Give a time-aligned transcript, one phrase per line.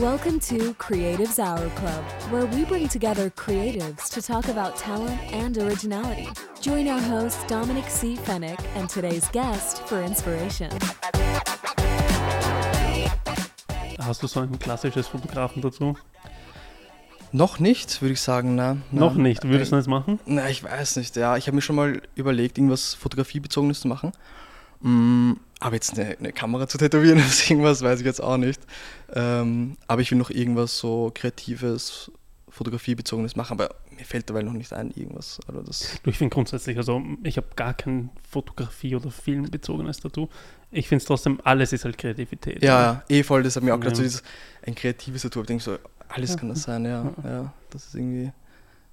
[0.00, 5.58] Welcome to Creatives Hour Club, where we bring together creatives to talk about talent and
[5.58, 6.26] originality.
[6.62, 8.16] Join our host Dominic C.
[8.16, 10.70] Fennick and today's guest for inspiration.
[13.98, 15.98] Hast du so ein klassisches Fotografen dazu?
[17.32, 18.54] Noch nicht, würde ich sagen.
[18.54, 19.44] Na, na, Noch nicht.
[19.44, 20.18] Würdest du das machen?
[20.24, 21.14] Na, ich weiß nicht.
[21.16, 24.12] Ja, ich habe mir schon mal überlegt, irgendwas Fotografiebezogenes zu machen.
[24.80, 28.60] Mm, aber jetzt eine, eine, Kamera zu tätowieren oder irgendwas, weiß ich jetzt auch nicht.
[29.12, 32.10] Ähm, aber ich will noch irgendwas so Kreatives,
[32.48, 35.38] Fotografiebezogenes machen, aber mir fällt dabei noch nicht ein, irgendwas.
[35.46, 40.28] Also das ich finde grundsätzlich, also ich habe gar kein Fotografie- oder Filmbezogenes Tattoo.
[40.70, 42.62] Ich finde es trotzdem, alles ist halt Kreativität.
[42.62, 44.22] Ja, ja, eh voll, das hat mir auch gerade so dieses,
[44.66, 48.32] ein kreatives Tattoo, ich denke so, alles kann das sein, ja, ja, das ist irgendwie,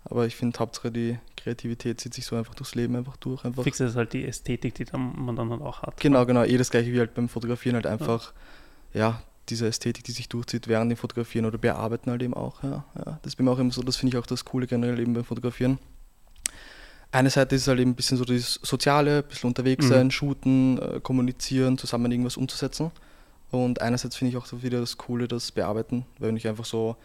[0.10, 3.44] aber ich finde Hauptsache die Kreativität zieht sich so einfach durchs Leben einfach durch.
[3.46, 3.64] Einfach.
[3.64, 6.00] Fix ist halt die Ästhetik, die dann, man dann halt auch hat.
[6.00, 8.34] Genau, genau, eh das gleiche wie halt beim Fotografieren halt einfach,
[8.94, 12.64] ja, ja diese Ästhetik, die sich durchzieht während dem Fotografieren oder Bearbeiten halt eben auch,
[12.64, 13.20] ja, ja.
[13.22, 15.24] Das bin mir auch immer so, das finde ich auch das Coole generell eben beim
[15.24, 15.80] Fotografieren.
[17.12, 19.90] Eine Seite ist halt eben ein bisschen so das Soziale, ein bisschen unterwegs mhm.
[19.90, 22.92] sein, shooten, äh, kommunizieren, zusammen irgendwas umzusetzen.
[23.50, 26.98] Und einerseits finde ich auch so wieder das Coole, das Bearbeiten, weil ich einfach so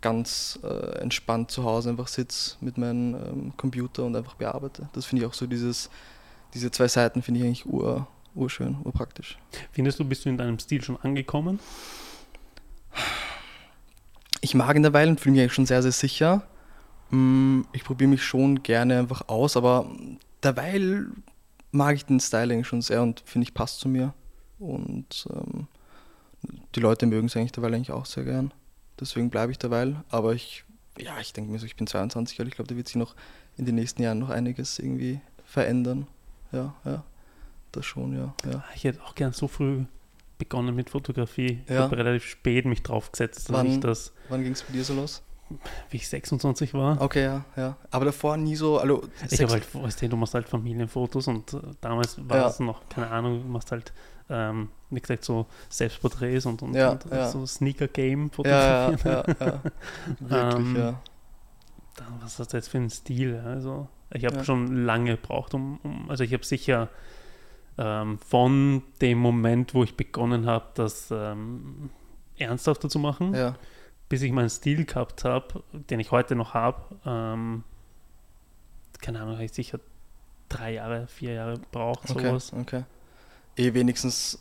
[0.00, 4.88] ganz äh, entspannt zu Hause einfach sitze mit meinem ähm, Computer und einfach bearbeite.
[4.92, 5.90] Das finde ich auch so dieses,
[6.52, 9.38] diese zwei Seiten finde ich eigentlich ur, urschön, urpraktisch.
[9.72, 11.58] Findest du, bist du in deinem Stil schon angekommen?
[14.40, 16.46] Ich mag in der Weile und fühle mich eigentlich schon sehr, sehr sicher.
[17.10, 19.90] Mm, ich probiere mich schon gerne einfach aus, aber
[20.42, 21.06] derweil
[21.70, 24.12] mag ich den Styling schon sehr und finde ich passt zu mir.
[24.58, 25.66] Und ähm,
[26.74, 28.52] die Leute mögen es eigentlich derweil eigentlich auch sehr gern.
[29.00, 30.02] Deswegen bleibe ich derweil.
[30.10, 30.64] Aber ich,
[30.98, 33.14] ja, ich denke mir so, ich bin 22 Jahre, ich glaube, da wird sich noch
[33.56, 36.06] in den nächsten Jahren noch einiges irgendwie verändern.
[36.52, 37.04] Ja, ja.
[37.72, 38.34] Das schon, ja.
[38.44, 38.58] ja.
[38.58, 39.84] Ah, ich hätte auch gern so früh
[40.38, 41.60] begonnen mit Fotografie.
[41.66, 43.52] Ich habe relativ spät mich drauf gesetzt.
[43.52, 43.82] Wann,
[44.28, 45.22] wann ging es bei dir so los?
[45.90, 47.00] Wie ich 26 war.
[47.00, 47.76] Okay, ja, ja.
[47.90, 48.78] Aber davor nie so.
[48.78, 52.48] Also, ich habe halt, weißt du, du machst halt Familienfotos und äh, damals war ja.
[52.48, 53.92] es noch, keine Ahnung, du machst halt
[54.30, 57.28] ähm, wie gesagt, so Selbstporträts und, und, ja, und ja.
[57.28, 58.98] so Sneaker-Game fotografieren.
[59.04, 59.60] Ja, ja, ja,
[60.20, 61.00] Wirklich, ähm, ja.
[62.20, 63.40] Was ist das jetzt für ein Stil?
[63.44, 66.88] Also, ich habe schon lange gebraucht, um, um also ich habe sicher
[67.78, 71.90] ähm, von dem Moment, wo ich begonnen habe, das ähm,
[72.36, 73.34] ernsthafter zu machen,
[74.14, 77.64] bis ich meinen Stil gehabt habe, den ich heute noch habe, ähm,
[79.00, 79.78] keine Ahnung, habe ich sicher
[80.48, 82.52] drei Jahre, vier Jahre braucht, okay, sowas.
[82.52, 82.84] Okay
[83.56, 84.38] eh wenigstens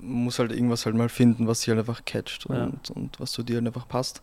[0.00, 2.64] muss halt irgendwas halt mal finden, was sie halt einfach catcht ja.
[2.64, 4.22] und, und was zu dir halt einfach passt.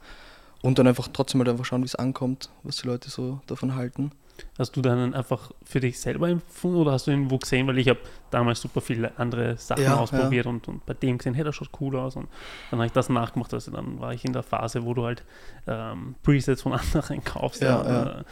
[0.62, 3.76] Und dann einfach trotzdem halt einfach schauen, wie es ankommt, was die Leute so davon
[3.76, 4.12] halten.
[4.58, 7.68] Hast du dann einfach für dich selber empfunden oder hast du ihn wo gesehen?
[7.68, 8.00] Weil ich habe
[8.31, 10.52] damals super viele andere Sachen ja, ausprobiert ja.
[10.52, 12.16] Und, und bei dem gesehen, hey, das schaut cool aus.
[12.16, 12.28] Und
[12.72, 13.53] dann habe ich das nachgemacht.
[13.53, 15.24] Also dann war ich in der Phase, wo du halt
[15.68, 17.62] ähm, Presets von anderen kaufst.
[17.62, 18.26] Ja, ja.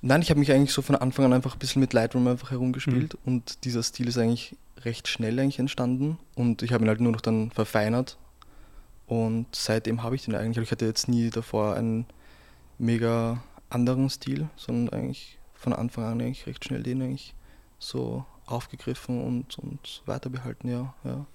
[0.00, 2.50] Nein, ich habe mich eigentlich so von Anfang an einfach ein bisschen mit Lightroom einfach
[2.50, 3.20] herumgespielt mhm.
[3.34, 7.12] und dieser Stil ist eigentlich recht schnell eigentlich entstanden und ich habe ihn halt nur
[7.12, 8.16] noch dann verfeinert
[9.06, 10.64] und seitdem habe ich den eigentlich.
[10.64, 12.06] Ich hatte jetzt nie davor einen
[12.78, 13.42] mega
[13.74, 17.34] anderen Stil, sondern eigentlich von Anfang an eigentlich recht schnell den eigentlich
[17.78, 21.26] so aufgegriffen und, und weiter behalten, ja, ja.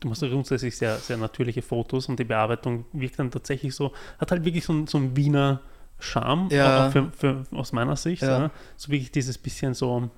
[0.00, 3.92] Du machst ja grundsätzlich sehr, sehr natürliche Fotos und die Bearbeitung wirkt dann tatsächlich so,
[4.18, 5.62] hat halt wirklich so, so einen Wiener
[5.98, 6.90] Charme, ja.
[6.90, 8.22] für, für, aus meiner Sicht.
[8.22, 8.38] Ja.
[8.40, 8.50] Ja.
[8.76, 10.10] So wirklich dieses bisschen so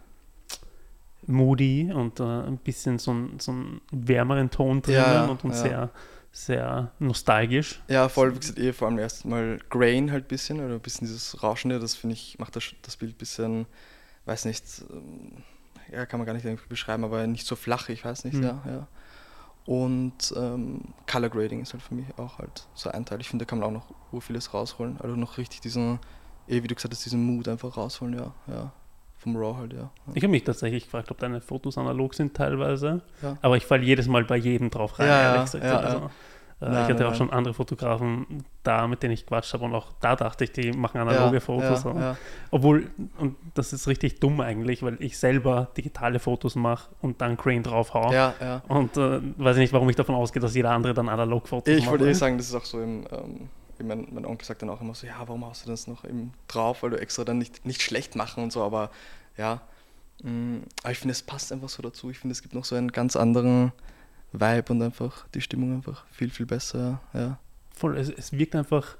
[1.26, 5.90] moody und äh, ein bisschen so, ein, so einen wärmeren Ton drinnen und, und sehr,
[6.32, 7.80] sehr nostalgisch.
[7.88, 11.06] Ja, voll, wie gesagt, eh vor allem erstmal Grain halt ein bisschen, oder ein bisschen
[11.06, 13.66] dieses Rauschende, das finde ich, macht das, das Bild ein bisschen,
[14.24, 15.42] weiß nicht, ähm,
[15.90, 18.42] ja, kann man gar nicht beschreiben, aber nicht so flach, ich weiß nicht, mhm.
[18.42, 18.88] ja, ja.
[19.68, 23.20] Und ähm, Color Grading ist halt für mich auch halt so ein Teil.
[23.20, 24.98] Ich finde, da kann man auch noch vieles rausholen.
[24.98, 25.98] Also noch richtig diesen,
[26.46, 28.32] eh, wie du gesagt hast, diesen Mut einfach rausholen, ja.
[28.46, 28.72] ja.
[29.18, 29.90] Vom Raw halt, ja.
[30.14, 33.02] Ich habe mich tatsächlich gefragt, ob deine Fotos analog sind teilweise.
[33.20, 33.36] Ja.
[33.42, 35.64] Aber ich falle jedes Mal bei jedem drauf rein, ja, ehrlich gesagt.
[35.64, 36.10] Ja, also,
[36.60, 39.64] äh, nein, ich hatte nein, auch schon andere Fotografen da, mit denen ich quatscht habe
[39.64, 41.84] und auch da dachte ich, die machen analoge Fotos.
[42.52, 47.37] Obwohl, und das ist richtig dumm eigentlich, weil ich selber digitale Fotos mache und dann
[47.37, 48.12] Crane drauf hau.
[48.12, 48.62] Ja, ja.
[48.69, 51.75] Und äh, weiß ich nicht, warum ich davon ausgehe, dass jeder andere dann analog Fotos
[51.75, 51.82] macht.
[51.82, 53.48] Ich wollte eh sagen, das ist auch so im ähm,
[53.84, 56.32] mein, mein, Onkel sagt dann auch immer so, ja, warum hast du das noch eben
[56.46, 58.90] drauf, weil du extra dann nicht, nicht schlecht machen und so, aber
[59.36, 59.60] ja,
[60.22, 62.10] mh, mm, aber ich finde, es passt einfach so dazu.
[62.10, 63.72] Ich finde, es gibt noch so einen ganz anderen
[64.32, 67.38] Vibe und einfach die Stimmung einfach viel, viel besser, ja.
[67.75, 68.96] Voll, es, es wirkt einfach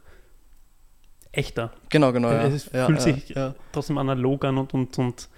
[1.32, 1.72] echter.
[1.88, 2.46] Genau, genau, ja.
[2.46, 3.34] Es ja, fühlt ja, sich
[3.72, 5.28] trotzdem analog an und, und, und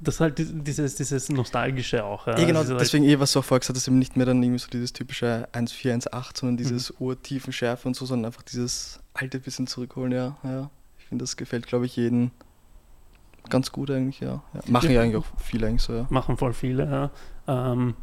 [0.00, 2.26] das ist halt dieses, dieses Nostalgische auch.
[2.26, 4.26] Ja, ja genau, halt deswegen eh, was du auch vorher gesagt hast, eben nicht mehr
[4.26, 7.06] dann irgendwie so dieses typische 1,4, 1,8, sondern dieses mhm.
[7.06, 10.36] urtiefen Schärfe und so, sondern einfach dieses alte bisschen zurückholen, ja.
[10.44, 10.70] ja.
[10.98, 12.30] Ich finde, das gefällt, glaube ich, jeden
[13.48, 14.42] ganz gut eigentlich, ja.
[14.54, 14.60] ja.
[14.66, 16.06] Machen ja eigentlich auch viele eigentlich so, ja.
[16.10, 17.10] Machen voll viele, ja.
[17.72, 17.94] Ähm,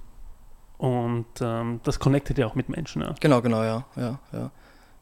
[0.77, 3.15] und ähm, das connectet ja auch mit Menschen, ja.
[3.19, 4.51] Genau, genau, ja, ja, ja.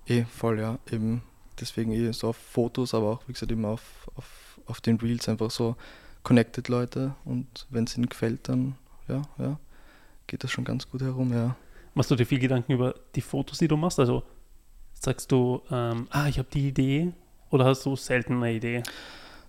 [0.08, 0.80] Eh, voll, ja.
[0.92, 1.22] Eben
[1.60, 5.30] deswegen eh so auf Fotos, aber auch, wie gesagt, eben auf, auf, auf den Reels
[5.30, 5.76] einfach so
[6.24, 8.76] connected Leute und wenn es ihnen gefällt, dann
[9.08, 9.60] ja, ja,
[10.28, 11.56] geht das schon ganz gut herum, ja.
[11.94, 14.00] Machst du dir viel Gedanken über die Fotos, die du machst?
[14.00, 14.24] Also
[14.94, 17.12] sagst du, ähm, ah, ich habe die Idee
[17.50, 18.84] oder hast du selten eine Idee?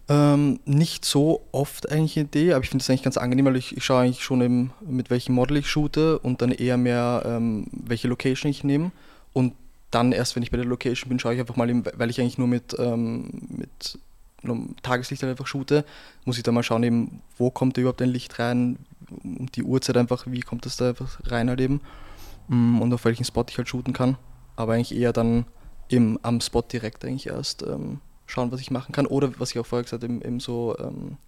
[0.08, 3.56] Ähm, nicht so oft eigentlich eine Idee, aber ich finde es eigentlich ganz angenehm, weil
[3.56, 7.22] ich, ich schaue eigentlich schon eben, mit welchem Model ich shoote und dann eher mehr,
[7.24, 8.90] ähm, welche Location ich nehme.
[9.32, 9.54] Und
[9.92, 12.20] dann erst, wenn ich bei der Location bin, schaue ich einfach mal, eben, weil ich
[12.20, 13.98] eigentlich nur mit, ähm, mit
[14.82, 15.84] Tageslicht einfach shoote,
[16.24, 18.78] muss ich da mal schauen, eben, wo kommt überhaupt ein Licht rein,
[19.22, 21.80] um die Uhrzeit einfach, wie kommt das da einfach rein halt eben
[22.48, 24.16] mm, und auf welchen Spot ich halt shooten kann.
[24.56, 25.46] Aber eigentlich eher dann
[25.88, 29.06] eben am Spot direkt eigentlich erst ähm, schauen, was ich machen kann.
[29.06, 31.18] Oder was ich auch vorher gesagt habe, eben, eben so ähm,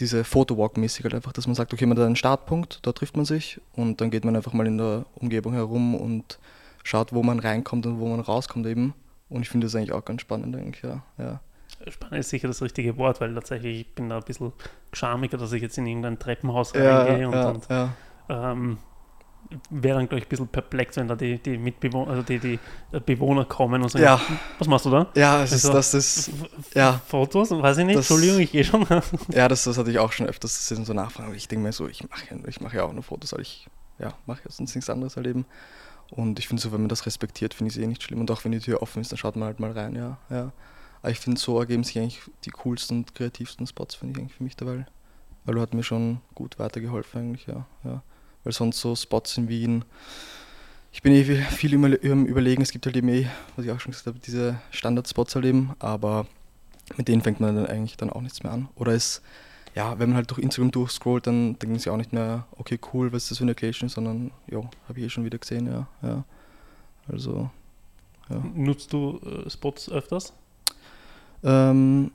[0.00, 3.24] diese Photowalk-mäßig halt einfach, dass man sagt, okay, man hat einen Startpunkt, da trifft man
[3.24, 6.38] sich und dann geht man einfach mal in der Umgebung herum und
[6.82, 8.94] schaut, wo man reinkommt und wo man rauskommt eben.
[9.28, 11.02] Und ich finde das eigentlich auch ganz spannend, eigentlich, ja.
[11.18, 11.40] ja.
[11.88, 14.52] Spannend ist sicher das richtige Wort, weil tatsächlich ich bin da ein bisschen
[14.90, 17.94] geschamiger, dass ich jetzt in irgendein Treppenhaus reingehe ja, und, ja, und ja.
[18.28, 18.78] Ähm,
[19.70, 22.58] wäre dann, glaube ich, ein bisschen perplex, wenn da die, die Mitbewohner, also die, die
[23.04, 24.20] Bewohner kommen und sagen, ja.
[24.58, 25.06] was machst du da?
[25.14, 26.30] Ja, es also, ist, das ist,
[26.74, 27.00] ja.
[27.06, 28.84] Fotos, weiß ich nicht, das, Entschuldigung, ich gehe schon.
[29.28, 31.72] ja, das, das hatte ich auch schon öfters, das sind so Nachfragen, ich denke mir
[31.72, 33.68] so, ich mache ja, mach ja auch nur Fotos, weil ich,
[33.98, 35.46] ja, mache ja sonst nichts anderes erleben.
[36.10, 38.20] Und ich finde so, wenn man das respektiert, finde ich es eh nicht schlimm.
[38.20, 40.18] Und auch wenn die Tür offen ist, dann schaut man halt mal rein, ja.
[40.30, 40.52] ja.
[41.06, 44.34] Aber ich finde, so ergeben sich eigentlich die coolsten und kreativsten Spots, finde ich eigentlich
[44.34, 44.86] für mich dabei.
[45.44, 47.64] Weil du hat mir schon gut weitergeholfen eigentlich, ja.
[47.84, 48.02] ja
[48.42, 49.84] weil sonst so Spots in Wien,
[50.90, 53.92] ich bin eh viel im Überlegen, es gibt halt eben eh, was ich auch schon
[53.92, 56.26] gesagt habe, diese Standardspots halt eben, aber
[56.96, 58.68] mit denen fängt man dann eigentlich dann auch nichts mehr an.
[58.74, 59.22] Oder es,
[59.76, 63.12] ja, wenn man halt durch Instagram durchscrollt, dann denken sie auch nicht mehr, okay, cool,
[63.12, 64.58] was ist das für eine Location, sondern, ja,
[64.88, 66.24] habe ich eh schon wieder gesehen, ja, ja.
[67.06, 67.48] Also,
[68.28, 68.42] ja.
[68.56, 70.32] Nutzt du äh, Spots öfters?
[71.46, 72.10] Ähm,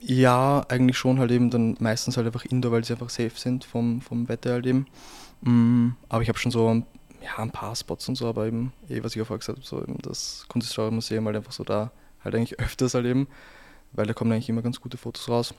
[0.00, 3.64] ja, eigentlich schon halt eben dann meistens halt einfach Indoor, weil sie einfach safe sind
[3.64, 4.86] vom, vom Wetter halt eben.
[5.42, 6.82] Mm, aber ich habe schon so
[7.22, 9.66] ja, ein paar Spots und so, aber eben, eh, was ich auch vorher gesagt habe,
[9.66, 11.92] so eben das Kunsthistorische Museum halt einfach so da,
[12.24, 13.28] halt eigentlich öfters halt eben,
[13.92, 15.54] weil da kommen eigentlich immer ganz gute Fotos raus.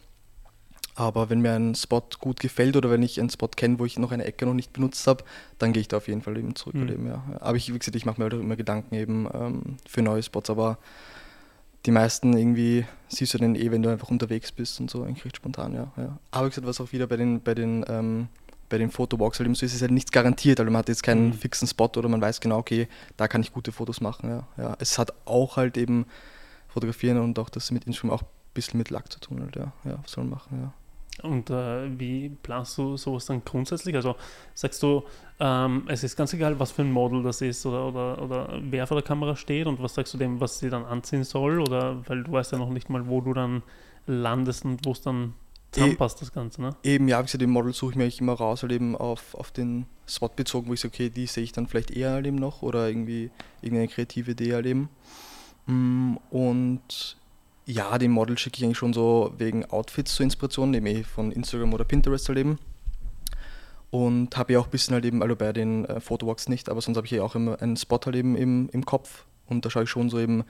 [0.96, 3.98] Aber wenn mir ein Spot gut gefällt oder wenn ich einen Spot kenne, wo ich
[3.98, 5.24] noch eine Ecke noch nicht benutzt habe,
[5.58, 6.76] dann gehe ich da auf jeden Fall eben zurück.
[6.76, 6.90] Mhm.
[6.90, 7.24] Eben, ja.
[7.40, 10.52] Aber ich, wie gesagt, ich mache mir halt immer Gedanken eben ähm, für neue Spots,
[10.52, 10.78] aber
[11.86, 15.26] die meisten irgendwie siehst du dann eh, wenn du einfach unterwegs bist und so, eigentlich
[15.26, 15.92] recht spontan, ja.
[15.98, 16.18] ja.
[16.32, 18.28] Aber gesagt, was auch wieder bei den, bei den ähm,
[18.74, 20.60] bei den Fotowalks halt eben so ist, ist halt nichts garantiert.
[20.60, 21.34] Also man hat jetzt keinen mhm.
[21.34, 22.88] fixen Spot oder man weiß genau, okay,
[23.18, 24.30] da kann ich gute Fotos machen.
[24.30, 24.48] Ja.
[24.58, 24.76] ja.
[24.80, 26.08] Es hat auch halt eben
[26.70, 29.42] Fotografieren und auch das mit Instagram auch ein bisschen mit Lack zu tun.
[29.42, 29.72] Halt, ja.
[29.84, 30.74] ja, was soll man machen, ja.
[31.22, 33.96] Und äh, wie planst du sowas dann grundsätzlich?
[33.96, 34.16] Also
[34.56, 35.04] sagst du,
[35.40, 38.88] ähm, es ist ganz egal, was für ein Model das ist oder, oder, oder wer
[38.88, 41.60] vor der Kamera steht und was sagst du dem, was sie dann anziehen soll?
[41.60, 43.62] Oder weil du weißt ja noch nicht mal, wo du dann
[44.08, 45.34] landest und wo es dann
[45.72, 46.76] zusammenpasst, das Ganze, ne?
[46.84, 49.52] Eben, ja, wie gesagt, den Model suche ich mir immer raus, halt eben auf, auf
[49.52, 52.38] den Spot bezogen, wo ich sage, okay, die sehe ich dann vielleicht eher halt eben
[52.38, 53.32] noch oder irgendwie
[53.62, 54.90] irgendeine kreative Idee halt eben.
[55.66, 57.18] Mm, und
[57.66, 61.32] ja, den Model schicke ich eigentlich schon so wegen Outfits zur Inspiration, nämlich eh von
[61.32, 62.60] Instagram oder Pinterest halt eben.
[63.90, 66.02] Und habe ja auch ein bisschen halt eben, also bei den äh,
[66.48, 69.26] nicht, aber sonst habe ich ja auch immer einen Spot halt eben im, im Kopf
[69.48, 70.44] und da schaue ich schon so eben,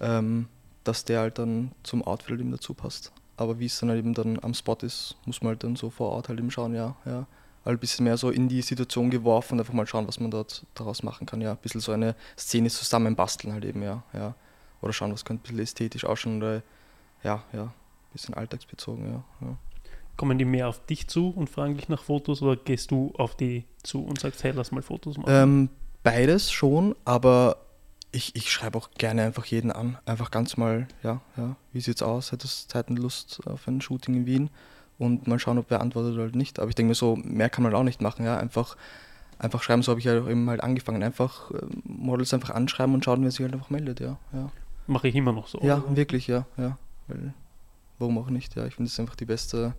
[0.00, 0.48] ähm,
[0.84, 3.12] dass der halt dann zum Outfit halt eben dazu passt.
[3.36, 5.88] Aber wie es dann halt eben dann am Spot ist, muss man halt dann so
[5.88, 6.96] vor Ort halt eben schauen, ja.
[7.06, 7.26] ja.
[7.64, 10.30] Halt ein bisschen mehr so in die Situation geworfen und einfach mal schauen, was man
[10.30, 11.52] dort daraus machen kann, ja.
[11.52, 14.02] Ein bisschen so eine Szene zusammenbasteln halt eben, ja.
[14.12, 14.34] ja.
[14.82, 16.62] Oder schauen, was könnte ein bisschen ästhetisch ausschauen oder
[17.22, 17.72] ja, ja, ein
[18.12, 19.24] bisschen alltagsbezogen, ja.
[19.40, 19.56] ja.
[20.16, 23.34] Kommen die mehr auf dich zu und fragen dich nach Fotos oder gehst du auf
[23.34, 25.30] die zu und sagst, hey, lass mal Fotos machen?
[25.30, 25.68] Ähm,
[26.02, 27.56] beides schon, aber
[28.12, 29.98] ich, ich schreibe auch gerne einfach jeden an.
[30.04, 32.32] Einfach ganz mal, ja, ja, wie sieht's aus?
[32.32, 34.50] Hättest du Zeit und Lust auf ein Shooting in Wien?
[34.98, 36.58] Und mal schauen, ob wer antwortet oder nicht.
[36.58, 38.36] Aber ich denke mir so, mehr kann man auch nicht machen, ja.
[38.36, 38.76] Einfach,
[39.38, 41.02] einfach schreiben, so habe ich ja halt eben halt angefangen.
[41.02, 44.18] Einfach äh, Models einfach anschreiben und schauen, wer sich halt einfach meldet, ja.
[44.32, 44.50] ja.
[44.90, 45.60] Mache ich immer noch so.
[45.62, 45.96] Ja, oder?
[45.96, 46.76] wirklich, ja, ja.
[47.06, 47.32] Weil,
[48.00, 48.66] warum auch nicht, ja.
[48.66, 49.74] Ich finde es einfach die beste,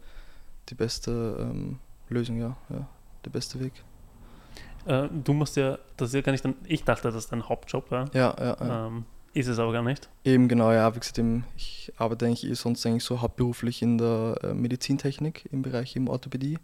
[0.69, 2.87] die beste ähm, Lösung, ja, ja.
[3.25, 3.73] Der beste Weg.
[4.85, 7.47] Äh, du musst ja, das ist ja gar nicht, dein, ich dachte, das ist dein
[7.49, 8.05] Hauptjob, ja.
[8.13, 8.57] Ja, ja.
[8.57, 8.87] ja.
[8.87, 9.03] Ähm,
[9.33, 10.07] Ist es aber gar nicht.
[10.23, 10.95] Eben genau, ja.
[10.95, 11.21] Wie gesagt,
[11.57, 16.07] ich arbeite eigentlich eh sonst eigentlich so hauptberuflich in der äh, Medizintechnik im Bereich eben
[16.07, 16.57] Orthopädie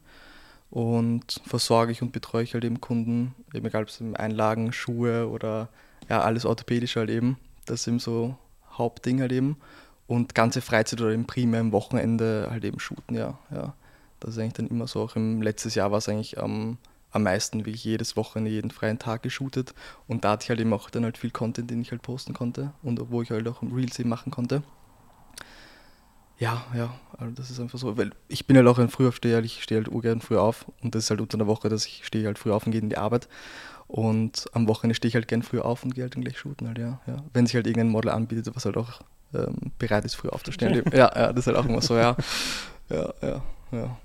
[0.70, 5.28] und versorge ich und betreue ich halt eben Kunden, eben egal ob es Einlagen, Schuhe
[5.28, 5.68] oder
[6.10, 7.38] ja, alles orthopädisch halt eben.
[7.68, 8.36] Das ist eben so
[8.72, 9.58] Hauptding halt eben.
[10.08, 13.38] Und ganze Freizeit oder im primär im Wochenende halt eben shooten, ja.
[13.52, 13.74] ja.
[14.20, 16.78] Das ist eigentlich dann immer so, auch im letztes Jahr war es eigentlich am,
[17.12, 19.74] am meisten, wie ich jedes Wochenende, jeden freien Tag geshootet.
[20.08, 22.34] Und da hatte ich halt eben auch dann halt viel Content, den ich halt posten
[22.34, 24.64] konnte und wo ich halt auch Reels eben machen konnte.
[26.40, 29.64] Ja, ja, also das ist einfach so, weil ich bin halt auch ein Frühaufsteher, ich
[29.64, 32.28] stehe halt urgern früh auf und das ist halt unter der Woche, dass ich stehe
[32.28, 33.28] halt früh auf und gehe in die Arbeit
[33.88, 36.68] und am Wochenende stehe ich halt gern früh auf und gehe halt dann gleich shooten
[36.68, 37.18] halt, ja, ja.
[37.34, 39.02] Wenn sich halt irgendein Model anbietet, was halt auch
[39.34, 40.84] ähm, bereit ist, früh aufzustehen.
[40.94, 42.16] ja, ja, das ist halt auch immer so, ja,
[42.90, 43.42] ja, ja,
[43.72, 43.98] ja.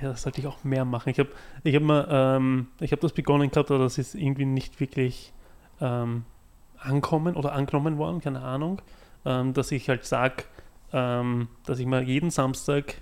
[0.00, 1.10] Ja, das sollte ich auch mehr machen.
[1.10, 1.30] Ich habe
[1.62, 5.32] ich hab mal, ähm, ich habe das begonnen gehabt, aber das ist irgendwie nicht wirklich
[5.80, 6.24] ähm,
[6.78, 8.82] ankommen oder angenommen worden, keine Ahnung,
[9.24, 10.44] ähm, dass ich halt sage,
[10.94, 12.94] ähm, dass ich mal jeden Samstag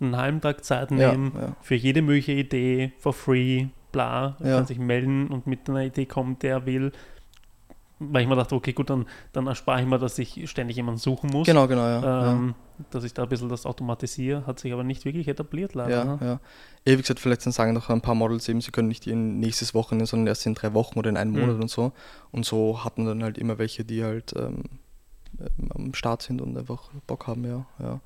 [0.00, 1.56] einen halben Tag Zeit nehme ja, ja.
[1.60, 4.56] für jede mögliche Idee, for free, bla, ja.
[4.56, 6.90] kann sich melden und mit einer Idee kommen, der will.
[8.00, 10.98] Weil ich mir dachte, okay, gut, dann, dann erspare ich mir, dass ich ständig jemanden
[10.98, 11.46] suchen muss.
[11.46, 12.32] Genau, genau, ja.
[12.32, 12.54] Ähm,
[12.90, 15.96] dass ich da ein bisschen das automatisiere, hat sich aber nicht wirklich etabliert, leider.
[15.96, 16.18] Ja, ne?
[16.20, 16.40] ja.
[16.84, 19.74] Ewig gesagt, vielleicht dann sagen noch ein paar Models eben, sie können nicht in nächstes
[19.74, 21.40] Wochenende, sondern erst in drei Wochen oder in einem mhm.
[21.40, 21.92] Monat und so.
[22.32, 24.64] Und so hatten dann halt immer welche, die halt ähm,
[25.70, 27.66] am Start sind und einfach Bock haben, ja.
[27.78, 27.92] ja.
[27.92, 28.00] Und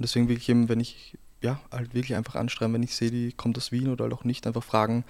[0.00, 3.56] deswegen wirklich eben, wenn ich, ja, halt wirklich einfach anschreiben, wenn ich sehe, die kommt
[3.56, 5.04] aus Wien oder halt auch nicht, einfach fragen,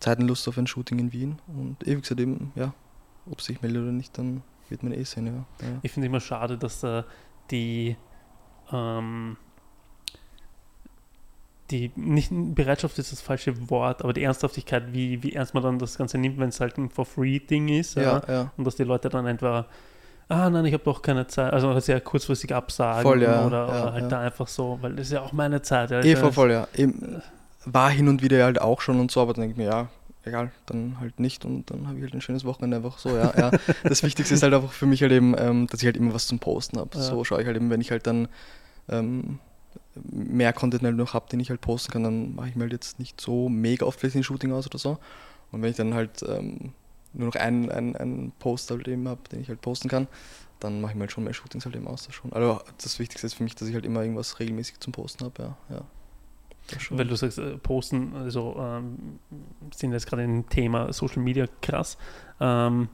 [0.00, 2.74] Zeitenlust auf ein Shooting in Wien und ewig gesagt eben, ja,
[3.30, 5.32] ob sich meldet oder nicht, dann wird man eh sehen, ja.
[5.32, 5.78] ja.
[5.82, 7.04] Ich finde immer schade, dass äh,
[7.50, 7.96] die
[8.72, 9.36] ähm,
[11.70, 15.78] die nicht Bereitschaft ist das falsche Wort, aber die Ernsthaftigkeit, wie, wie ernst man dann
[15.78, 18.52] das Ganze nimmt, wenn es halt ein for free Ding ist, ja, ja.
[18.56, 19.66] und dass die Leute dann entweder
[20.28, 23.82] ah nein, ich habe doch keine Zeit, also sehr kurzfristig absagen voll, ja, oder, ja,
[23.82, 24.08] oder, halt ja.
[24.08, 25.90] da einfach so, weil das ist ja auch meine Zeit.
[25.90, 26.68] Ja, voll, voll, ja.
[26.74, 27.22] Eben,
[27.66, 29.88] war hin und wieder halt auch schon und so, aber dann denke ich mir, ja,
[30.24, 33.32] egal, dann halt nicht und dann habe ich halt ein schönes Wochenende einfach so, ja,
[33.36, 33.50] ja.
[33.84, 36.26] Das Wichtigste ist halt einfach für mich halt eben, ähm, dass ich halt immer was
[36.26, 36.96] zum Posten habe.
[36.96, 38.28] So schaue ich halt eben, wenn ich halt dann
[38.88, 39.38] ähm,
[39.94, 42.72] mehr Content halt noch habe, den ich halt posten kann, dann mache ich mir halt
[42.72, 44.98] jetzt nicht so mega oft vielleicht ein Shooting aus oder so.
[45.52, 46.72] Und wenn ich dann halt ähm,
[47.14, 50.08] nur noch einen, einen, einen Post halt eben habe, den ich halt posten kann,
[50.60, 52.06] dann mache ich mir halt schon mehr Shootings halt eben aus.
[52.06, 52.32] Das schon.
[52.32, 55.42] Also das Wichtigste ist für mich, dass ich halt immer irgendwas regelmäßig zum Posten habe,
[55.42, 55.56] ja.
[55.76, 55.82] ja.
[56.90, 59.18] Weil du sagst, äh, Posten, also ähm,
[59.74, 61.98] sind jetzt gerade ein Thema Social Media krass.
[62.40, 62.88] Ähm,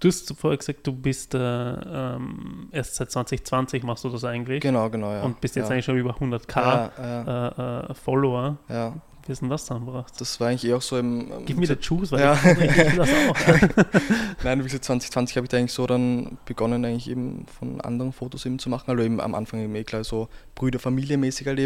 [0.00, 4.62] du hast vorher gesagt, du bist äh, ähm, erst seit 2020 machst du das eigentlich.
[4.62, 5.22] Genau, genau, ja.
[5.22, 5.72] Und bist jetzt ja.
[5.72, 7.48] eigentlich schon über 100k ja, ja.
[7.48, 8.56] Äh, äh, Follower.
[8.70, 8.94] Ja.
[9.26, 10.12] Wie ist denn das zusammengebracht?
[10.18, 11.32] Das war eigentlich eh auch so im.
[11.32, 12.34] Ähm, Gib mir the Juice, weil ja.
[12.34, 13.36] ich, ich das auch.
[14.44, 18.12] Nein, wie gesagt, 2020 habe ich da eigentlich so dann begonnen, eigentlich eben von anderen
[18.12, 18.90] Fotos eben zu machen.
[18.90, 21.60] Also eben am Anfang eben eh klar so Brüder, Familie mäßig halt.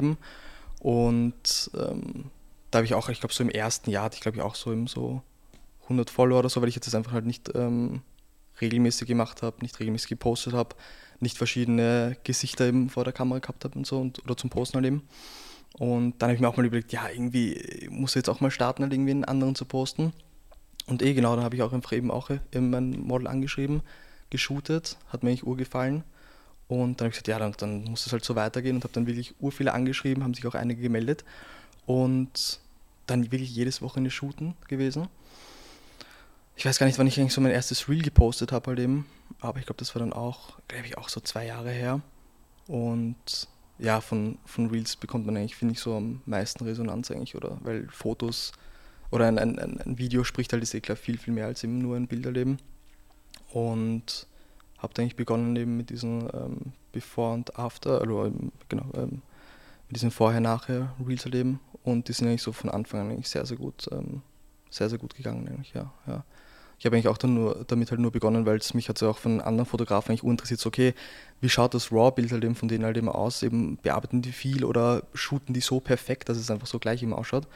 [0.80, 2.26] Und ähm,
[2.70, 4.54] da habe ich auch, ich glaube, so im ersten Jahr hatte ich, glaube ich, auch
[4.54, 5.22] so eben so
[5.84, 8.02] 100 Follower oder so, weil ich jetzt das einfach halt nicht ähm,
[8.60, 10.76] regelmäßig gemacht habe, nicht regelmäßig gepostet habe,
[11.20, 14.76] nicht verschiedene Gesichter eben vor der Kamera gehabt habe und so und, oder zum Posten
[14.76, 15.02] halt eben.
[15.78, 18.50] Und dann habe ich mir auch mal überlegt, ja, irgendwie muss ich jetzt auch mal
[18.50, 20.12] starten, halt irgendwie einen anderen zu posten.
[20.86, 23.82] Und eh genau, dann habe ich auch einfach eben auch eben mein Model angeschrieben,
[24.30, 26.02] geshootet, hat mir eigentlich urgefallen.
[26.66, 28.92] Und dann habe ich gesagt, ja, dann, dann muss es halt so weitergehen und habe
[28.92, 31.24] dann wirklich ur viele angeschrieben, haben sich auch einige gemeldet.
[31.86, 32.60] Und
[33.06, 35.08] dann wirklich jedes Wochenende shooten gewesen.
[36.56, 39.06] Ich weiß gar nicht, wann ich eigentlich so mein erstes Reel gepostet habe halt eben,
[39.40, 42.00] aber ich glaube, das war dann auch, glaube ich, auch so zwei Jahre her.
[42.66, 43.16] Und
[43.78, 47.58] ja, von, von Reels bekommt man eigentlich, finde ich, so am meisten Resonanz eigentlich, oder?
[47.62, 48.52] Weil Fotos
[49.10, 51.78] oder ein, ein, ein Video spricht halt, ist eh klar, viel, viel mehr als eben
[51.78, 52.58] nur ein Bilderleben.
[53.52, 54.26] Und
[54.78, 59.22] habe eigentlich begonnen eben mit diesen ähm, Before und After, also ähm, genau, ähm,
[59.88, 61.60] mit diesen Vorher-Nachher Reels erleben.
[61.84, 64.22] Und die sind eigentlich so von Anfang an eigentlich sehr, sehr gut, ähm,
[64.70, 65.92] sehr, sehr gut gegangen eigentlich, ja.
[66.06, 66.24] ja
[66.78, 69.18] ich habe eigentlich auch nur, damit halt nur begonnen, weil es mich hat ja auch
[69.18, 70.94] von anderen Fotografen eigentlich uninteressiert, so okay,
[71.40, 74.64] wie schaut das RAW-Bild halt eben von denen halt immer aus, eben bearbeiten die viel
[74.64, 77.48] oder shooten die so perfekt, dass es einfach so gleich immer ausschaut.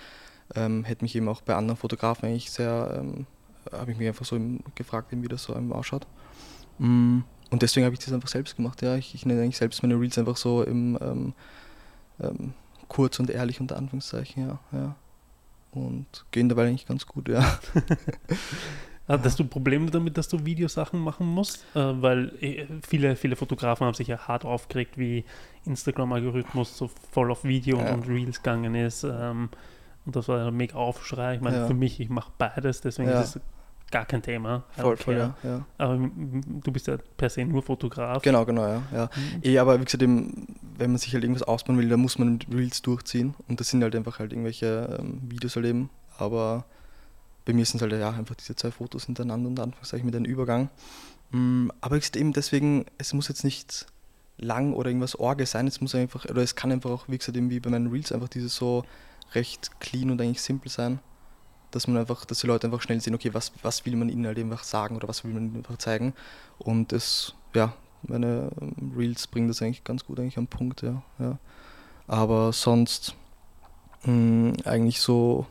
[0.56, 3.26] Ähm, hätte mich eben auch bei anderen Fotografen eigentlich sehr, ähm,
[3.70, 4.38] habe ich mich einfach so
[4.74, 6.06] gefragt, eben, wie das so eben ausschaut.
[6.78, 8.96] Mm, und deswegen habe ich das einfach selbst gemacht, ja.
[8.96, 11.34] Ich, ich nenne eigentlich selbst meine Reels einfach so im ähm,
[12.20, 12.54] ähm
[12.88, 14.58] kurz und ehrlich unter Anführungszeichen, ja.
[14.72, 14.96] ja.
[15.70, 17.58] Und gehen dabei eigentlich ganz gut, ja.
[19.12, 21.64] Hattest du Probleme damit, dass du Videosachen machen musst?
[21.74, 25.24] Äh, weil äh, viele, viele Fotografen haben sich ja hart aufgeregt, wie
[25.66, 27.92] Instagram-Algorithmus so voll auf Video ja.
[27.92, 29.04] und Reels gegangen ist.
[29.04, 29.50] Ähm,
[30.04, 31.36] und das war ein mega Aufschrei.
[31.36, 31.66] Ich meine, ja.
[31.66, 33.20] für mich, ich mache beides, deswegen ja.
[33.20, 33.42] ist es
[33.92, 34.64] gar kein Thema.
[34.70, 35.64] Voll, voll, ja, ja.
[35.78, 38.22] Aber du bist ja per se nur Fotograf.
[38.22, 38.82] Genau, genau, ja.
[38.92, 39.10] ja.
[39.14, 39.42] Mhm.
[39.44, 42.40] Eh, aber wie gesagt, eben, wenn man sich halt irgendwas ausbauen will, dann muss man
[42.52, 43.34] Reels durchziehen.
[43.46, 45.90] Und das sind halt einfach halt irgendwelche ähm, Videos erleben.
[46.18, 46.64] Aber
[47.44, 50.24] bei mir sind es halt ja einfach diese zwei Fotos hintereinander und Anführungszeichen mit einem
[50.24, 50.70] Übergang.
[51.30, 53.86] Mm, aber eben deswegen, es muss jetzt nicht
[54.38, 57.36] lang oder irgendwas Orge sein, es muss einfach, oder es kann einfach auch, wie gesagt,
[57.36, 58.84] eben wie bei meinen Reels einfach dieses so
[59.34, 61.00] recht clean und eigentlich simpel sein
[61.72, 64.26] dass man einfach, dass die Leute einfach schnell sehen, okay, was, was will man ihnen
[64.26, 66.14] halt einfach sagen oder was will man ihnen einfach zeigen.
[66.58, 67.72] Und das, ja,
[68.02, 71.02] meine ähm, Reels bringen das eigentlich ganz gut eigentlich am Punkt, ja.
[71.18, 71.38] ja.
[72.06, 73.16] Aber sonst
[74.04, 75.46] mh, hm, eigentlich so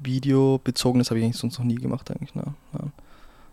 [0.00, 2.34] videobezogenes habe ich eigentlich sonst noch nie gemacht eigentlich.
[2.34, 2.44] Ne?
[2.72, 2.80] Ja.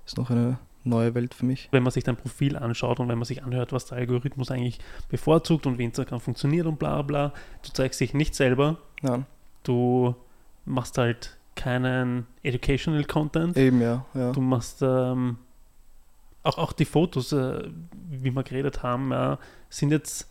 [0.06, 1.68] Ist noch eine neue Welt für mich.
[1.72, 4.80] Wenn man sich dein Profil anschaut und wenn man sich anhört, was der Algorithmus eigentlich
[5.10, 7.34] bevorzugt und wie Instagram funktioniert und bla bla,
[7.64, 8.78] du zeigst dich nicht selber.
[9.02, 9.24] Ja.
[9.64, 10.16] Du
[10.66, 13.58] machst halt keinen Educational Content.
[13.58, 14.06] Eben, ja.
[14.14, 14.32] ja.
[14.32, 15.38] Du machst ähm,
[16.44, 17.64] auch, auch die Fotos, äh,
[18.10, 20.30] wie wir geredet haben, ja, sind jetzt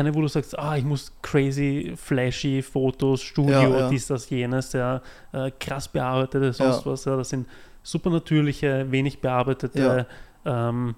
[0.00, 3.88] keine, wo du sagst, ah, ich muss crazy, flashy Fotos, Studio, ja, ja.
[3.88, 5.02] dies, das, jenes, ja,
[5.32, 7.46] äh, krass bearbeitete, sonst was, ja, das sind
[7.82, 10.06] super natürliche, wenig bearbeitete
[10.44, 10.94] ähm,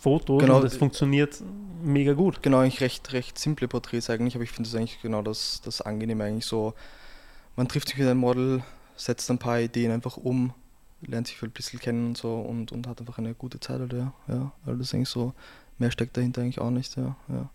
[0.00, 1.42] Fotos genau, und das funktioniert
[1.82, 2.42] mega gut.
[2.42, 5.80] Genau, eigentlich recht, recht simple Porträts eigentlich, aber ich finde das eigentlich genau das, das
[5.80, 6.74] Angenehme eigentlich so
[7.56, 8.62] man trifft sich mit einem Model,
[8.96, 10.52] setzt ein paar Ideen einfach um,
[11.02, 14.12] lernt sich ein bisschen kennen und so und, und hat einfach eine gute Zeit, ja.
[14.28, 14.52] ja.
[14.64, 15.34] Also das ist eigentlich so,
[15.78, 17.16] mehr steckt dahinter eigentlich auch nicht, ja.
[17.28, 17.50] ja.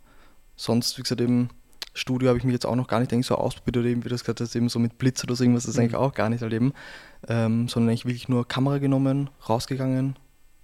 [0.60, 1.50] Sonst, wie gesagt, eben
[1.94, 4.10] Studio habe ich mich jetzt auch noch gar nicht eigentlich so ausprobiert oder eben, wie
[4.10, 5.84] das gerade ist, eben so mit Blitz oder so irgendwas, das ist mhm.
[5.84, 6.74] eigentlich auch gar nicht erleben,
[7.30, 10.18] ähm, sondern eigentlich wirklich nur Kamera genommen, rausgegangen,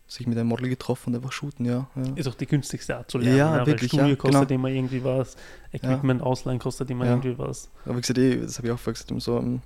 [0.05, 2.11] sich mit einem Model getroffen und einfach shooten, ja, ja.
[2.15, 4.59] Ist auch die günstigste Art zu lernen, ja, ja wirklich, Studio ja, kostet genau.
[4.59, 5.37] immer irgendwie was,
[5.71, 7.71] Equipment ausleihen kostet immer irgendwie was.
[7.85, 9.61] Aber wie gesagt, eh, das habe ich auch vorher gesagt, so, um,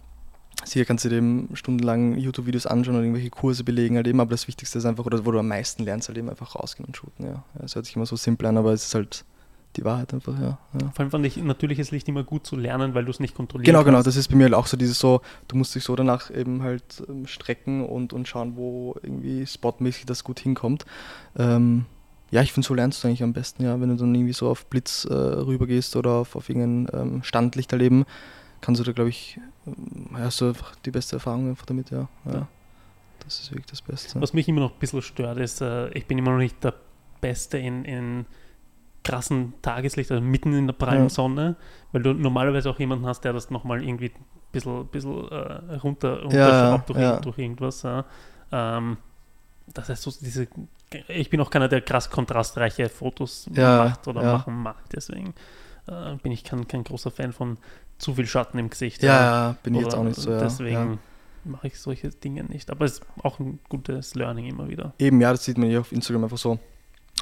[0.63, 4.48] sicher kannst du dir stundenlang YouTube-Videos anschauen und irgendwelche Kurse belegen halt eben, aber das
[4.48, 7.25] Wichtigste ist einfach, oder wo du am meisten lernst, halt eben einfach rausgehen und shooten,
[7.25, 7.43] ja.
[7.65, 9.25] Es hört sich immer so simpel an, aber es ist halt
[9.76, 10.90] die Wahrheit einfach, ja, ja.
[10.92, 13.66] Vor allem fand ich natürliches Licht immer gut zu lernen, weil du es nicht kontrollierst.
[13.66, 15.96] Genau, genau, das ist bei mir halt auch so dieses so, du musst dich so
[15.96, 20.86] danach eben halt ähm, strecken und, und schauen, wo irgendwie spotmäßig das gut hinkommt.
[21.38, 21.86] Ähm,
[22.32, 24.50] ja, ich finde, so lernst du eigentlich am besten, ja, wenn du dann irgendwie so
[24.50, 28.05] auf Blitz äh, rübergehst oder auf, auf irgendein ähm, Standlicht erleben,
[28.62, 32.08] kannst du da, glaube ich, ähm, hast du einfach die beste Erfahrung einfach damit, ja.
[32.25, 32.34] ja.
[32.34, 32.48] ja.
[33.24, 34.20] Das ist wirklich das Beste.
[34.22, 36.74] Was mich immer noch ein bisschen stört, ist, äh, ich bin immer noch nicht der
[37.22, 38.25] Beste in, in
[39.03, 41.09] krassen Tageslicht, also mitten in der prallen ja.
[41.09, 41.55] Sonne,
[41.92, 46.22] weil du normalerweise auch jemanden hast, der das nochmal irgendwie ein bisschen, bisschen äh, runter,
[46.24, 47.20] runterschraubt ja, durch, ja.
[47.20, 47.85] durch, irgendwas.
[48.51, 48.98] Ähm,
[49.74, 50.48] das heißt, so diese,
[51.07, 55.33] ich bin auch keiner, der krass kontrastreiche Fotos macht oder machen mag, deswegen
[55.88, 57.57] äh, bin ich kein, kein großer Fan von
[57.98, 59.03] zu viel Schatten im Gesicht.
[59.03, 60.31] Ja, bin ich jetzt auch nicht so.
[60.40, 61.00] Deswegen
[61.44, 62.70] mache ich solche Dinge nicht.
[62.70, 64.94] Aber es ist auch ein gutes Learning immer wieder.
[65.00, 66.59] Eben, ja, das sieht man ja auf Instagram einfach so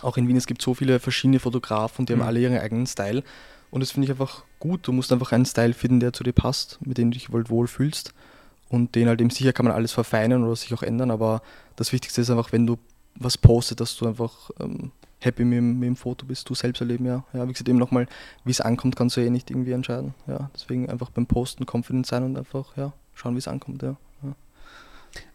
[0.03, 2.21] auch in Wien, es gibt so viele verschiedene Fotografen, die mhm.
[2.21, 3.23] haben alle ihren eigenen Style.
[3.69, 4.87] Und das finde ich einfach gut.
[4.87, 7.49] Du musst einfach einen Style finden, der zu dir passt, mit dem du dich wohl
[7.49, 8.13] wohlfühlst.
[8.69, 11.41] Und den halt eben sicher kann man alles verfeinern oder sich auch ändern, aber
[11.77, 12.77] das Wichtigste ist einfach, wenn du
[13.15, 17.05] was postest, dass du einfach ähm, happy mit, mit, dem Foto bist, du selbst erleben,
[17.05, 17.23] ja.
[17.33, 18.07] Ja, wie gesagt, eben nochmal,
[18.43, 20.13] wie es ankommt, kannst du eh nicht irgendwie entscheiden.
[20.27, 23.95] Ja, deswegen einfach beim Posten confident sein und einfach, ja, schauen, wie es ankommt, ja.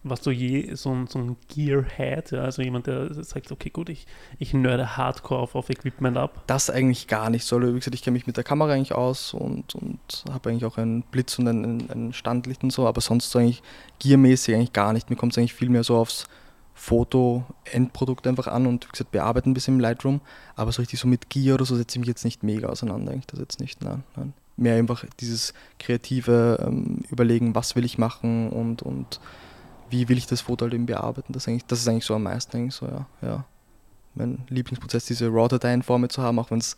[0.04, 2.42] Warst du je so ein, so ein Gearhead, ja?
[2.42, 4.06] also jemand, der sagt, okay, gut, ich,
[4.38, 6.42] ich nerde hardcore auf, auf Equipment ab?
[6.46, 7.44] Das eigentlich gar nicht.
[7.44, 10.64] So, wie gesagt, ich kenne mich mit der Kamera eigentlich aus und, und habe eigentlich
[10.64, 13.62] auch einen Blitz und ein, ein Standlicht und so, aber sonst so eigentlich
[14.00, 15.08] gearmäßig eigentlich gar nicht.
[15.08, 16.26] Mir kommt es eigentlich viel mehr so aufs
[16.74, 20.20] Foto-Endprodukt einfach an und wie gesagt, bearbeiten ein bisschen im Lightroom,
[20.56, 23.12] aber so richtig so mit Gear oder so setze ich mich jetzt nicht mega auseinander,
[23.12, 24.32] eigentlich das jetzt nicht, nein, nein.
[24.56, 29.20] Mehr einfach dieses kreative ähm, Überlegen, was will ich machen und, und
[29.92, 31.32] wie will ich das Foto halt eben bearbeiten.
[31.32, 33.06] Das, eigentlich, das ist eigentlich so am meisten eigentlich so, ja.
[33.20, 33.44] ja.
[34.14, 36.76] Mein Lieblingsprozess, diese RAW-Dateien vor mir zu haben, auch wenn es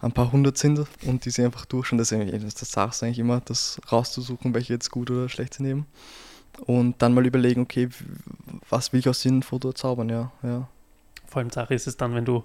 [0.00, 1.98] ein paar hundert sind und die sie einfach durchschauen.
[1.98, 5.66] Das, das, das sagst du eigentlich immer, das rauszusuchen, welche jetzt gut oder schlecht sind
[5.66, 5.86] eben.
[6.60, 7.88] Und dann mal überlegen, okay,
[8.70, 10.32] was will ich aus dem Foto zaubern, ja.
[10.42, 10.68] ja.
[11.26, 12.44] Vor allem Sache ist es dann, wenn du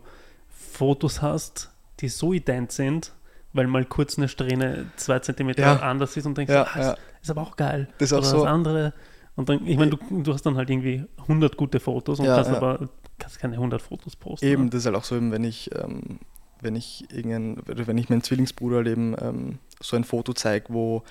[0.50, 3.14] Fotos hast, die so ident sind,
[3.54, 5.80] weil mal kurz eine Strähne zwei Zentimeter ja.
[5.80, 6.98] anders ist und denkst, ja, ah, ja.
[7.22, 7.88] ist aber auch geil.
[7.98, 8.38] Das ist auch Oder so.
[8.38, 8.94] das andere
[9.36, 12.36] und dann, ich meine, du, du hast dann halt irgendwie 100 gute Fotos und ja,
[12.36, 12.58] kannst ja.
[12.58, 14.46] aber kannst keine 100 Fotos posten.
[14.46, 16.20] Eben, das ist halt auch so, wenn ich, ähm,
[16.62, 21.04] wenn ich irgendein, wenn ich meinen Zwillingsbruder halt eben ähm, so ein Foto zeige, wo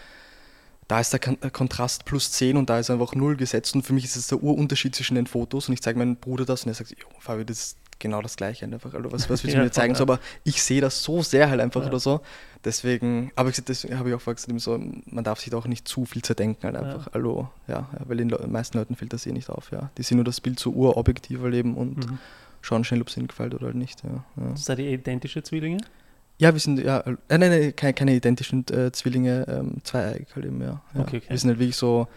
[0.86, 4.04] da ist der Kontrast plus 10 und da ist einfach 0 gesetzt und für mich
[4.04, 6.74] ist es der Urunterschied zwischen den Fotos und ich zeige meinem Bruder das und er
[6.74, 8.92] sagt, jo, Fabi, das genau das Gleiche einfach.
[8.92, 9.94] Also was, was willst du ja, mir zeigen?
[9.94, 11.88] So, aber ich sehe das so sehr halt einfach ja.
[11.88, 12.20] oder so.
[12.64, 16.04] Deswegen, aber deswegen habe ich auch gesagt, so, man darf sich da auch nicht zu
[16.04, 17.06] viel zerdenken halt einfach.
[17.06, 17.12] Ja.
[17.12, 19.90] Also, ja, weil den Le meisten Leuten fällt das eh nicht auf, ja.
[19.96, 22.18] Die sehen nur das Bild so urobjektiv erleben und mhm.
[22.60, 24.02] schauen schnell, ob es ihnen gefällt oder halt nicht.
[24.02, 24.56] Ja, ja.
[24.56, 25.78] Seid ihr identische Zwillinge?
[26.38, 30.46] Ja, wir sind, ja, äh, nein, nein, keine, keine identischen äh, Zwillinge, ähm, zweieig halt
[30.46, 30.80] eben, ja.
[30.94, 31.00] ja.
[31.00, 31.26] Okay, okay.
[31.28, 32.08] Wir sind halt wirklich so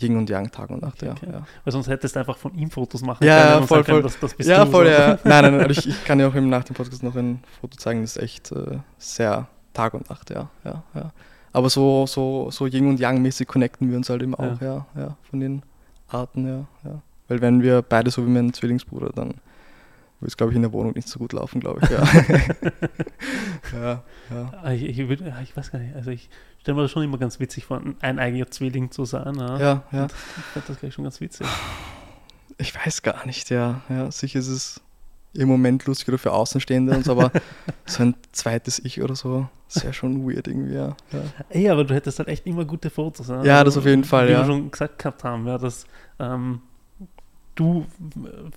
[0.00, 1.46] Yin und Yang, Tag und Nacht, okay, ja, ja.
[1.64, 3.60] Weil sonst hättest du einfach von ihm Fotos machen ja, können.
[3.60, 3.84] Ja, voll, voll.
[3.84, 4.92] Können, das, das ja, voll, so.
[4.92, 5.18] ja.
[5.24, 8.02] Nein, nein, nein, ich, ich kann dir auch nach dem Podcast noch ein Foto zeigen,
[8.02, 11.12] das ist echt äh, sehr Tag und Nacht, ja, ja, ja.
[11.52, 15.00] Aber so, so, so Yin und Yang-mäßig connecten wir uns halt eben auch, ja, ja,
[15.00, 15.62] ja von den
[16.08, 17.02] Arten, ja, ja.
[17.28, 19.34] Weil wenn wir beide so wie mein Zwillingsbruder, dann
[20.20, 22.04] würde es, glaube ich, in der Wohnung nicht so gut laufen, glaube ich, ja.
[23.80, 24.52] ja, ja.
[24.62, 26.28] Ah, ich, ich, würd, ah, ich, weiß gar nicht, also ich
[26.60, 29.36] stelle mir das schon immer ganz witzig vor, ein eigener Zwilling zu sein.
[29.36, 29.84] Ja, ja.
[29.92, 30.06] ja.
[30.06, 31.46] ich finde das gleich schon ganz witzig.
[32.58, 33.82] Ich weiß gar nicht, ja.
[33.88, 34.80] ja sicher ist es
[35.34, 37.30] im Moment lustig oder für Außenstehende und so, aber
[37.86, 40.96] so ein zweites Ich oder so, das wäre schon weird irgendwie, ja.
[41.12, 41.20] ja.
[41.50, 43.28] Ey, aber du hättest halt echt immer gute Fotos.
[43.28, 43.42] Ne?
[43.44, 44.38] Ja, das auf jeden Fall, wie ja.
[44.38, 45.86] Wie wir schon gesagt gehabt haben, ja, dass
[46.18, 46.62] ähm,
[47.58, 47.86] du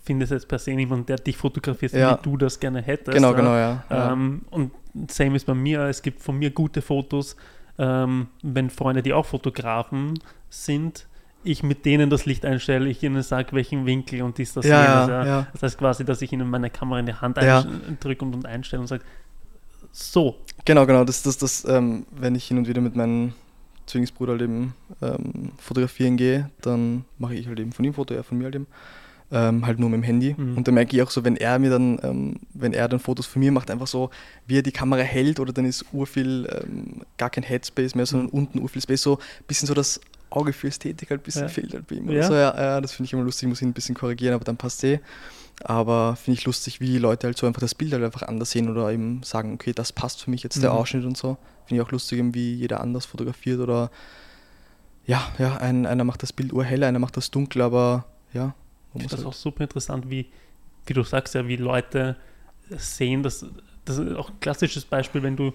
[0.04, 2.18] findest jetzt per se niemanden, der dich fotografiert, ja.
[2.18, 3.16] wie du das gerne hättest.
[3.16, 3.84] Genau, genau, ja.
[3.90, 4.72] Ähm, und
[5.10, 7.36] same ist bei mir, es gibt von mir gute Fotos,
[7.80, 11.08] ähm, wenn Freunde, die auch Fotografen sind,
[11.44, 15.08] ich mit denen das Licht einstelle, ich ihnen sage, welchen Winkel und dies, das, ja,
[15.08, 15.48] ja, ja.
[15.54, 17.66] Das heißt quasi, dass ich ihnen meine Kamera in die Hand ja.
[18.00, 19.04] drücke und, und einstelle und sage,
[19.92, 20.36] so.
[20.66, 23.34] Genau, genau, das ist das, das ähm, wenn ich hin und wieder mit meinen
[23.92, 28.24] Zwillingsbruder halt eben ähm, fotografieren gehe, dann mache ich halt eben von ihm Foto, er
[28.24, 28.68] von mir halt eben.
[29.34, 30.36] Ähm, halt nur mit dem Handy.
[30.38, 30.58] Mhm.
[30.58, 33.28] Und dann merke ich auch so, wenn er mir dann, ähm, wenn er dann Fotos
[33.28, 34.10] von mir macht, einfach so,
[34.46, 38.28] wie er die Kamera hält oder dann ist urviel ähm, gar kein Headspace mehr, sondern
[38.28, 38.34] mhm.
[38.34, 40.02] unten urviel Space, so ein bisschen so das
[40.32, 41.48] Auge für Ästhetik halt ein bisschen ja.
[41.48, 42.10] fehlt halt bei ihm.
[42.10, 42.24] Ja.
[42.24, 44.58] So, ja, ja, das finde ich immer lustig, muss ihn ein bisschen korrigieren, aber dann
[44.58, 45.00] passt eh.
[45.64, 48.70] Aber finde ich lustig, wie Leute halt so einfach das Bild halt einfach anders sehen
[48.70, 50.78] oder eben sagen, okay, das passt für mich jetzt der mhm.
[50.78, 51.38] Ausschnitt und so.
[51.72, 53.90] Finde ich auch lustig, wie jeder anders fotografiert oder
[55.06, 58.54] ja, ja, ein, einer macht das Bild urhell, einer macht das dunkel, aber ja.
[58.94, 60.28] Ich finde das halt auch super interessant, wie,
[60.86, 62.18] wie du sagst, ja, wie Leute
[62.70, 63.46] sehen, dass
[63.86, 65.54] das ist auch ein klassisches Beispiel, wenn du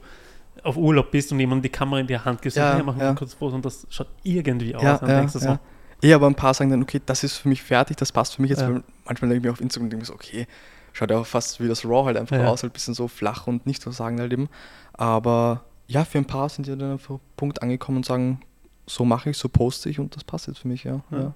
[0.63, 3.05] auf Urlaub bist und jemand die Kamera in die Hand gibt, ja, hey, mach mal
[3.05, 3.15] ja.
[3.15, 4.83] kurz Foto und das schaut irgendwie aus.
[4.83, 5.59] Ja, ja, denkst du so,
[6.03, 8.43] Eh, aber ein paar sagen dann, okay, das ist für mich fertig, das passt für
[8.43, 8.61] mich jetzt.
[8.61, 8.83] Ja.
[9.05, 10.47] Manchmal denke ich mir auf Instagram und denke mir so, okay,
[10.93, 12.47] schaut ja auch fast wie das Raw halt einfach ja.
[12.47, 14.49] aus, halt ein bisschen so flach und nicht so sagen halt eben.
[14.93, 18.41] Aber ja, für ein paar sind die dann auf einen Punkt angekommen und sagen,
[18.87, 21.03] so mache ich, so poste ich und das passt jetzt für mich, ja.
[21.11, 21.19] ja.
[21.19, 21.35] ja.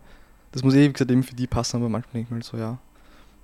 [0.52, 2.56] Das muss eh, wie gesagt, eben für die passen, aber manchmal denke ich mir so,
[2.56, 2.78] ja,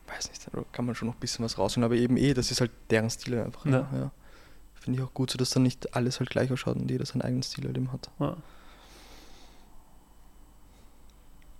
[0.08, 2.50] weiß nicht, da kann man schon noch ein bisschen was rausholen, aber eben eh, das
[2.50, 3.64] ist halt deren Stil einfach.
[3.66, 3.88] Ja.
[3.92, 4.10] ja.
[4.74, 7.22] Finde ich auch gut, so dass dann nicht alles halt gleich ausschaut und jeder seinen
[7.22, 8.10] eigenen Stil halt eben hat.
[8.18, 8.36] Ja.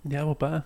[0.03, 0.63] Ja, wobei,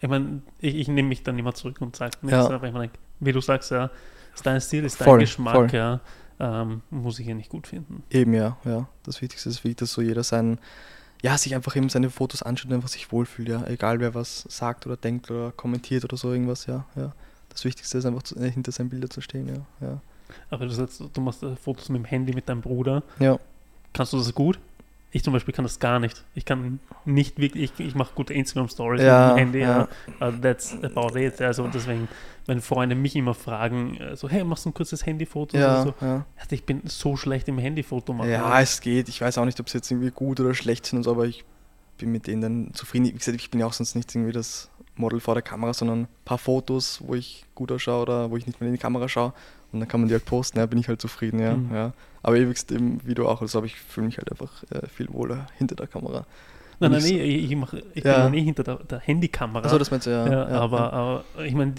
[0.00, 2.50] ich meine, ich, ich nehme mich dann immer zurück und sage nichts, ja.
[2.50, 3.90] aber ich meine, wie du sagst, ja,
[4.34, 5.68] ist dein Stil, ist dein voll, Geschmack, voll.
[5.72, 6.00] ja,
[6.40, 8.02] ähm, muss ich ja nicht gut finden.
[8.10, 8.88] Eben, ja, ja.
[9.04, 10.58] Das Wichtigste ist wirklich, dass so jeder sein,
[11.22, 14.44] ja, sich einfach eben seine Fotos anschaut und einfach sich wohlfühlt, ja, egal wer was
[14.48, 17.12] sagt oder denkt oder kommentiert oder so irgendwas, ja, ja.
[17.48, 20.00] Das Wichtigste ist einfach zu, äh, hinter seinen Bildern zu stehen, ja, ja.
[20.50, 23.02] Aber du sagst, du machst Fotos mit dem Handy mit deinem Bruder.
[23.20, 23.38] Ja.
[23.92, 24.58] Kannst du das gut?
[25.14, 26.24] Ich zum Beispiel kann das gar nicht.
[26.34, 29.88] Ich kann nicht wirklich, ich, ich mache gute Instagram-Stories ja, mit dem Handy, ja.
[30.20, 31.40] Uh, that's about it.
[31.40, 32.08] Also deswegen,
[32.46, 35.56] wenn Freunde mich immer fragen, äh, so, hey, machst du ein kurzes Handyfoto?
[35.56, 35.94] Ja, so.
[36.00, 36.26] ja.
[36.36, 38.28] Also ich bin so schlecht im Handyfoto machen.
[38.28, 39.08] Ja, es geht.
[39.08, 41.26] Ich weiß auch nicht, ob sie jetzt irgendwie gut oder schlecht sind und so, aber
[41.26, 41.44] ich
[41.96, 43.06] bin mit denen dann zufrieden.
[43.06, 46.00] Wie gesagt, ich bin ja auch sonst nicht irgendwie das Model vor der Kamera, sondern
[46.00, 49.08] ein paar Fotos, wo ich gut ausschaue oder wo ich nicht mehr in die Kamera
[49.08, 49.32] schaue.
[49.74, 51.56] Und dann kann man die halt posten, ja, bin ich halt zufrieden, ja.
[51.56, 51.74] Mhm.
[51.74, 51.92] ja.
[52.22, 55.46] Aber ewigst eben, wie du auch, also ich fühle mich halt einfach äh, viel wohler
[55.58, 56.24] hinter der Kamera.
[56.80, 58.14] Nein, nein, nee, ich, ich, mach, ich ja.
[58.14, 59.64] bin ja nicht hinter der, der Handykamera.
[59.64, 60.26] Achso, das meinst du, ja.
[60.26, 61.74] ja, ja aber, aber ich meine,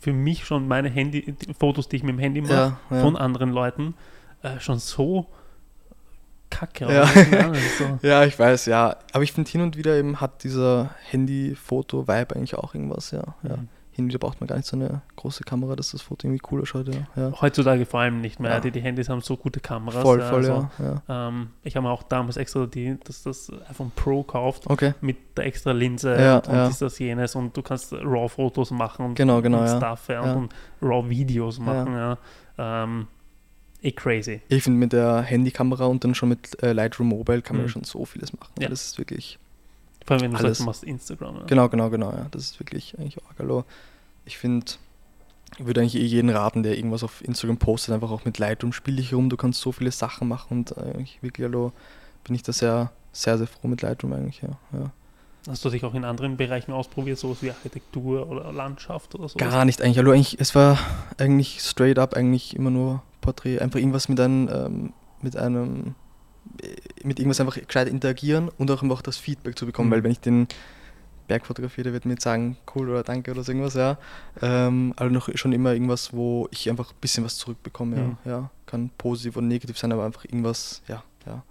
[0.00, 3.50] für mich schon meine Handy, die Fotos, die ich mit dem Handy mache, von anderen
[3.50, 3.94] Leuten,
[4.42, 5.26] äh, schon so
[6.50, 6.92] kacke.
[6.92, 7.06] Ja.
[7.78, 7.98] so.
[8.06, 8.96] ja, ich weiß, ja.
[9.12, 13.22] Aber ich finde hin und wieder eben hat dieser Handy-Foto-Vibe eigentlich auch irgendwas, ja.
[13.42, 13.68] Mhm.
[13.98, 16.26] Ja hin und wieder braucht man gar nicht so eine große Kamera, dass das Foto
[16.26, 16.94] irgendwie cooler schaut.
[16.94, 17.08] Ja.
[17.16, 17.32] ja.
[17.40, 18.52] Heutzutage vor allem nicht mehr.
[18.52, 18.60] Ja.
[18.60, 20.02] Die, die, Handys haben so gute Kameras.
[20.02, 21.28] Voll, voll, also, ja.
[21.28, 24.94] Ähm, ich habe auch damals extra die, das, das iPhone Pro gekauft okay.
[25.00, 29.06] mit der extra Linse ja, und, und ist das jenes und du kannst RAW-Fotos machen
[29.06, 32.16] und, genau, genau, und Stuff und, RAW-Videos machen.
[32.56, 33.08] Ähm,
[33.82, 34.42] eh crazy.
[34.48, 37.70] Ich finde mit der Handykamera und dann schon mit äh, Lightroom Mobile kann man mhm.
[37.70, 38.52] schon so vieles machen.
[38.60, 38.68] Ja.
[38.68, 39.38] Das ist wirklich
[40.08, 40.48] vor allem, wenn du Alles.
[40.48, 41.36] sagst, du machst Instagram.
[41.36, 41.44] Ja.
[41.44, 42.26] Genau, genau, genau, ja.
[42.30, 43.64] Das ist wirklich eigentlich arg.
[44.24, 44.64] Ich finde,
[45.58, 48.72] ich würde eigentlich eh jeden raten, der irgendwas auf Instagram postet, einfach auch mit Lightroom
[48.72, 49.28] spiel dich rum.
[49.28, 51.72] Du kannst so viele Sachen machen und eigentlich wirklich, hallo,
[52.24, 54.56] bin ich da sehr, sehr, sehr froh mit Lightroom eigentlich, ja.
[54.72, 54.90] ja.
[55.46, 59.36] Hast du dich auch in anderen Bereichen ausprobiert, sowas wie Architektur oder Landschaft oder so?
[59.36, 59.98] Gar nicht eigentlich.
[59.98, 60.78] Also eigentlich, es war
[61.18, 63.58] eigentlich straight up eigentlich immer nur Porträt.
[63.58, 65.90] Einfach irgendwas mit einem, ähm, mit einem, äh,
[67.02, 69.88] mit irgendwas einfach gescheit interagieren und auch einfach das Feedback zu bekommen.
[69.88, 69.92] Mhm.
[69.92, 70.48] Weil wenn ich den
[71.28, 73.98] Berg fotografiere, der wird mir jetzt sagen, cool oder danke oder so irgendwas, ja.
[74.40, 78.16] Ähm, aber noch schon immer irgendwas, wo ich einfach ein bisschen was zurückbekomme, mhm.
[78.24, 78.30] ja.
[78.30, 78.50] ja.
[78.66, 81.42] Kann positiv oder negativ sein, aber einfach irgendwas, ja, ja.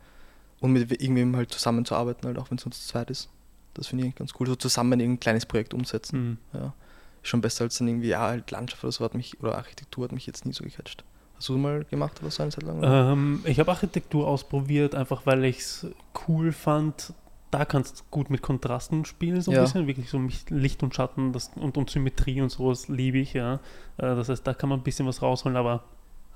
[0.60, 3.30] Und mit irgendwem halt zusammenzuarbeiten, halt auch wenn es uns zu zweit ist.
[3.76, 4.48] Das finde ich ganz cool.
[4.48, 6.40] So zusammen ein kleines Projekt umsetzen.
[6.54, 6.60] Mhm.
[6.60, 6.74] Ja.
[7.22, 10.12] Schon besser als dann irgendwie, ja, halt Landschaft oder so hat mich, oder Architektur hat
[10.12, 11.04] mich jetzt nie so gecatcht.
[11.38, 12.82] Hast du mal gemacht oder so eine Zeit lang?
[12.84, 15.88] Ähm, ich habe Architektur ausprobiert, einfach weil ich es
[16.28, 17.14] cool fand.
[17.52, 19.62] Da kannst du gut mit Kontrasten spielen, so ein ja.
[19.62, 20.20] bisschen, wirklich so
[20.50, 23.56] Licht und Schatten das, und, und Symmetrie und sowas liebe ich, ja.
[23.98, 25.84] Äh, das heißt, da kann man ein bisschen was rausholen, aber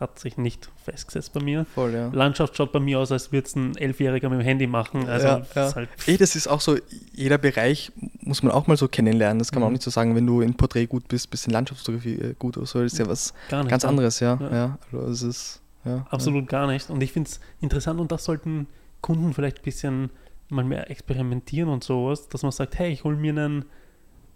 [0.02, 1.66] hat sich nicht festgesetzt bei mir.
[1.74, 2.10] Voll, ja.
[2.12, 5.08] Landschaft schaut bei mir aus, als würde es ein Elfjähriger mit dem Handy machen.
[5.08, 5.76] Also ja, ja.
[5.76, 6.78] Halt Ey, das ist auch so,
[7.14, 9.40] jeder Bereich muss man auch mal so kennenlernen.
[9.40, 9.74] Das kann man mhm.
[9.74, 12.58] auch nicht so sagen, wenn du in Porträt gut bist, bist in Landschaftsfotografie äh, gut
[12.58, 12.82] oder so.
[12.82, 14.40] Das ist ja was nicht, ganz anderes, ja.
[14.52, 14.78] ja.
[14.92, 15.62] Also es ist,
[16.10, 16.90] Absolut gar nicht.
[16.90, 18.68] Und ich finde es interessant und das sollten
[19.02, 20.10] Kunden vielleicht ein bisschen
[20.50, 23.66] mal mehr experimentieren und sowas, dass man sagt, hey, ich hole mir einen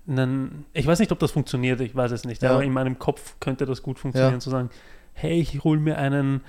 [0.08, 3.36] einen, ich weiß nicht, ob das funktioniert, ich weiß es nicht, aber in meinem Kopf
[3.40, 4.70] könnte das gut funktionieren, zu sagen,
[5.16, 6.42] hey, ich hole mir einen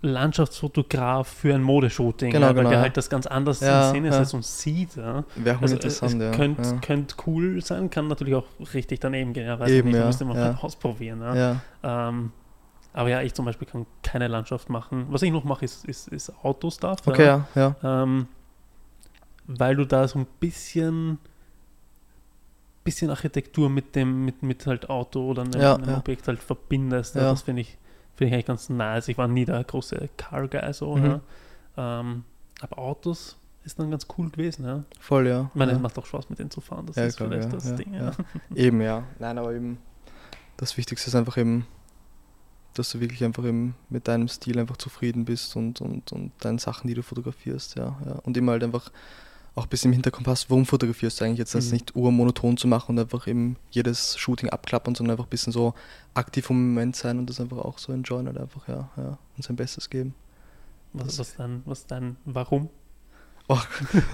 [0.00, 2.82] Landschaftsfotograf für ein Modeshooting, genau, ja, weil genau, der ja.
[2.84, 4.96] halt das ganz anders ja, in Szene setzt und sieht.
[4.96, 5.24] Ja.
[5.34, 6.30] Wäre also interessant, es, ja.
[6.30, 9.46] Könnte könnt cool sein, kann natürlich auch richtig daneben gehen.
[9.46, 10.52] Ja, weiß Eben, nicht, ja, müsste man ja.
[10.52, 11.20] mal ausprobieren.
[11.20, 11.60] Ja.
[11.82, 12.30] Ähm,
[12.92, 15.06] aber ja, ich zum Beispiel kann keine Landschaft machen.
[15.10, 17.00] Was ich noch mache, ist, ist, ist Autostuff.
[17.04, 17.48] Okay, ja.
[17.54, 17.76] ja.
[17.82, 18.28] Ähm,
[19.46, 21.18] weil du da so ein bisschen
[22.88, 25.98] bisschen Architektur mit dem, mit, mit halt Auto oder einem, Ja, einem ja.
[25.98, 27.16] Objekt halt verbindest.
[27.16, 27.22] Ja.
[27.22, 27.30] Ja.
[27.30, 27.76] Das finde ich,
[28.18, 29.08] finde ich eigentlich ganz nice.
[29.08, 31.04] Ich war nie der große Car Guy so, Mhm.
[31.04, 31.20] ja.
[32.00, 32.24] ähm,
[32.60, 34.82] aber Autos ist dann ganz cool gewesen, ja.
[34.98, 35.48] Voll, ja.
[35.50, 35.76] Ich meine, ja.
[35.76, 37.94] es macht auch Spaß mit denen zu fahren, das Ja, ist klar, vielleicht das Ding.
[38.54, 39.04] Eben, ja.
[39.18, 39.78] Nein, aber eben
[40.56, 41.66] das Wichtigste ist einfach eben,
[42.74, 46.58] dass du wirklich einfach eben mit deinem Stil einfach zufrieden bist und, und, und deinen
[46.58, 47.96] Sachen, die du fotografierst, ja.
[48.04, 48.12] ja.
[48.24, 48.90] Und immer halt einfach
[49.58, 51.72] auch ein bisschen im Hinterkopf hast, warum fotografierst du eigentlich jetzt, das Mhm.
[51.72, 55.74] nicht urmonoton zu machen und einfach eben jedes Shooting abklappern, sondern einfach ein bisschen so
[56.14, 59.18] aktiv im Moment sein und das einfach auch so enjoyen halt einfach, ja, ja.
[59.36, 60.14] Und sein Bestes geben.
[60.92, 62.70] Was, was dann, was dann, warum?
[63.50, 63.58] Oh,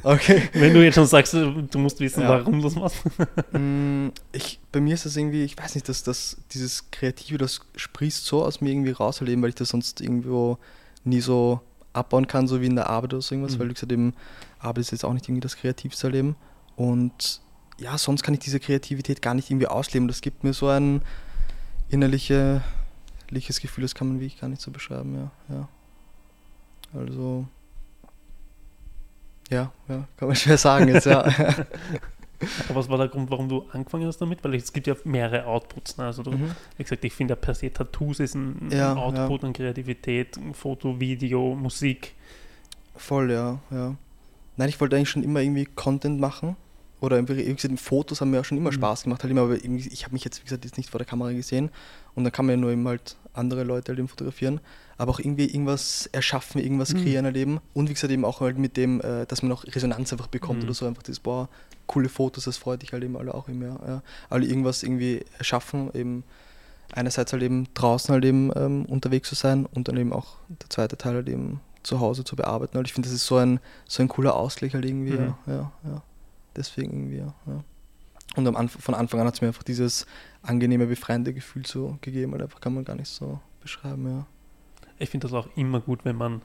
[0.05, 0.49] okay.
[0.53, 2.29] Wenn du jetzt schon sagst, du musst wissen, Ja.
[2.29, 3.03] warum du das machst.
[3.53, 7.61] Mm, ich, bei mir ist das irgendwie, ich weiß nicht, dass das, dieses Kreative, das
[7.77, 10.59] sprießt so aus mir irgendwie raus, halt eben, weil ich das sonst irgendwo
[11.05, 11.61] nie so
[11.93, 13.61] abbauen kann, so wie in der Arbeit oder so irgendwas, Mhm.
[13.61, 14.15] weil du gesagt eben,
[14.65, 16.37] Arbeit ist jetzt auch nicht irgendwie das kreativste Leben.
[16.77, 17.41] Und
[17.79, 20.09] ja, sonst kann ich diese Kreativität gar nicht irgendwie ausleben.
[20.09, 21.03] Das gibt mir so ein
[21.89, 22.63] innerliche,
[23.29, 25.55] innerliches Gefühl, das kann man wirklich gar nicht so beschreiben, ja.
[25.55, 25.69] ja.
[26.99, 27.47] Also,
[29.51, 31.23] ja, ja, kann man schwer sagen jetzt, ja.
[32.69, 34.45] Aber was war der Grund, warum du angefangen hast damit?
[34.45, 35.97] Weil es gibt ja mehrere Outputs.
[35.97, 36.05] Ne?
[36.05, 36.51] Also du, Mhm.
[36.77, 40.39] wie gesagt, ich finde ja per se Tattoos ist ein, Ja, ein Output an Kreativität,
[40.53, 42.15] Foto, Video, Musik.
[42.97, 43.97] Voll, ja, ja.
[44.57, 46.57] Nein, ich wollte eigentlich schon immer irgendwie Content machen.
[47.01, 48.75] Oder irgendwie, wie gesagt, Fotos haben mir auch schon immer Mhm.
[48.77, 50.99] Spaß gemacht, halt immer, aber irgendwie, ich habe mich jetzt, wie gesagt, jetzt nicht vor
[50.99, 51.69] der Kamera gesehen.
[52.15, 54.61] Und dann kann man ja nur eben halt andere Leute halt eben fotografieren.
[54.97, 57.03] Aber auch irgendwie irgendwas erschaffen, irgendwas Mhm.
[57.03, 57.61] kreieren halt eben.
[57.75, 60.61] Und wie gesagt, eben auch halt mit dem, äh, dass man auch Resonanz einfach bekommt
[60.61, 60.65] Mhm.
[60.67, 60.87] oder so.
[60.87, 61.49] Einfach das, boah,
[61.87, 63.67] coole Fotos, das freut dich halt eben alle auch immer.
[63.87, 64.03] Ja.
[64.31, 66.23] Alle irgendwas irgendwie erschaffen, eben
[66.93, 70.71] einerseits halt eben draußen halt eben ähm, unterwegs zu sein und dann eben auch der
[70.71, 72.77] zweite Teil halt eben zu Hause zu bearbeiten.
[72.77, 75.13] Und ich finde, das ist so ein, so ein cooler Ausgleich halt irgendwie.
[75.13, 75.35] Mhm.
[75.47, 76.03] Ja, ja, ja.
[76.57, 77.35] Deswegen irgendwie, ja.
[77.47, 77.63] ja.
[78.37, 80.07] Und am Anf von Anfang an hat es mir einfach dieses
[80.43, 82.33] angenehme, befreiende Gefühl so gegeben.
[82.33, 84.27] Halt einfach kann man gar nicht so beschreiben, ja.
[84.99, 86.43] Ich finde das auch immer gut, wenn man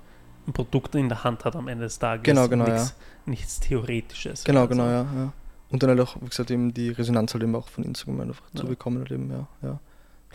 [0.47, 2.23] ein Produkt in der Hand hat am Ende des Tages.
[2.23, 4.43] Genau, genau, nichts, nichts Theoretisches.
[4.43, 5.34] Genau, Also, genau, ja, ja.
[5.69, 8.41] Und dann halt auch, wie gesagt, eben die Resonanz halt eben auch von Instagram einfach
[8.54, 8.62] Ja.
[8.62, 9.47] zu bekommen halt eben, ja.
[9.62, 9.80] ja.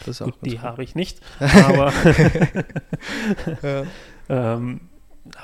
[0.05, 1.21] Das Gut, die habe ich nicht.
[1.39, 1.93] Aber,
[3.63, 3.85] ja.
[4.29, 4.81] ähm,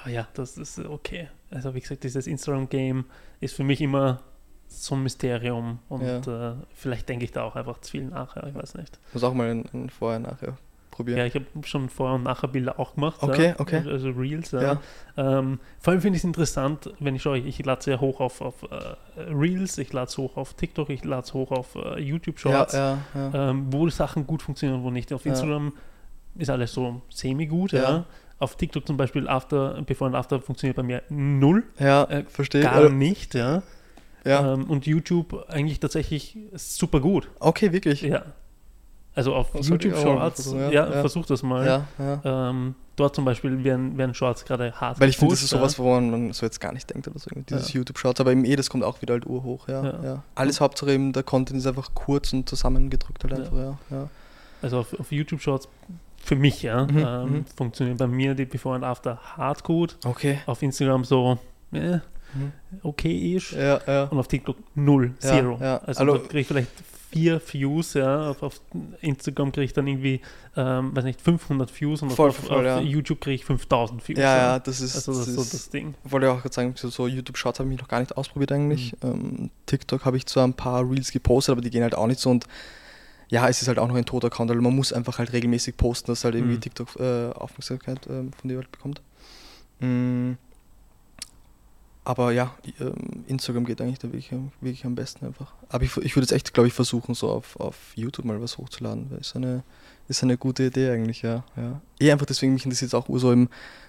[0.01, 1.29] aber ja, das ist okay.
[1.51, 3.05] Also wie gesagt, dieses Instagram-Game
[3.40, 4.21] ist für mich immer
[4.69, 8.55] so ein Mysterium und äh, vielleicht denke ich da auch einfach zu viel nachher, ich
[8.55, 8.99] weiß nicht.
[9.12, 10.57] Muss auch mal ein, ein Vorher, Nachher
[10.90, 11.19] probieren.
[11.19, 13.23] Ja, ich habe schon Vorher- und Nachher-Bilder auch gemacht.
[13.23, 13.55] Okay, ja.
[13.61, 13.83] okay.
[13.87, 14.62] Also Reels, ja.
[14.62, 14.81] Ja.
[15.16, 18.21] Ähm, vor allem finde ich es interessant, wenn ich schaue, ich lade es ja hoch
[18.21, 21.75] auf, auf äh, Reels, ich lade es hoch auf TikTok, ich lade es hoch auf
[21.75, 23.51] äh, YouTube ja, Shorts, ja, ja.
[23.51, 25.12] ähm, wo Sachen gut funktionieren und wo nicht.
[25.12, 25.33] Auf Ja.
[25.33, 25.73] Instagram
[26.37, 28.05] ist alles so semi-gut, ja.
[28.40, 32.62] Auf TikTok zum Beispiel After, Before and After funktioniert bei mir null, ja, äh, verstehe.
[32.62, 33.62] gar Äh, nicht, ja.
[34.24, 34.55] ja.
[34.55, 38.03] Ähm, und YouTube eigentlich tatsächlich super gut, Okay, wirklich.
[38.03, 38.24] ja.
[39.14, 41.00] Also auf Das YouTube Shorts, ja, ja, ja.
[41.00, 41.85] versuch das mal.
[41.98, 42.20] Ja.
[42.24, 45.79] Ähm, dort zum Beispiel werden, werden Shorts gerade hart Weil ich finde, das ist sowas,
[45.79, 47.29] woran man so jetzt gar nicht denkt oder so.
[47.48, 49.85] Dieses YouTube-Shorts, aber eben eh, das kommt auch wieder halt urhoch, ja.
[49.85, 50.05] Ja.
[50.05, 50.22] ja.
[50.35, 54.09] Alles Hauptsache eben, der Content ist einfach kurz und zusammengedrückt halt einfach, ja.
[54.62, 55.68] Also auf, auf YouTube Shorts
[56.31, 57.45] für mich, ja, Mhm, ähm, mhm.
[57.57, 59.97] funktionieren bei mir die Before and After hart gut.
[60.05, 60.38] Okay.
[60.47, 61.38] Auf Instagram so,
[61.73, 61.97] äh,
[62.33, 62.53] Mhm.
[62.85, 63.53] okay-ish.
[63.55, 64.05] Ja, ja.
[64.05, 65.55] Und auf TikTok null, Ja, zero.
[65.57, 66.71] Also Also- kriege ich vielleicht
[67.11, 68.31] vier Views, ja.
[68.31, 68.61] Auf, auf
[69.01, 70.21] Instagram kriege ich dann irgendwie,
[70.57, 72.85] ähm, weiß nicht, 500 Views und Voll, auf, voll, auf.
[72.85, 74.21] YouTube kriege ich 5000 Views.
[74.21, 75.95] Ja, ja, das ist, Also das, das ist so ist das Ding.
[76.05, 78.95] wollte ich auch gerade sagen, so, so YouTube-Shorts habe ich noch gar nicht ausprobiert eigentlich.
[79.03, 79.11] Mhm.
[79.11, 82.21] Ähm, TikTok habe ich zwar ein paar Reels gepostet, aber die gehen halt auch nicht
[82.21, 82.47] so und
[83.31, 85.77] ja, es ist halt auch noch ein toter Account, also man muss einfach halt regelmäßig
[85.77, 86.61] posten, dass halt irgendwie Mhm.
[86.61, 89.01] TikTok äh, Aufmerksamkeit ähm, von dir halt bekommt.
[89.81, 90.33] Mm.
[92.03, 95.53] Aber ja, ähm, Instagram geht eigentlich da wirklich, wirklich am besten einfach.
[95.69, 98.59] Aber ich, ich würde jetzt echt, glaube ich, versuchen, so auf, auf YouTube mal was
[98.59, 99.62] hochzuladen, ist eine,
[100.09, 101.45] ist eine gute Idee eigentlich, ja.
[101.57, 101.81] ja.
[102.01, 103.49] Eh einfach deswegen mich interessiert es auch so im,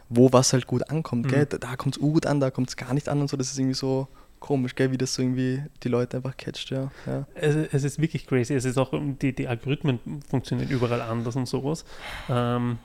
[0.10, 1.30] wo was halt gut ankommt, Mhm.
[1.30, 1.46] gell?
[1.46, 3.50] Da, da kommt es gut an, da kommt es gar nicht an und so, das
[3.50, 4.08] ist irgendwie so
[4.42, 6.92] komisch, gell, wie das so irgendwie die Leute einfach catcht, ja.
[7.06, 7.26] ja.
[7.36, 8.54] Es, es ist wirklich crazy.
[8.54, 10.00] Es ist auch, die, die Algorithmen
[10.30, 11.86] funktionieren überall anders und sowas.
[12.30, 12.78] Ähm,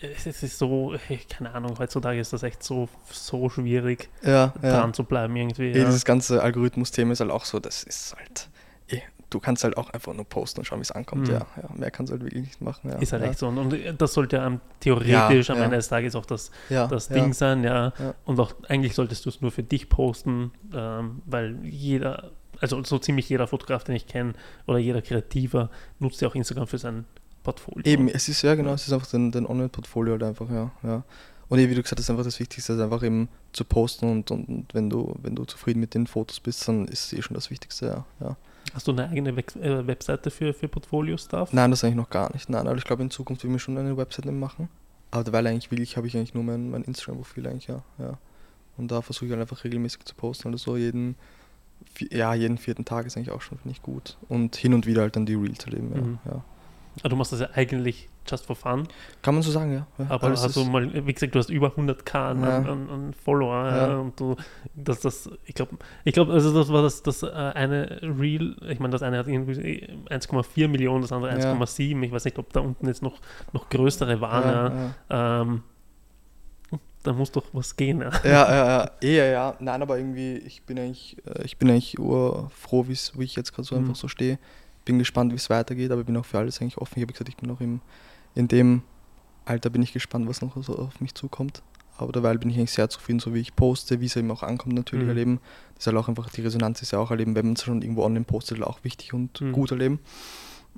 [0.00, 0.94] es es ist so,
[1.28, 4.80] keine Ahnung, heutzutage ist das echt so, so schwierig, Ja, ja.
[4.80, 5.72] dran zu bleiben irgendwie.
[5.72, 5.84] Eh, Ja.
[5.86, 8.48] dieses ganze Algorithmus-Thema ist halt auch so, das ist halt,
[8.88, 11.34] eh, du kannst halt auch einfach nur posten und schauen, wie es ankommt, Mhm.
[11.34, 11.70] ja, ja.
[11.74, 12.96] Mehr kannst du halt wirklich nicht machen, ja.
[12.98, 13.30] Ist halt ja.
[13.30, 13.48] echt so.
[13.48, 15.64] Und, und das sollte am theoretisch Ja, am ja.
[15.64, 17.14] Ende des Tages auch das, ja, das ja.
[17.14, 17.92] Ding sein, ja.
[17.98, 18.14] Ja.
[18.24, 22.98] Und auch eigentlich solltest du es nur für dich posten, ähm, weil jeder, also so
[22.98, 24.34] ziemlich jeder Fotograf, den ich kenne,
[24.66, 27.04] oder jeder Kreativer nutzt ja auch Instagram für sein
[27.42, 27.84] Portfolio.
[27.84, 31.04] Eben, es ist ja genau, es ist einfach dein, dein Online-Portfolio halt einfach, ja, ja.
[31.48, 34.48] Und wie du gesagt hast, einfach das Wichtigste ist einfach eben zu posten und, und,
[34.48, 37.34] und wenn du, wenn du zufrieden mit den Fotos bist, dann ist es eh schon
[37.34, 38.04] das Wichtigste, ja.
[38.20, 38.36] ja.
[38.74, 41.52] Hast du eine eigene äh, Webseite für, für Portfolio-Stuff?
[41.52, 42.48] Nein, das eigentlich noch gar nicht.
[42.48, 44.68] Nein, aber ich glaube in Zukunft will ich mir schon eine Webseite machen.
[45.10, 48.18] Aber derweil eigentlich will ich, habe ich eigentlich nur mein, mein Instagram-Profil eigentlich, ja, ja.
[48.76, 51.16] Und da versuche ich halt einfach regelmäßig zu posten, also so jeden,
[52.10, 54.16] ja, jeden vierten Tag ist eigentlich auch schon, finde ich, gut.
[54.28, 56.00] Und hin und wieder halt dann die Reels halt eben, ja.
[56.00, 56.18] Mhm.
[56.24, 56.44] ja.
[57.02, 58.86] Ah, du machst das ja eigentlich just for fun,
[59.22, 59.86] Kann man so sagen, ja.
[59.98, 60.06] ja.
[60.10, 62.56] aber hast du mal, wie gesagt, du hast über 100k an, Ja.
[62.58, 63.88] an, an Follower Ja.
[63.88, 63.96] ja.
[63.98, 64.36] und du,
[64.74, 68.78] das, das, ich glaube, ich glaube, also das war das, das äh, eine Reel, ich
[68.80, 71.52] meine, das eine hat irgendwie 1,4 Millionen, das andere Ja.
[71.54, 73.18] 1,7, ich weiß nicht, ob da unten jetzt noch,
[73.52, 74.94] noch größere waren.
[75.08, 75.62] Ähm,
[77.02, 78.10] da muss doch was gehen, ja.
[78.24, 79.54] ja, ja, ja, eher ja.
[79.58, 83.66] Nein, aber irgendwie, ich bin eigentlich, äh, ich bin eigentlich urfroh, wie ich jetzt gerade
[83.66, 83.82] so Mhm.
[83.84, 84.38] einfach so stehe.
[84.90, 86.94] Bin gespannt, wie es weitergeht, aber bin auch für alles eigentlich offen.
[86.98, 87.80] Ich habe gesagt, ich bin noch im,
[88.34, 88.82] in dem
[89.44, 91.62] Alter bin ich gespannt, was noch so auf mich zukommt.
[91.96, 94.42] Aber derweil bin ich eigentlich sehr zufrieden, so wie ich poste, wie es eben auch
[94.42, 95.08] ankommt natürlich Mhm.
[95.10, 95.40] erleben.
[95.74, 97.82] Das ist halt auch einfach, die Resonanz ist ja auch erleben, wenn man es schon
[97.82, 99.52] irgendwo online postet, auch wichtig und Mhm.
[99.52, 100.00] gut erleben.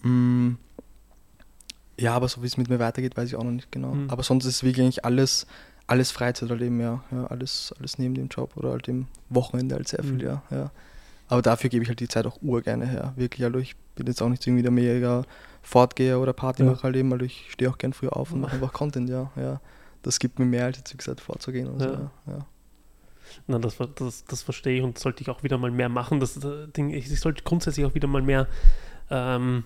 [0.02, 0.52] Mm,
[1.98, 3.94] Ja, aber so wie es mit mir weitergeht, weiß ich auch noch nicht genau.
[3.94, 4.10] Mhm.
[4.10, 5.46] Aber sonst ist wirklich eigentlich alles,
[5.86, 7.04] alles Freizeiterleben, ja.
[7.12, 10.20] ja alles, alles neben dem Job oder halt im Wochenende halt sehr viel, Mhm.
[10.20, 10.70] ja, ja.
[11.32, 13.14] Aber dafür gebe ich halt die Zeit auch urgerne her.
[13.16, 15.22] Wirklich, also ich bin jetzt auch nicht irgendwie der mega
[15.62, 18.74] Fortgeher oder Partymacher halt eben, weil ich stehe auch gern früh auf und mache einfach
[18.74, 19.58] Content, ja, ja.
[20.02, 21.68] Das gibt mir mehr, als jetzt, wie gesagt, vorzugehen.
[21.68, 21.92] Und Ja.
[21.92, 22.10] ja.
[22.26, 22.46] ja.
[23.46, 26.20] Na, das, das, das verstehe ich und sollte ich auch wieder mal mehr machen.
[26.20, 28.46] Das äh, Ding, ich, sollte grundsätzlich auch wieder mal mehr
[29.08, 29.64] ähm,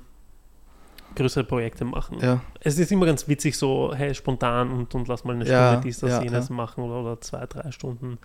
[1.17, 2.21] größere Projekte machen.
[2.21, 5.71] Ja, Es ist immer ganz witzig, so, hey, spontan und, und lass mal eine Ja,
[5.73, 6.55] Stunde dies, das, ja, jenes ja.
[6.55, 8.19] machen oder, oder zwei, drei Stunden.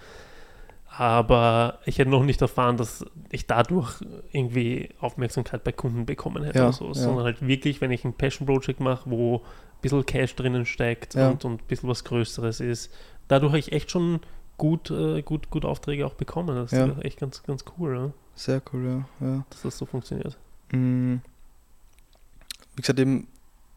[0.94, 4.02] Aber ich hätte noch nicht erfahren, dass ich dadurch
[4.34, 6.60] irgendwie Aufmerksamkeit bei Kunden bekommen hätte.
[6.60, 6.94] Ja, oder so, ja.
[6.94, 11.30] Sondern halt wirklich, wenn ich ein Passion-Project mache, wo ein bisschen Cash drinnen steckt Ja.
[11.30, 12.94] und, und ein bisschen was Größeres ist,
[13.30, 14.20] dadurch habe ich echt schon
[14.58, 16.56] gut, äh, gut, gut Aufträge auch bekommen.
[16.56, 19.28] Das ist echt ganz, ganz cool, ja, sehr cool, ja.
[19.28, 19.46] ja.
[19.50, 20.38] dass das so funktioniert.
[20.72, 21.16] Mm.
[22.76, 23.28] Wie gesagt, eben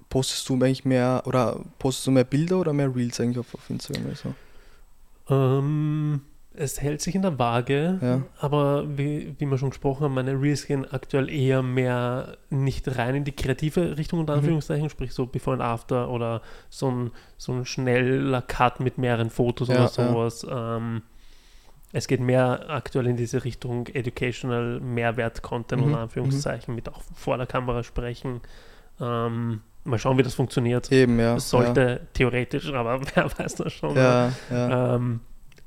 [0.08, 3.70] postest du eigentlich mehr oder postest du mehr Bilder oder mehr Reels eigentlich auf, auf
[3.70, 4.34] Instagram oder so?
[5.34, 6.20] Ähm,
[6.56, 8.22] es hält sich in der Waage, Ja.
[8.38, 13.16] aber wie, wie wir schon gesprochen haben, meine Reels gehen aktuell eher mehr nicht rein
[13.16, 14.38] in die kreative Richtung, unter Mhm.
[14.40, 19.30] Anführungszeichen, sprich so Before and After oder so ein, so ein schneller Cut mit mehreren
[19.30, 19.88] Fotos Ja, oder ja.
[19.88, 20.46] sowas.
[20.48, 21.02] Ähm,
[21.92, 27.36] es geht mehr aktuell in diese Richtung Educational Mehrwert-Content, Mhm, unter Anführungszeichen, mit auch vor
[27.36, 28.40] der Kamera sprechen.
[29.00, 30.90] Ähm, mal schauen, wie das funktioniert.
[30.92, 31.36] Eben, ja.
[31.36, 33.96] Es sollte theoretisch, aber wer weiß das schon.
[33.96, 34.68] Ja, ja.
[34.68, 34.94] ja.
[34.96, 35.20] Ähm,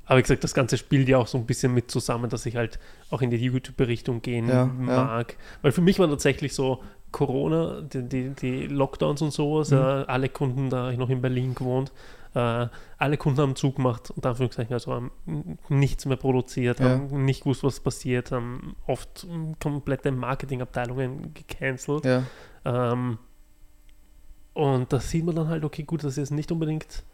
[0.08, 2.56] aber wie gesagt, das Ganze spielt ja auch so ein bisschen mit zusammen, dass ich
[2.56, 4.66] halt auch in die YouTube-Richtung gehen Ja, ja.
[4.66, 5.36] mag.
[5.62, 9.76] Weil für mich war tatsächlich so Corona, die, die, die Lockdowns und sowas, Mhm.
[9.76, 11.92] äh, alle Kunden, da ich noch in Berlin gewohnt,
[12.34, 12.66] äh,
[12.98, 15.10] alle Kunden haben zugemacht, unter Anführungszeichen, also haben
[15.70, 16.90] nichts mehr produziert, Ja.
[16.90, 22.04] haben nicht gewusst, was passiert, haben oft mm, komplette Marketingabteilungen gecancelt.
[22.04, 22.24] ja.
[22.64, 23.18] Ähm,
[24.54, 27.04] Und da sieht man dann halt, okay, gut, das ist nicht unbedingt.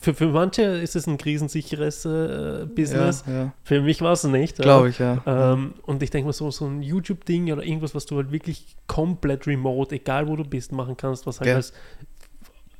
[0.00, 3.24] Für, für manche ist es ein krisensicheres äh, Business.
[3.26, 3.52] Ja, ja.
[3.64, 4.56] Für mich war es nicht.
[4.56, 5.22] Glaube ich, ja.
[5.26, 8.76] Ähm, und ich denke mal, so, so ein YouTube-Ding oder irgendwas, was du halt wirklich
[8.86, 11.72] komplett remote, egal wo du bist, machen kannst, was halt als.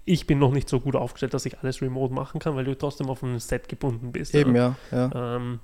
[0.04, 2.78] Ich bin noch nicht so gut aufgestellt, dass ich alles remote machen kann, weil du
[2.78, 4.34] trotzdem auf ein Set gebunden bist.
[4.34, 4.76] Eben, ja.
[4.90, 5.36] ja.
[5.36, 5.58] Ähm,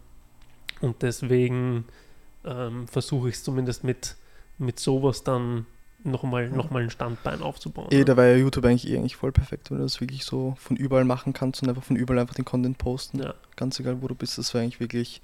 [0.81, 1.85] und deswegen
[2.45, 4.17] ähm, versuche ich es zumindest mit,
[4.59, 5.67] mit sowas dann
[6.05, 7.89] nochmal noch mal ein Standbein aufzubauen.
[7.91, 10.55] Eh, da war ja YouTube eigentlich eh eigentlich voll perfekt, wenn du das wirklich so
[10.59, 13.23] von überall machen kannst und einfach von überall einfach den Content posten.
[13.23, 15.23] Ja, Ganz egal, wo du bist, das war eigentlich wirklich,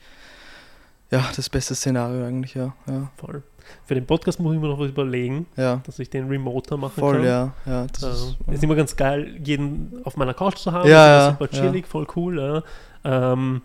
[1.10, 2.74] ja, das beste Szenario eigentlich, ja.
[2.86, 3.42] Ja, voll.
[3.84, 5.80] Für den Podcast muss ich mir noch was überlegen, ja.
[5.84, 7.24] dass ich den remoter machen voll, kann.
[7.24, 7.52] ja.
[7.66, 8.10] ja das Ähm,
[8.48, 10.88] ist, ist immer ganz geil, jeden auf meiner Couch zu haben.
[10.88, 12.64] Ja, ja, super chillig, voll cool.
[13.04, 13.32] Ja.
[13.32, 13.62] Ähm,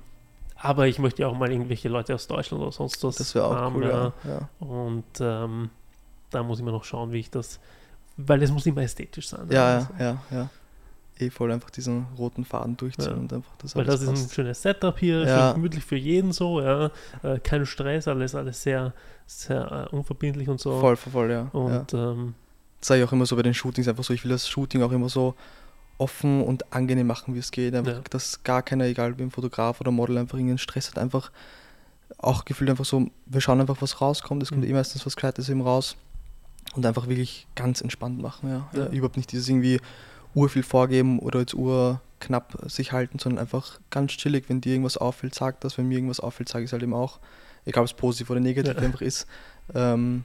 [0.58, 3.46] aber ich möchte ja auch mal irgendwelche Leute aus Deutschland oder sonst was das wäre
[3.46, 3.76] auch haben.
[3.76, 4.14] cool, ja.
[4.24, 4.32] ja.
[4.32, 4.50] ja.
[4.68, 5.70] Und ähm,
[6.30, 7.60] da muss ich mir noch schauen, wie ich das,
[8.18, 9.48] weil es muss immer ästhetisch sein.
[9.50, 10.50] Ja, Also, ja, ja, ja.
[11.18, 13.14] Eh voll einfach diesen roten Faden durchziehen Ja.
[13.14, 15.48] und einfach das Weil das ist ein schönes Setup hier, Ja.
[15.48, 16.92] schön gemütlich für jeden so, ja.
[17.24, 18.94] Äh, kein Stress, alles, alles sehr,
[19.26, 20.78] sehr äh, unverbindlich und so.
[20.82, 21.44] Voll, voll, voll, ja.
[21.44, 21.50] ja.
[21.60, 22.36] Und ähm,
[22.82, 24.82] Das sage ich auch immer so bei den Shootings einfach so, ich will das Shooting
[24.84, 25.36] auch immer so
[25.98, 27.74] offen und angenehm machen, wie es geht.
[27.74, 28.02] Einfach, Ja.
[28.10, 30.98] dass gar keiner, egal wie ein Fotograf oder Model, einfach irgendeinen Stress hat.
[30.98, 31.32] Einfach
[32.18, 34.44] auch gefühlt einfach so, wir schauen einfach, was rauskommt.
[34.44, 34.70] Es kommt Mhm.
[34.70, 35.96] eh meistens was Gescheites eben raus.
[36.74, 38.70] Und einfach wirklich ganz entspannt machen, ja.
[38.74, 38.80] Ja.
[38.86, 38.90] ja.
[38.92, 39.80] Überhaupt nicht dieses irgendwie
[40.34, 45.34] urviel vorgeben oder jetzt urknapp sich halten, sondern einfach ganz chillig, wenn dir irgendwas auffällt,
[45.36, 45.78] sag das.
[45.78, 47.20] Wenn mir irgendwas auffällt, sage ich es halt eben auch.
[47.66, 48.82] Egal ob es positiv oder negativ Ja.
[48.82, 49.26] einfach ist.
[49.74, 50.24] Ähm,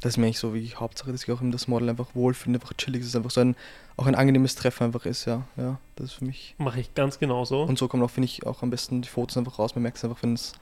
[0.00, 2.56] das ist mir eigentlich so wie Hauptsache, dass ich auch eben das Model einfach wohlfühle,
[2.56, 3.54] einfach chillig ist, es einfach so ein,
[3.96, 5.44] auch ein angenehmes Treffen einfach ist, ja.
[5.56, 6.56] Ja, das ist für mich.
[6.58, 7.62] mache ich ganz genauso.
[7.62, 9.76] Und so kommen auch, finde ich, auch am besten die Fotos einfach raus.
[9.76, 10.54] Man merkt es einfach, wenn es,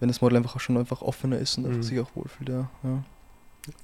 [0.00, 1.82] wenn das Model einfach auch schon einfach offener ist und einfach Mhm.
[1.84, 2.68] sich auch wohlfühlt, ja.
[2.82, 3.04] ja.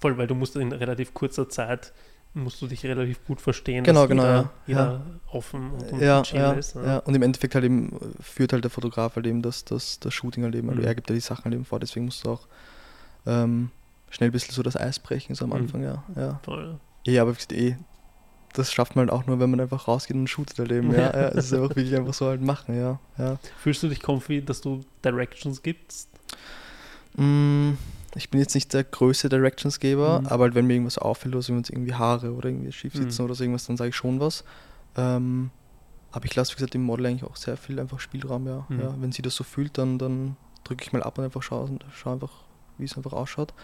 [0.01, 1.93] Voll, weil du musst in relativ kurzer Zeit,
[2.35, 4.51] musst du dich relativ gut verstehen, Genau, dass genau, jeder, ja.
[4.67, 6.75] jeder offen und, und Ja, ja, ist.
[6.77, 6.99] ja.
[6.99, 10.13] Und im Endeffekt halt eben äh, führt halt der Fotograf halt eben das, das, das
[10.15, 10.87] Shooting halt eben, also Mhm.
[10.87, 12.47] er gibt ja die Sachen halt eben vor, deswegen musst du auch
[13.27, 13.71] ähm,
[14.11, 15.57] schnell ein bisschen so das Eis brechen, so am Mhm.
[15.57, 16.05] Anfang, ja.
[16.17, 16.41] ja.
[16.45, 16.79] Voll.
[17.07, 17.75] Eh, aber eh,
[18.53, 21.01] das schafft man halt auch nur, wenn man einfach rausgeht und shootet halt eben, ja.
[21.15, 21.29] ja.
[21.31, 22.99] Es ist einfach wirklich einfach so halt machen, ja.
[23.19, 23.39] ja.
[23.59, 26.09] Fühlst du dich comfy, dass du Directions gibst?
[27.17, 27.73] Mm,
[28.17, 30.27] ich bin jetzt nicht der größte Directionsgeber, Mhm.
[30.27, 32.95] aber halt, wenn mir irgendwas auffällt, oder so, wenn es irgendwie Haare oder irgendwie schief
[32.95, 33.27] sitzen Mhm.
[33.27, 34.45] oder so irgendwas, dann sage ich schon was.
[34.97, 35.51] Ähm,
[36.13, 38.67] aber ich lasse, wie gesagt, dem Model eigentlich auch sehr viel einfach Spielraum, ja.
[38.69, 38.81] Mhm.
[38.81, 41.71] ja wenn sie das so fühlt, dann, dann drücke ich mal ab und einfach schaue,
[41.93, 42.33] schau einfach,
[42.79, 43.55] wie es einfach ausschaut.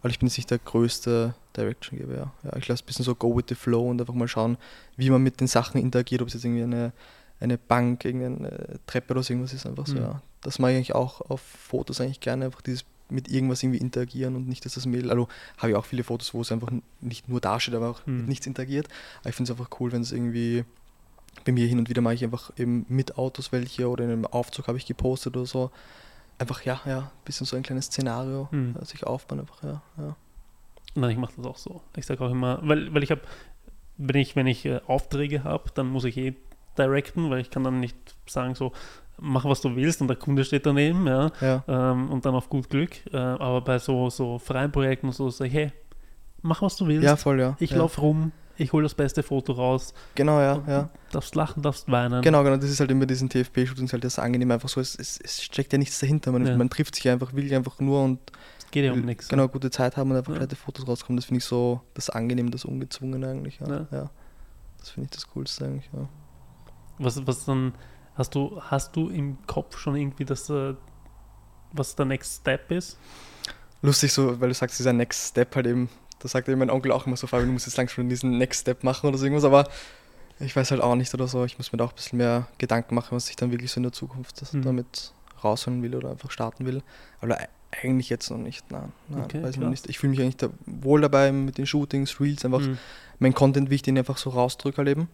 [0.00, 2.32] Aber ich bin jetzt nicht der größte Directiongeber, ja.
[2.42, 2.56] ja.
[2.56, 4.56] Ich lasse ein bisschen so go with the flow und einfach mal schauen,
[4.96, 6.92] wie man mit den Sachen interagiert, ob es jetzt irgendwie eine,
[7.38, 10.00] eine Bank, irgendeine Treppe oder so irgendwas ist, einfach so, Mhm.
[10.02, 10.22] ja.
[10.40, 14.36] Das mache ich eigentlich auch auf Fotos eigentlich gerne, einfach dieses mit irgendwas irgendwie interagieren
[14.36, 17.28] und nicht, dass das Mädel, also habe ich auch viele Fotos, wo es einfach nicht
[17.28, 18.18] nur dasteht, aber auch Mhm.
[18.18, 18.88] mit nichts interagiert.
[19.20, 20.64] Aber ich finde es einfach cool, wenn es irgendwie,
[21.44, 24.26] bei mir hin und wieder mache ich einfach eben mit Autos welche oder in einem
[24.26, 25.70] Aufzug habe ich gepostet oder so.
[26.38, 28.74] Einfach, ja, ja, ein bisschen so ein kleines Szenario, Mhm.
[28.78, 30.16] ja, sich aufbauen, einfach, ja, ja.
[30.94, 31.82] Nein, ich mache das auch so.
[31.96, 33.20] Ich sage auch immer, weil, weil ich habe,
[33.96, 36.34] wenn ich, wenn ich äh, Aufträge habe, dann muss ich eh
[36.78, 37.96] directen, weil ich kann dann nicht
[38.26, 38.72] sagen so,
[39.18, 42.48] mach was du willst und der Kunde steht daneben, ja, Ja, ähm, und dann auf
[42.48, 43.06] gut Glück.
[43.12, 45.72] Äh, aber bei so, so freien Projekten und so sage ich, hey,
[46.42, 47.04] mach was du willst.
[47.04, 47.56] ja voll, ja.
[47.60, 47.78] ich ja.
[47.78, 49.94] laufe rum, ich hole das beste Foto raus.
[50.14, 50.90] Genau, ja, ja.
[51.12, 52.22] Darfst lachen, darfst weinen.
[52.22, 55.18] Genau, genau, das ist halt immer diesen TFP-Shootings halt das angenehm, einfach so, es, es,
[55.22, 56.56] es steckt ja nichts dahinter, man, Ja.
[56.56, 58.18] man trifft sich einfach, will einfach nur und
[58.70, 59.28] Geht ja um nichts.
[59.28, 60.46] Genau, gute Zeit haben und einfach Ja.
[60.54, 63.68] Fotos rauskommen, das finde ich so das angenehm, das ungezwungene eigentlich, ja.
[63.68, 63.86] Ja.
[63.90, 64.10] ja.
[64.78, 66.08] Das finde ich das Coolste eigentlich, ja.
[67.00, 67.74] Was, was dann,
[68.14, 70.74] hast du, hast du im Kopf schon irgendwie das, äh,
[71.72, 72.98] was der Next Step ist?
[73.82, 75.88] Lustig so, weil du sagst, dieser Next Step halt eben,
[76.18, 78.60] da sagt eben mein Onkel auch immer so, Fabian, du musst jetzt langsam diesen Next
[78.62, 79.68] Step machen oder so irgendwas, aber
[80.38, 82.46] ich weiß halt auch nicht oder so, ich muss mir da auch ein bisschen mehr
[82.58, 84.62] Gedanken machen, was ich dann wirklich so in der Zukunft das Mhm.
[84.62, 86.82] damit rausholen will oder einfach starten will.
[87.20, 87.46] Aber e-
[87.82, 89.88] eigentlich jetzt noch nicht, nein, nein Okay, weiß ich noch nicht.
[89.88, 92.78] Ich fühle mich eigentlich da wohl dabei mit den Shootings, Reels, einfach Mhm.
[93.20, 95.08] mein Content, wie ich den einfach so rausdrücke halt eben.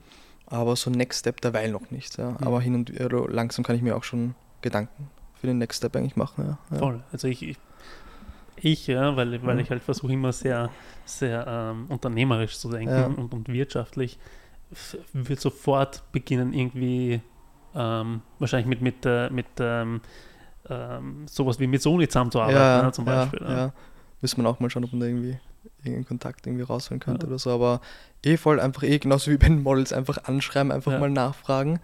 [0.47, 2.31] Aber so Next Step derweil noch nicht, ja.
[2.31, 2.37] Mhm.
[2.41, 5.97] Aber hin und oder langsam kann ich mir auch schon Gedanken für den Next Step
[5.97, 6.79] eigentlich machen, ja.
[6.79, 7.03] Voll.
[7.13, 7.59] Also ich, ich,
[8.57, 9.61] ich ja, weil, weil Mhm.
[9.61, 10.71] ich halt versuche immer sehr,
[11.05, 13.07] sehr ähm, unternehmerisch zu denken Ja.
[13.07, 14.19] und, und wirtschaftlich,
[15.13, 17.21] wird sofort beginnen irgendwie
[17.75, 20.01] ähm, wahrscheinlich mit, mit, äh, mit ähm,
[20.69, 23.41] ähm, sowas wie mit Sony zusammenzuarbeiten, ja, ne, zum ja, Beispiel.
[23.43, 23.73] Ja, Ja.
[24.23, 25.39] Müssen wir auch mal schauen, ob man da irgendwie
[25.93, 27.29] irgendeinen Kontakt irgendwie rausholen könnte Ja.
[27.29, 27.51] oder so.
[27.51, 27.81] Aber
[28.25, 30.99] eh voll einfach eh, genauso wie bei den Models, einfach anschreiben, einfach Ja.
[30.99, 31.81] mal nachfragen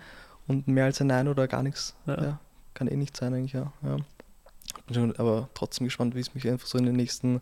[0.46, 1.94] und mehr als ein Nein oder gar nichts.
[2.07, 2.38] Ja.
[2.74, 3.72] Kann eh nicht sein eigentlich, ja.
[3.82, 7.40] Bin schon aber trotzdem gespannt, wie es mich einfach so in den nächsten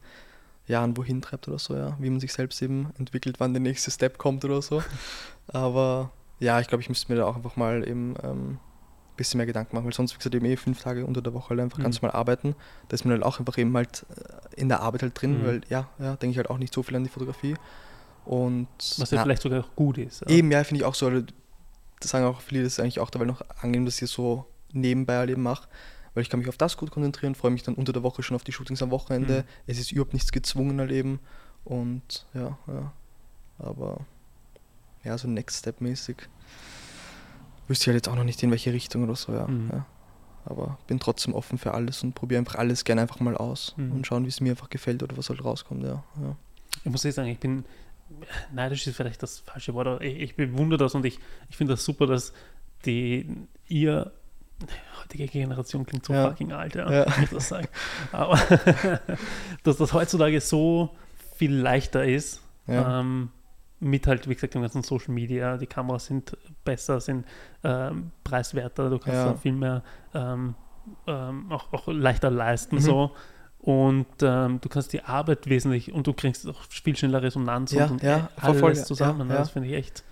[0.66, 1.96] Jahren wohin treibt oder so, ja.
[1.98, 4.82] Wie man sich selbst eben entwickelt, wann der nächste Step kommt oder so.
[5.48, 8.58] Aber ja, ich glaube, ich müsste mir da auch einfach mal eben ähm,
[9.20, 11.50] bisschen mehr Gedanken machen, weil sonst, wie gesagt, eben eh fünf Tage unter der Woche
[11.50, 11.82] halt einfach mhm.
[11.82, 12.56] ganz normal arbeiten.
[12.88, 15.46] Da ist man halt auch einfach eben halt äh, in der Arbeit halt drin, mhm.
[15.46, 17.54] weil ja, ja, denke ich halt auch nicht so viel an die Fotografie.
[18.24, 20.22] Und, Was ja na, vielleicht sogar auch gut ist.
[20.22, 20.28] Ja.
[20.28, 21.10] Eben, ja, finde ich auch so.
[21.10, 25.16] Das sagen auch viele, das ist eigentlich auch dabei noch angenehm, dass ich so nebenbei
[25.16, 25.68] halt eben mache,
[26.14, 28.34] weil ich kann mich auf das gut konzentrieren, freue mich dann unter der Woche schon
[28.34, 29.42] auf die Shootings am Wochenende.
[29.42, 29.44] Mhm.
[29.66, 31.20] Es ist überhaupt nichts gezwungen halt eben.
[31.64, 32.92] Und ja, ja.
[33.58, 34.06] Aber
[35.04, 36.16] ja, so Next Step mäßig
[37.70, 39.46] wüsste ich halt jetzt auch noch nicht in welche Richtung oder so, ja.
[39.46, 39.70] Mhm.
[39.72, 39.86] ja.
[40.44, 43.92] Aber bin trotzdem offen für alles und probiere einfach alles gerne einfach mal aus mhm.
[43.92, 46.02] und schauen, wie es mir einfach gefällt oder was halt rauskommt, ja.
[46.20, 46.36] ja.
[46.84, 47.64] Ich muss jetzt sagen, ich bin
[48.52, 51.74] neidisch ist vielleicht das falsche Wort, aber ich, ich bewundere das und ich, ich finde
[51.74, 52.32] das super, dass
[52.84, 53.26] die
[53.68, 54.12] ihr
[55.00, 56.28] heutige Generation klingt so ja.
[56.28, 57.06] fucking alt, ja, ja.
[57.22, 57.68] ich das sagen.
[58.12, 58.36] Aber
[59.62, 60.96] dass das heutzutage so
[61.36, 63.00] viel leichter ist, ja.
[63.00, 63.30] ähm,
[63.80, 67.26] mit halt, wie gesagt, dem ganzen Social Media, die Kameras sind besser, sind
[67.64, 69.34] ähm, preiswerter, du kannst ja.
[69.34, 69.82] viel mehr
[70.14, 70.54] ähm,
[71.06, 72.80] ähm, auch, auch leichter leisten, mhm.
[72.80, 73.10] so.
[73.58, 77.86] Und ähm, du kannst die Arbeit wesentlich und du kriegst auch viel schneller Resonanz ja,
[77.86, 79.28] und, ja, alles voll, zusammen.
[79.28, 80.02] Ja, das finde ich echt,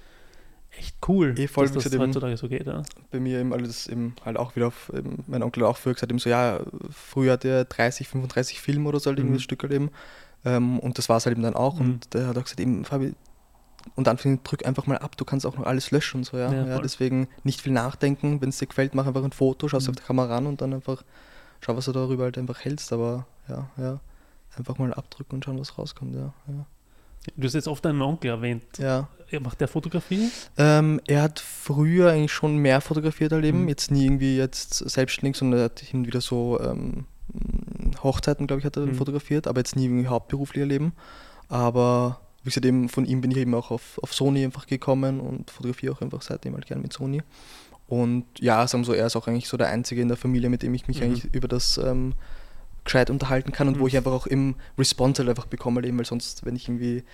[0.78, 2.66] echt cool, eh voll, dass das heutzutage so geht.
[2.66, 2.82] Ja.
[3.10, 6.12] Bei mir eben alles eben halt auch wieder auf, eben, mein Onkel auch früher gesagt,
[6.12, 6.60] eben so, ja,
[6.90, 9.42] früher hat er 30, 35 Filme oder so halt irgendwie mhm.
[9.42, 9.90] Stück halt eben.
[10.44, 11.76] Ähm, und das war es halt eben dann auch.
[11.76, 11.80] Mhm.
[11.80, 13.14] Und der hat auch gesagt, eben, Fabi,
[13.94, 16.52] und dann drück einfach mal ab, du kannst auch noch alles löschen und so, ja.
[16.52, 19.78] ja, ja deswegen nicht viel nachdenken, wenn es dir gefällt, mach einfach ein Foto, schau
[19.78, 19.88] mhm.
[19.88, 21.02] auf die Kamera ran und dann einfach
[21.60, 24.00] schau, was du darüber halt einfach hältst, aber ja, ja,
[24.56, 26.32] einfach mal abdrücken und schauen, was rauskommt, ja.
[26.48, 26.66] ja.
[27.36, 28.62] Du hast jetzt oft deinen Onkel erwähnt.
[28.78, 29.08] Ja.
[29.40, 30.30] Macht der Fotografie?
[30.56, 33.68] Ähm, er hat früher eigentlich schon mehr fotografiert erleben, mhm.
[33.68, 37.04] jetzt nie irgendwie jetzt selbstständig, sondern er hat hin wieder so ähm,
[38.02, 38.94] Hochzeiten, glaube ich, hat er mhm.
[38.94, 40.92] fotografiert, aber jetzt nie irgendwie hauptberuflich erleben.
[41.48, 45.20] Aber wie gesagt, eben von ihm bin ich eben auch auf, auf Sony einfach gekommen
[45.20, 47.22] und fotografiere auch einfach seitdem halt gerne mit Sony.
[47.86, 50.62] Und ja, sagen so, er ist auch eigentlich so der Einzige in der Familie, mit
[50.62, 51.04] dem ich mich mhm.
[51.04, 52.14] eigentlich über das ähm,
[52.84, 53.80] gescheit unterhalten kann und mhm.
[53.80, 57.04] wo ich einfach auch im Response halt einfach bekomme, eben, weil sonst, wenn ich irgendwie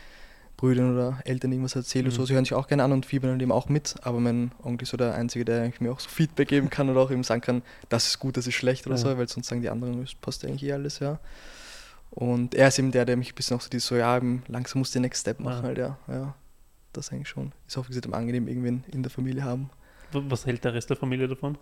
[0.56, 2.12] Brüdern oder Eltern irgendwas erzähle, mhm.
[2.12, 4.52] so, sie hören sich auch gerne an und fiebern halt eben auch mit, aber mein
[4.62, 7.24] Onkel ist so der Einzige, der mir auch so Feedback geben kann oder auch eben
[7.24, 9.02] sagen kann, das ist gut, das ist schlecht oder ja.
[9.02, 11.18] so, weil sonst sagen die anderen, passt eigentlich eh alles, ja.
[12.14, 14.78] Und er ist eben der, der mich ein bisschen auch so dieses so, ja, langsam
[14.78, 15.68] muss der Next Step machen, ja.
[15.68, 15.98] halt, ja.
[16.08, 16.34] ja.
[16.92, 17.50] Das eigentlich schon.
[17.66, 19.70] Ist auch, wie gesagt, angenehm, irgendwen in der Familie haben.
[20.14, 21.58] Was hält der Rest der Familie davon?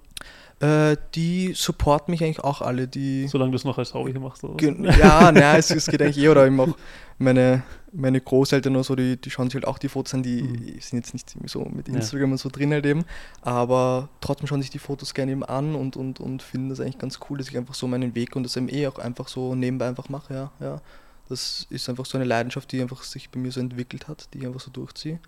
[0.61, 2.87] Äh, die supporten mich eigentlich auch alle.
[2.87, 4.63] Die Solange du es noch als Hobby machst, oder?
[4.99, 6.77] Ja, nein, es, es, geht eigentlich eh, oder eben auch
[7.19, 10.43] meine, meine Großeltern oder so, die, die schauen sich halt auch die Fotos an, die
[10.43, 10.81] mhm.
[10.81, 12.33] sind jetzt nicht so mit Instagram ja.
[12.33, 13.05] und so drin halt eben,
[13.41, 16.99] aber trotzdem schauen sich die Fotos gerne eben an und, und, und finden das eigentlich
[16.99, 19.55] ganz cool, dass ich einfach so meinen Weg und das eben eh auch einfach so
[19.55, 20.81] nebenbei einfach mache, ja, ja.
[21.29, 24.39] Das ist einfach so eine Leidenschaft, die einfach sich bei mir so entwickelt hat, die
[24.39, 25.19] ich einfach so durchziehe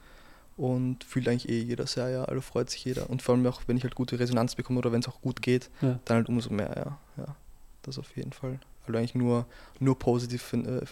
[0.56, 3.10] und fühlt eigentlich eh jeder sehr, ja, also freut sich jeder.
[3.10, 5.42] Und vor allem auch, wenn ich halt gute Resonanz bekomme oder wenn es auch gut
[5.42, 5.98] geht, ja.
[6.04, 7.36] dann halt umso mehr, ja, ja.
[7.82, 8.58] Das auf jeden Fall.
[8.86, 9.46] Also eigentlich nur,
[9.80, 10.82] nur, positiv, äh,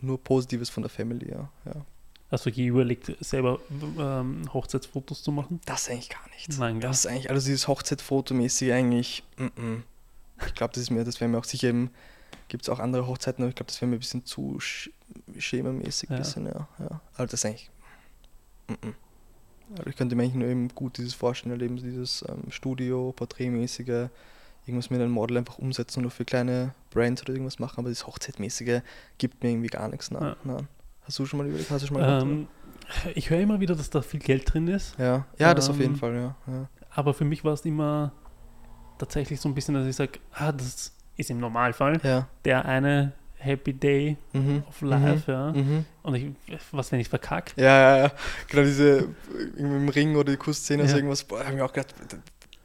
[0.00, 1.50] nur Positives von der Family, ja.
[1.64, 1.84] ja.
[2.30, 3.58] Hast du je überlegt, selber
[3.98, 5.60] ähm, Hochzeitsfotos zu machen?
[5.64, 6.58] Das eigentlich gar nicht.
[6.58, 9.82] Nein, gar Das ist eigentlich, also dieses Hochzeitfotomäßige eigentlich, mm -mm.
[10.46, 11.90] ich glaube, das ist mir, das wäre mir auch sicher eben,
[12.48, 14.90] gibt es auch andere Hochzeiten, aber ich glaube, das wäre mir ein bisschen zu sch
[15.36, 16.18] schemamäßig, ja.
[16.18, 17.00] Bisschen, ja, ja.
[17.14, 17.70] Also das ist eigentlich
[19.70, 24.08] also ich könnte mir eigentlich nur eben gut dieses Vorstellen erleben, dieses ähm, Studio, Porträtmäßige,
[24.66, 28.06] irgendwas mit einem Model einfach umsetzen oder für kleine Brands oder irgendwas machen, aber das
[28.06, 28.80] Hochzeitmäßige
[29.18, 30.10] gibt mir irgendwie gar nichts.
[30.10, 30.36] Nein, ja.
[30.44, 30.68] nein.
[31.02, 31.70] Hast du schon mal überlegt?
[31.70, 32.48] Hast du schon mal ähm,
[33.14, 34.98] Ich höre immer wieder, dass da viel Geld drin ist.
[34.98, 36.68] Ja, ja das ähm, auf jeden Fall, ja, ja.
[36.90, 38.12] Aber für mich war es immer
[38.98, 42.28] tatsächlich so ein bisschen, dass ich sage, ah, das ist im Normalfall ja.
[42.44, 44.62] der eine Happy Day mhm.
[44.68, 45.34] of Life, mhm.
[45.34, 45.52] ja.
[45.52, 45.84] Mhm.
[46.02, 46.26] Und ich,
[46.72, 47.54] was, wenn ich verkackt?
[47.56, 48.12] Ja, ja, ja.
[48.48, 49.08] Genau diese
[49.56, 50.84] im Ring oder die Kussszene, ja.
[50.84, 51.94] also irgendwas, boah, habe ich auch gedacht,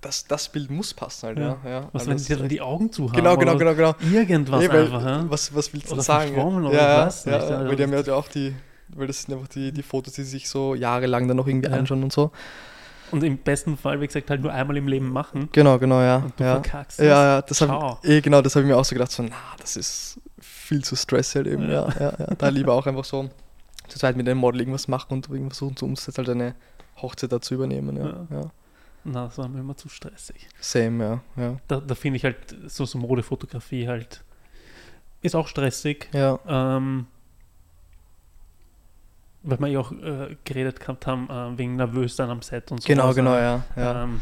[0.02, 1.58] das, das Bild muss passen halt, ja.
[1.64, 1.90] ja, ja.
[1.92, 3.16] Was, wenn sie dann die Augen zu haben?
[3.16, 3.96] Genau, genau, genau, genau.
[4.00, 5.26] Irgendwas nee, weil, einfach, ja.
[5.30, 6.36] Was, was willst du sagen?
[6.36, 7.26] Ja, oder ja, was?
[7.26, 8.54] Ja, ja, weil die haben ja auch die,
[8.90, 12.04] weil das sind einfach die, die Fotos, die sich so jahrelang dann noch irgendwie anschauen
[12.04, 12.32] und so.
[13.12, 15.50] Und im besten Fall, wie gesagt, halt nur einmal im Leben machen.
[15.52, 16.18] Genau, genau, ja.
[16.18, 16.62] Und du ja.
[16.62, 19.24] verkackst Ja, ja, das habe eh, genau, das habe ich mir auch so gedacht, so,
[19.24, 20.20] na, das ist
[20.66, 21.88] viel zu stressig halt eben, ja.
[22.00, 23.30] ja, ja, Da lieber auch einfach so
[23.88, 26.56] zur Zeit mit einem Model irgendwas machen und irgendwas versuchen zu umsetzen, halt eine
[27.02, 28.28] Hochzeit dazu übernehmen, ja.
[28.30, 28.52] ja.
[29.04, 30.48] Na, das war mir immer zu stressig.
[30.60, 31.44] Same, ja.
[31.44, 31.58] ja.
[31.68, 34.24] Da, da finde ich halt so, so Modefotografie halt
[35.22, 36.10] ist auch stressig.
[36.14, 36.40] Ja.
[36.48, 37.08] Ähm,
[39.44, 42.82] weil wir ja auch äh, geredet gehabt haben, äh, wegen nervös dann am Set und
[42.82, 42.88] so.
[42.88, 43.64] Genau, genau, ja.
[43.76, 44.04] ja.
[44.04, 44.22] Ähm,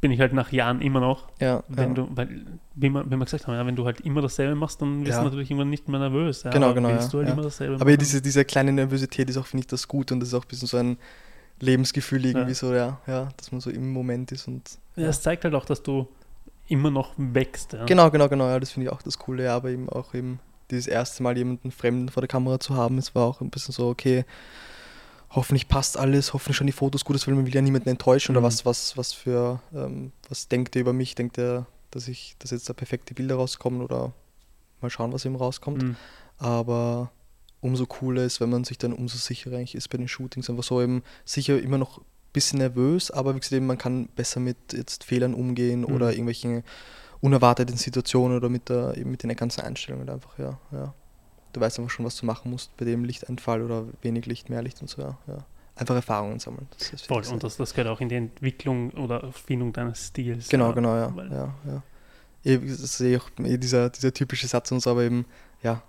[0.00, 1.28] bin ich halt nach Jahren immer noch.
[1.40, 1.94] Ja, wenn ja.
[1.94, 2.28] du, weil,
[2.74, 5.10] wie wir, wie wir gesagt haben, ja, wenn du halt immer dasselbe machst, dann wirst
[5.12, 5.18] Ja.
[5.18, 6.42] du natürlich irgendwann nicht mehr nervös.
[6.42, 7.98] Ja, Genau, genau, Willst du halt immer dasselbe Aber machen?
[7.98, 10.48] diese, diese kleine Nervosität ist auch, finde ich, das Gute und das ist auch ein
[10.48, 10.96] bisschen so ein
[11.60, 15.44] Lebensgefühl irgendwie so, ja, ja, dass man so im Moment ist und ja, es zeigt
[15.44, 16.08] halt auch, dass du
[16.68, 17.76] immer noch wächst.
[17.86, 20.40] Genau, genau, genau, ja, das finde ich auch das Coole, ja, aber eben auch eben
[20.70, 23.72] dieses erste Mal jemanden Fremden vor der Kamera zu haben, es war auch ein bisschen
[23.72, 24.24] so, okay,
[25.30, 28.38] hoffentlich passt alles, hoffentlich schon die Fotos gut, weil man will ja niemanden enttäuschen Mhm.
[28.38, 32.36] oder was, was, was für, ähm, was denkt er über mich, denkt er, dass ich,
[32.38, 34.12] dass jetzt da perfekte Bilder rauskommen oder
[34.80, 35.96] mal schauen, was eben rauskommt, Mhm.
[36.38, 37.10] aber
[37.60, 40.62] umso cooler ist, wenn man sich dann umso sicherer eigentlich ist bei den Shootings, einfach
[40.64, 44.40] so eben sicher immer noch ein bisschen nervös, aber wie gesagt, eben, man kann besser
[44.40, 45.86] mit jetzt Fehlern umgehen Mhm.
[45.94, 46.62] oder irgendwelchen
[47.20, 50.94] unerwarteten Situationen oder mit, der, eben mit den ganzen Einstellungen einfach, ja, ja.
[51.52, 54.62] Du weißt einfach schon, was du machen musst bei dem Lichteinfall oder wenig Licht, mehr
[54.62, 55.18] Licht und so, ja.
[55.26, 55.44] ja.
[55.76, 56.68] Einfach Erfahrungen sammeln.
[56.78, 60.48] Das Voll, und das, das gehört auch in die Entwicklung oder Erfindung deines Stils.
[60.48, 61.14] Genau, ja, genau, ja.
[61.30, 61.82] ja, ja.
[62.58, 65.24] Das ist eh auch eh dieser, dieser typische Satz und so, aber eben,
[65.62, 65.82] ja,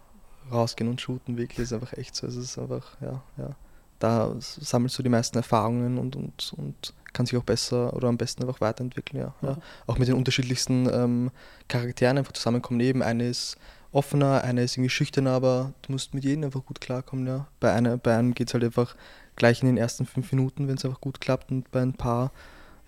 [0.52, 2.28] rausgehen und shooten wirklich ist einfach echt so.
[2.28, 3.56] Es ist einfach, ja, ja.
[4.00, 8.18] Da sammelst du die meisten Erfahrungen und, und, und kannst dich auch besser oder am
[8.18, 9.36] besten einfach weiterentwickeln, ja.
[9.42, 9.50] ja.
[9.50, 9.58] Ja.
[9.86, 11.32] Auch mit den unterschiedlichsten ähm,
[11.68, 12.80] Charakteren einfach zusammenkommen.
[12.80, 13.58] Eben eine ist
[13.92, 17.48] offener, eine ist irgendwie schüchterner, aber du musst mit jedem einfach gut klarkommen, ja.
[17.60, 18.96] Bei, einer, bei einem geht es halt einfach
[19.36, 22.32] gleich in den ersten fünf Minuten, wenn es einfach gut klappt und bei ein paar,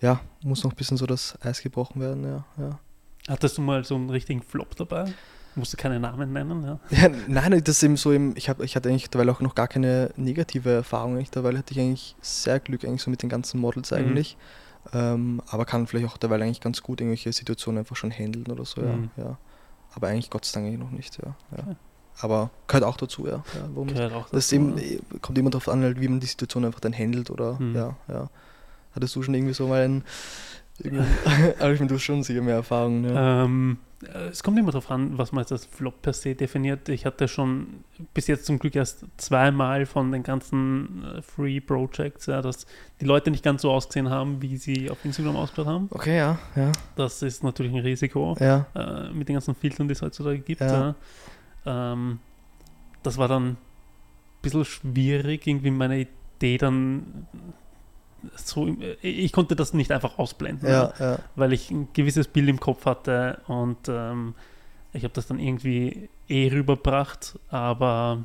[0.00, 2.44] ja, muss noch ein bisschen so das Eis gebrochen werden, ja.
[2.58, 2.78] ja.
[3.28, 5.06] Hattest du mal so einen richtigen Flop dabei?
[5.56, 6.80] Musst du keine Namen nennen, ja.
[6.90, 9.54] Ja, nein, das ist eben so, eben, ich, hab, ich hatte eigentlich derweil auch noch
[9.54, 11.14] gar keine negative Erfahrung.
[11.14, 11.30] Eigentlich.
[11.30, 13.96] Derweil hatte ich eigentlich sehr Glück eigentlich so mit den ganzen Models Mhm.
[13.96, 14.36] eigentlich.
[14.92, 18.64] Ähm, aber kann vielleicht auch derweil eigentlich ganz gut irgendwelche Situationen einfach schon handeln oder
[18.64, 19.10] so, Mhm.
[19.16, 19.38] ja, ja.
[19.94, 21.34] Aber eigentlich Gott sei Dank noch nicht, ja.
[21.56, 21.62] ja.
[21.62, 21.76] Okay.
[22.20, 23.42] Aber gehört auch dazu, ja.
[23.54, 23.84] ja?
[23.86, 24.84] Gehört auch Das dazu, eben, ja.
[24.84, 27.74] eh, kommt immer darauf an, halt, wie man die Situation einfach dann handelt oder Mhm.
[27.74, 28.28] ja, ja.
[28.94, 30.04] Hattest du schon irgendwie so mal einen,
[31.58, 33.44] aber ich meine, du hast schon sicher mehr Erfahrung, ja.
[33.44, 33.93] Ähm, äh,
[34.30, 36.88] es kommt immer darauf an, was man als Flop per se definiert.
[36.88, 42.26] Ich hatte schon bis jetzt zum Glück erst zweimal von den ganzen äh, Free Projects,
[42.26, 42.66] ja, dass
[43.00, 45.88] die Leute nicht ganz so ausgesehen haben, wie sie auf Instagram ausgeschaut haben.
[45.90, 48.66] Okay, ja, ja, Das ist natürlich ein Risiko ja.
[48.74, 50.60] äh, mit den ganzen Filtern, die es heutzutage gibt.
[50.60, 50.94] Ja.
[51.64, 51.92] Ja.
[51.92, 52.18] Ähm,
[53.02, 53.56] das war dann ein
[54.42, 57.26] bisschen schwierig, irgendwie meine Idee dann
[58.36, 60.68] so, äh, ich konnte das nicht einfach ausblenden.
[60.68, 61.18] Ja, ja.
[61.36, 64.34] weil ich ein gewisses Bild im Kopf hatte und ähm,
[64.92, 68.24] ich habe das dann irgendwie eh rüberbracht, aber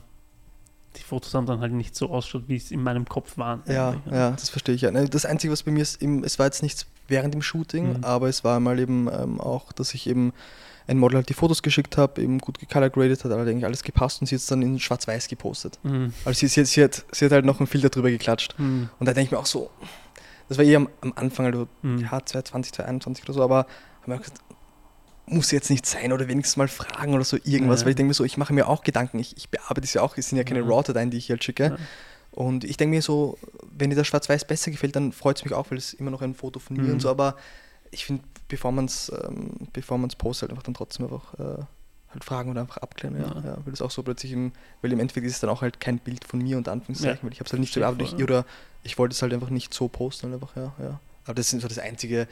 [0.95, 3.61] die Fotos haben dann halt nicht so ausgeschaut, wie es in meinem Kopf waren.
[3.67, 4.81] Ja, eigentlich, ja, das verstehe ich.
[4.81, 4.91] Ja.
[4.91, 8.03] Ne, Das Einzige, was bei mir ist, es war jetzt nichts während dem Shooting, Mhm.
[8.03, 10.33] aber es war mal eben ähm, auch, dass ich eben
[10.89, 13.83] ein Model halt die Fotos geschickt habe, eben gut gecolor graded hat, hat eigentlich alles
[13.83, 15.79] gepasst und sie jetzt dann in schwarz-weiß gepostet.
[15.83, 16.13] Mhm.
[16.25, 18.55] Also sie, sie, sie, hat, sie hat halt noch einen Filter drüber geklatscht.
[18.57, 18.89] Mhm.
[18.99, 19.69] Und da denke ich mir auch so,
[20.47, 21.99] das war eh am, am Anfang, also Mhm.
[21.99, 23.57] ja, 2020, 2021 oder so, aber
[24.01, 24.41] habe mir auch gesagt,
[25.27, 27.85] muss jetzt nicht sein oder wenigstens mal fragen oder so irgendwas, Ja.
[27.85, 30.01] weil ich denke mir so, ich mache mir auch Gedanken, ich, ich bearbeite es ja
[30.01, 30.65] auch, es sind ja keine Ja.
[30.65, 31.63] RAW-Dateien, die ich halt schicke.
[31.65, 31.77] Ja.
[32.31, 33.37] Und ich denke mir so,
[33.77, 36.23] wenn dir das Schwarz-Weiß besser gefällt, dann freut es mich auch, weil es immer noch
[36.23, 36.93] ein Foto von mir Mhm.
[36.93, 37.35] und so, aber
[37.91, 41.63] ich finde, bevor man es ähm, bevor man's postet, halt einfach dann trotzdem einfach äh,
[42.11, 43.27] halt fragen oder einfach abklären, ja.
[43.27, 43.35] Ja.
[43.51, 43.57] ja.
[43.63, 45.99] weil das auch so plötzlich im, weil im Endeffekt ist es dann auch halt kein
[45.99, 47.23] Bild von mir unter Anführungszeichen, Ja.
[47.23, 48.45] weil ich habe es halt nicht so bearbeitet voll, oder
[48.83, 50.99] ich wollte es halt einfach nicht so posten, halt einfach, ja, ja.
[51.25, 52.27] Aber das ist so das Einzige,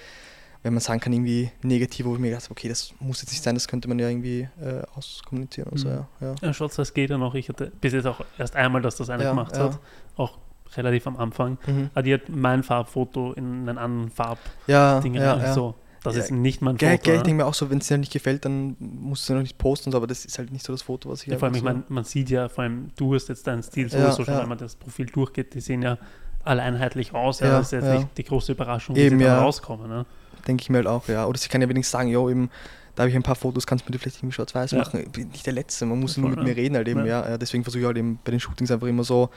[0.63, 3.29] wenn man sagen kann, irgendwie negativ, wo ich mir gedacht habe, okay, das muss jetzt
[3.31, 5.93] nicht sein, das könnte man ja irgendwie äh, auskommunizieren und so, Mhm.
[5.93, 6.07] ja.
[6.21, 6.35] ja.
[6.41, 7.35] Ja, Schwarz-Weiß geht ja noch.
[7.35, 9.65] Ich hatte bis jetzt auch erst einmal, dass das einer Ja, gemacht ja.
[9.65, 9.79] hat.
[10.15, 10.39] Auch
[10.75, 11.59] relativ am Anfang.
[11.67, 11.91] Mhm.
[11.93, 15.53] Aber die hat mein Farbfoto in einen anderen Farbding Ja, ja, ja.
[15.53, 15.75] So,
[16.07, 17.03] das Ja, ist nicht mein Gell, Foto.
[17.03, 17.23] gell, ich ja.
[17.23, 19.89] denke mir auch so, wenn es dir nicht gefällt, dann musst du noch nicht posten,
[19.89, 21.55] und so, aber das ist halt nicht so das Foto, was ich Ja, vor allem,
[21.55, 24.33] ich meine, man sieht ja, vor allem du hast jetzt deinen Stil Ja, sowieso schon,
[24.33, 24.41] ja.
[24.41, 25.97] wenn man das Profil durchgeht, die sehen ja
[26.43, 27.39] alle einheitlich aus.
[27.41, 27.95] Ja, Ja, das ist jetzt ja.
[27.95, 29.41] nicht die große Überraschung, wie Eben, sie dann ja.
[29.41, 29.89] rauskommen.
[29.89, 30.05] Ne?
[30.47, 31.25] denke ich mir halt auch, ja.
[31.25, 32.49] Oder sie kann ja wenigstens sagen, jo, eben,
[32.95, 34.77] da habe ich ein paar Fotos, kannst du mir die vielleicht irgendwie schwarz-weiß Ja.
[34.79, 35.01] machen.
[35.01, 36.55] Ich bin nicht der Letzte, man muss nur Voll, mit mir ja.
[36.55, 37.23] reden halt eben, Ja.
[37.25, 37.29] ja.
[37.31, 37.37] ja.
[37.37, 39.29] Deswegen versuche ich halt eben bei den Shootings einfach immer so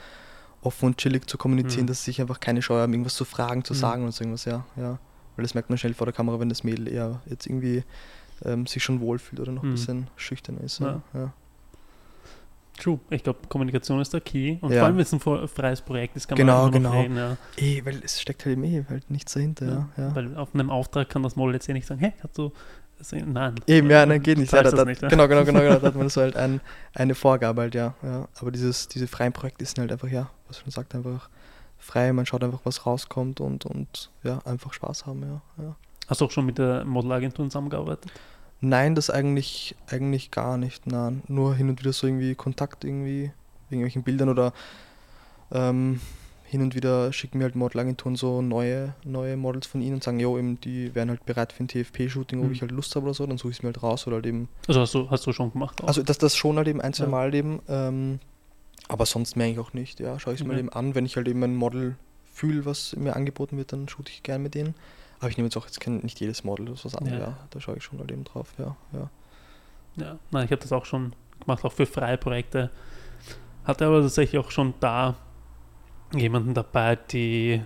[0.61, 1.87] offen und chillig zu kommunizieren, Mhm.
[1.87, 3.77] dass ich einfach keine Scheu habe, irgendwas zu fragen, zu Mhm.
[3.77, 4.99] sagen oder so irgendwas, ja, ja.
[5.41, 7.83] Weil das merkt man schnell vor der Kamera, wenn das Mädel eher jetzt irgendwie
[8.45, 9.73] ähm, sich schon wohlfühlt oder noch ein Mhm.
[9.73, 10.79] bisschen schüchtern ist.
[10.79, 11.01] Ja.
[11.13, 11.33] Ja.
[12.79, 12.99] True.
[13.09, 14.57] Ich glaube, Kommunikation ist der Key.
[14.61, 14.79] Und Ja.
[14.79, 16.91] vor allem, wenn es ein freies Projekt ist, kann Genau, man genau.
[16.99, 17.17] reden.
[17.17, 17.37] Ja.
[17.57, 20.15] Eh, weil es steckt halt eben eh halt nichts dahinter, ja.
[20.15, 22.51] Weil auf einem Auftrag kann das Model jetzt eh nicht sagen, hey, hast du...
[22.97, 23.55] das- Nein.
[23.67, 24.51] Eben, ja, nein, geht nicht.
[24.53, 25.09] Ja, da, da, nicht, ja.
[25.09, 25.77] Genau, genau, genau, genau.
[25.79, 26.61] Da hat man so halt ein,
[26.95, 28.27] eine Vorgabe halt, ja, ja.
[28.39, 31.29] Aber dieses, diese freien Projekte sind halt einfach, ja, was schon sagt, einfach
[31.81, 35.75] frei, man schaut einfach, was rauskommt und, und ja, einfach Spaß haben, ja, ja.
[36.07, 38.11] Hast du auch schon mit der Modelagentur zusammengearbeitet?
[38.61, 41.23] Nein, das eigentlich, eigentlich gar nicht, nein.
[41.27, 43.31] Nur hin und wieder so irgendwie Kontakt irgendwie,
[43.69, 44.53] irgendwelchen Bildern oder
[45.51, 45.99] ähm,
[46.45, 50.19] hin und wieder schicken mir halt Modelagenturen so neue, neue Models von ihnen und sagen,
[50.19, 52.51] jo, eben, die wären halt bereit für ein TFP-Shooting, ob Mhm.
[52.51, 54.25] ich halt Lust habe oder so, dann suche ich es mir halt raus oder halt
[54.25, 54.49] eben.
[54.67, 55.81] Also hast du, hast du schon gemacht?
[55.81, 55.87] Auch?
[55.87, 57.09] Also das, das schon halt eben ein, zwei Ja.
[57.09, 58.19] Mal eben, ähm,
[58.91, 60.19] aber sonst mehr eigentlich auch nicht, ja.
[60.19, 60.59] Schaue ich es mir Okay.
[60.59, 61.95] eben an, wenn ich halt eben ein Model
[62.33, 64.75] fühle, was mir angeboten wird, dann shoote ich gerne mit denen.
[65.19, 67.25] Aber ich nehme jetzt auch jetzt kein, nicht jedes Model, das ist was anderes, Ja.
[67.27, 67.37] ja.
[67.51, 68.75] Da schaue ich schon halt eben drauf, ja.
[68.93, 69.09] ja.
[69.97, 72.69] Ja, nein, ich habe das auch schon gemacht, auch für freie Projekte.
[73.65, 75.15] Hatte aber tatsächlich auch schon da
[76.15, 77.61] jemanden dabei, die,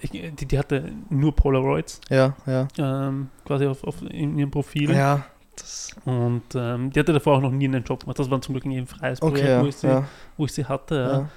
[0.00, 2.68] ich- die, die hatte nur Polaroids Ja, ja.
[2.78, 4.90] ähm, quasi auf, auf in ihrem Profil.
[4.92, 5.24] Ja,
[5.56, 8.18] das, Und ähm, die hatte davor auch noch nie einen Job gemacht.
[8.18, 10.52] Das war zum Glück ein freies Projekt, okay, ja, wo, ich sie, ja, wo ich
[10.52, 10.94] sie hatte.
[10.94, 11.28] Ja.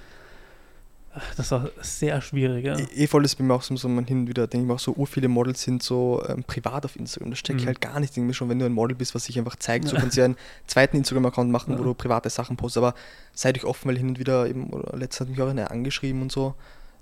[1.37, 2.65] Das war sehr schwierig.
[2.65, 2.77] Ja.
[2.77, 4.75] Eh, eh voll ist bei mir auch so, man hin und wieder, denke ich mir
[4.75, 7.31] auch so, ur viele Models sind so ähm, privat auf Instagram.
[7.31, 7.67] Das stecke ich Mhm.
[7.67, 8.15] halt gar nicht.
[8.15, 10.21] Denke mir schon, wenn du ein Model bist, was sich einfach zeigt, so kannst du
[10.21, 12.77] ja einen zweiten Instagram-Account machen, wo du private Sachen postest.
[12.85, 12.93] Aber
[13.33, 16.21] seid euch offen, weil hin und wieder eben, oder letztens hat mich auch eine angeschrieben
[16.21, 16.53] und so.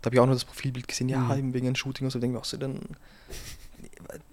[0.01, 1.31] Da habe ich auch nur das Profilbild gesehen, ja, Mhm.
[1.39, 2.19] eben wegen einem Shooting und so.
[2.19, 2.79] denke ich mir auch so, dann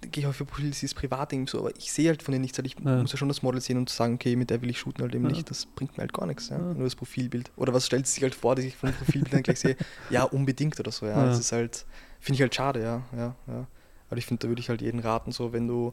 [0.00, 2.32] gehe ich auf ihr Profil, sie ist privat irgendwie so, aber ich sehe halt von
[2.34, 2.58] ihr nichts.
[2.58, 2.96] Halt ich Ja.
[3.00, 5.14] muss ja schon das Model sehen und sagen, okay, mit der will ich shooten halt
[5.14, 5.30] eben Ja.
[5.30, 5.50] nicht.
[5.50, 6.58] Das bringt mir halt gar nichts, ja.
[6.58, 7.50] Nur das Profilbild.
[7.56, 9.76] Oder was stellt sie sich halt vor, dass ich von dem Profilbild dann gleich sehe,
[10.10, 11.18] ja, unbedingt oder so, ja.
[11.22, 11.26] Ja.
[11.26, 11.86] Das ist halt,
[12.20, 13.66] finde ich halt schade, ja, ja, ja.
[14.08, 15.92] Aber ich finde, da würde ich halt jeden raten, so, wenn du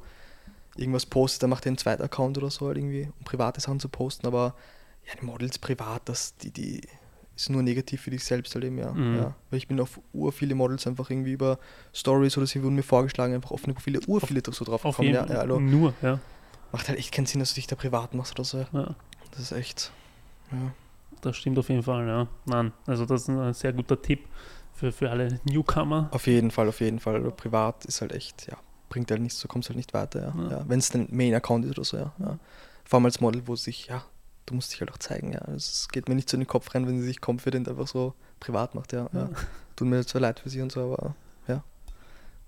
[0.76, 3.80] irgendwas postest, dann mach dir einen zweiten Account oder so halt irgendwie, um private Sachen
[3.80, 4.56] zu posten, aber
[5.08, 6.82] ja, die Models privat, das, die, die
[7.42, 8.92] ist nur negativ für dich selbst halt eben, ja.
[8.92, 9.16] Mhm.
[9.18, 9.36] ja.
[9.50, 11.60] Weil ich bin auf ur viele Models einfach irgendwie über
[11.94, 15.14] Stories oder sie wurden mir vorgeschlagen, einfach offene Profile, ur viele so drauf Auf gekommen,
[15.14, 15.60] jeden ja, ja, hallo.
[15.60, 16.20] Nur, ja.
[16.72, 18.60] Macht halt echt keinen Sinn, dass du dich da privat machst oder so.
[18.60, 18.96] ja.
[19.32, 19.92] Das ist echt,
[20.52, 20.74] ja.
[21.22, 22.28] Das stimmt auf jeden Fall, ja.
[22.46, 24.28] Nein, also das ist ein sehr guter Tipp
[24.74, 26.10] für, für alle Newcomer.
[26.12, 27.18] Auf jeden Fall, auf jeden Fall.
[27.18, 28.58] Aber privat ist halt echt, ja,
[28.90, 30.44] bringt halt nichts, du kommst halt nicht weiter, ja.
[30.44, 30.52] Ja.
[30.52, 30.66] ja.
[30.68, 32.40] Wenn es dein Main-Account ist oder so, ja, ja.
[32.84, 34.04] Vor allem als Model, wo sich, ja,
[34.52, 35.42] du musst dich halt auch zeigen, ja.
[35.56, 38.14] Es geht mir nicht so in den Kopf rein, wenn sie sich confident einfach so
[38.40, 39.10] privat macht, ja.
[39.14, 39.22] ja.
[39.22, 39.30] Ja.
[39.76, 41.16] Tut mir zwar leid für sie und so, aber
[41.48, 41.64] ja,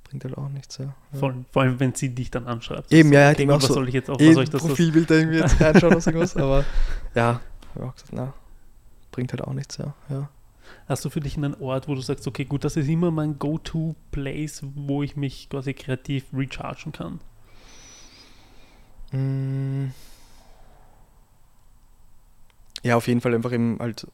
[0.04, 0.94] bringt halt auch nichts, ja.
[1.14, 1.20] ja.
[1.20, 2.92] Vor, allem, wenn sie dich dann anschreibt.
[2.92, 4.50] Eben, So, ja, gut, auch was so, soll ich jetzt auf, Eh, was soll ich
[4.50, 6.66] das, Profilbild da irgendwie jetzt reinschauen oder irgendwas, aber
[7.16, 8.34] ja, hab ich auch gesagt, na,
[9.12, 9.94] bringt halt auch nichts, ja.
[10.10, 10.30] ja.
[10.88, 13.40] Hast du für dich einen Ort, wo du sagst, okay, gut, das ist immer mein
[13.40, 17.20] Go-To-Place, wo ich mich quasi kreativ rechargen kann?
[19.12, 19.92] Mm.
[22.84, 24.06] Ja, auf jeden Fall einfach eben halt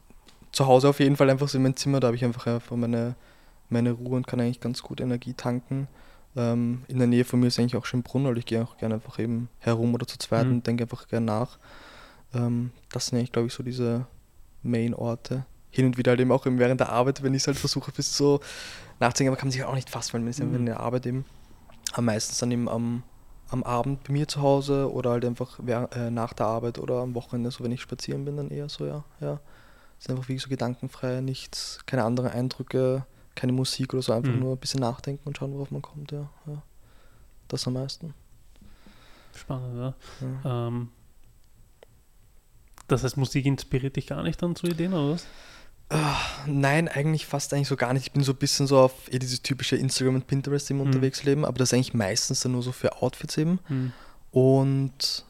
[0.52, 2.76] zu Hause auf jeden Fall einfach so in mein Zimmer, da habe ich einfach, einfach
[2.76, 3.14] meine,
[3.68, 5.86] meine Ruhe und kann eigentlich ganz gut Energie tanken.
[6.36, 8.62] Ähm, in der Nähe von mir ist eigentlich auch schon ein Brunnen, weil ich gehe
[8.62, 10.52] auch gerne einfach eben herum oder zu zweit Mhm.
[10.54, 11.58] und denke einfach gerne nach.
[12.34, 14.06] Ähm, das sind eigentlich, glaube ich, so diese
[14.62, 15.44] Main-Orte.
[15.70, 17.92] Hin und wieder halt eben auch eben während der Arbeit, wenn ich es halt versuche,
[17.92, 18.40] bis so
[18.98, 20.54] nachzudenken, aber kann man sich auch nicht fassen, weil man ist ja Mhm.
[20.56, 21.24] in der Arbeit eben
[21.92, 23.02] am meisten dann eben am,
[23.50, 27.14] am Abend bei mir zu Hause oder halt einfach äh, nach der Arbeit oder am
[27.14, 29.04] Wochenende, so wenn ich spazieren bin, dann eher so, ja.
[29.20, 29.40] ja.
[29.98, 34.40] ist einfach wirklich so gedankenfrei, nichts, keine anderen Eindrücke, keine Musik oder so, einfach Mhm.
[34.40, 36.30] nur ein bisschen nachdenken und schauen, worauf man kommt, ja.
[36.46, 36.62] ja.
[37.48, 38.14] Das am meisten.
[39.34, 39.94] Spannend, ja.
[40.44, 40.68] Ja.
[40.68, 40.90] Ähm,
[42.88, 45.26] das heißt, Musik inspiriert dich gar nicht dann zu Ideen, oder was?
[46.46, 48.06] Nein, eigentlich fast eigentlich so gar nicht.
[48.06, 50.90] Ich bin so ein bisschen so auf dieses typische Instagram und Pinterest immer Mhm.
[50.90, 53.58] unterwegs leben, aber das ist eigentlich meistens dann nur so für Outfits eben.
[53.66, 53.92] Hm.
[54.30, 55.24] Und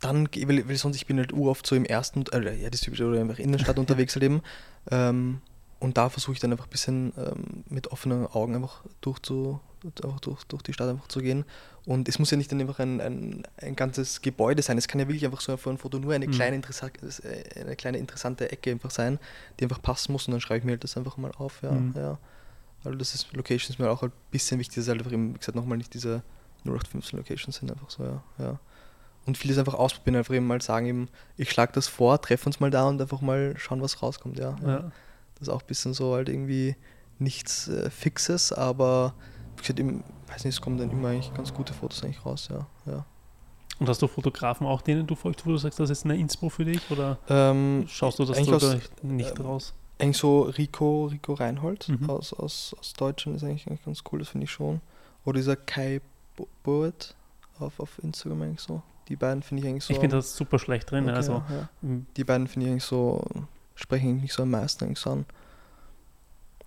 [0.00, 3.06] dann, weil, weil sonst ich bin halt uroft so im ersten, äh, ja, das typische,
[3.06, 4.42] oder einfach in der Stadt unterwegs halt eben.
[4.90, 5.40] Ähm,
[5.80, 9.60] und da versuche ich dann einfach ein bisschen ähm, mit offenen Augen einfach durch, zu,
[10.02, 11.44] einfach durch, durch die Stadt einfach zu gehen.
[11.86, 14.78] Und es muss ja nicht dann einfach ein, ein, ein ganzes Gebäude sein.
[14.78, 16.30] Es kann ja wirklich einfach so ein Foto nur eine, Mhm.
[16.32, 19.18] kleine, äh, eine kleine interessante Ecke einfach sein,
[19.60, 20.26] die einfach passen muss.
[20.26, 21.60] Und dann schreibe ich mir halt das einfach mal auf.
[21.62, 21.92] Ja, Mhm.
[21.96, 22.18] ja.
[22.84, 25.38] Also das ist Location ist mir auch ein bisschen wichtig, dass halt einfach eben, wie
[25.38, 26.22] gesagt, nochmal nicht diese
[26.64, 28.22] 0815 Locations sind, einfach so, ja.
[28.38, 28.58] ja.
[29.26, 31.08] Und vieles einfach ausprobieren, einfach eben mal sagen, eben,
[31.38, 34.56] ich schlage das vor, treffen uns mal da und einfach mal schauen, was rauskommt, ja.
[34.62, 34.68] ja.
[34.68, 34.78] Ja.
[35.36, 36.76] Das ist auch ein bisschen so halt irgendwie
[37.18, 39.14] nichts äh, Fixes, aber
[39.64, 42.66] gesagt, eben, weiß nicht, es kommen dann immer eigentlich ganz gute Fotos eigentlich raus, ja.
[42.86, 43.04] ja.
[43.80, 46.48] Und hast du Fotografen auch, denen du folgst, wo du sagst, das ist eine Inspo
[46.48, 46.80] für dich?
[46.90, 49.74] Oder Ähm, schaust du das du aus- nicht ähm, raus?
[49.98, 52.08] eigentlich so Rico, Rico Reinhold Mhm.
[52.10, 54.80] aus, aus, aus Deutschland ist eigentlich, ganz cool, das finde ich schon.
[55.24, 56.00] Oder dieser Kai
[56.62, 57.14] Boet
[57.58, 58.82] auf, auf Instagram eigentlich so.
[59.08, 59.92] Die beiden finde ich eigentlich so.
[59.92, 61.04] Ich bin da super schlecht drin.
[61.04, 61.68] Okay, also, ja.
[61.82, 63.22] m, Die beiden finde ich eigentlich so,
[63.74, 65.26] sprechen eigentlich nicht so am meisten eigentlich so an.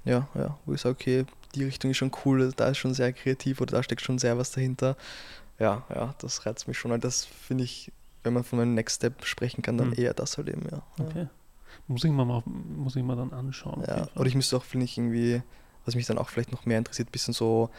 [0.06, 1.26] Ja, ja, wo ich sage, okay,
[1.56, 4.38] die Richtung ist schon cool, da ist schon sehr kreativ oder da steckt schon sehr
[4.38, 4.96] was dahinter.
[5.60, 6.92] Ja, ja, das reizt mich schon.
[6.92, 7.92] Und das finde ich,
[8.24, 9.96] wenn man von meinem Next Step sprechen kann, dann Mhm.
[9.98, 10.82] eher das halt eben, ja.
[11.00, 11.06] ja.
[11.06, 11.28] okay.
[11.88, 13.84] Muss ich mal, mal- muss ich mal dann anschauen.
[13.88, 15.42] Ja, oder ich müsste auch, finde ich, irgendwie,
[15.86, 17.70] was mich dann auch vielleicht noch mehr interessiert, bisschen so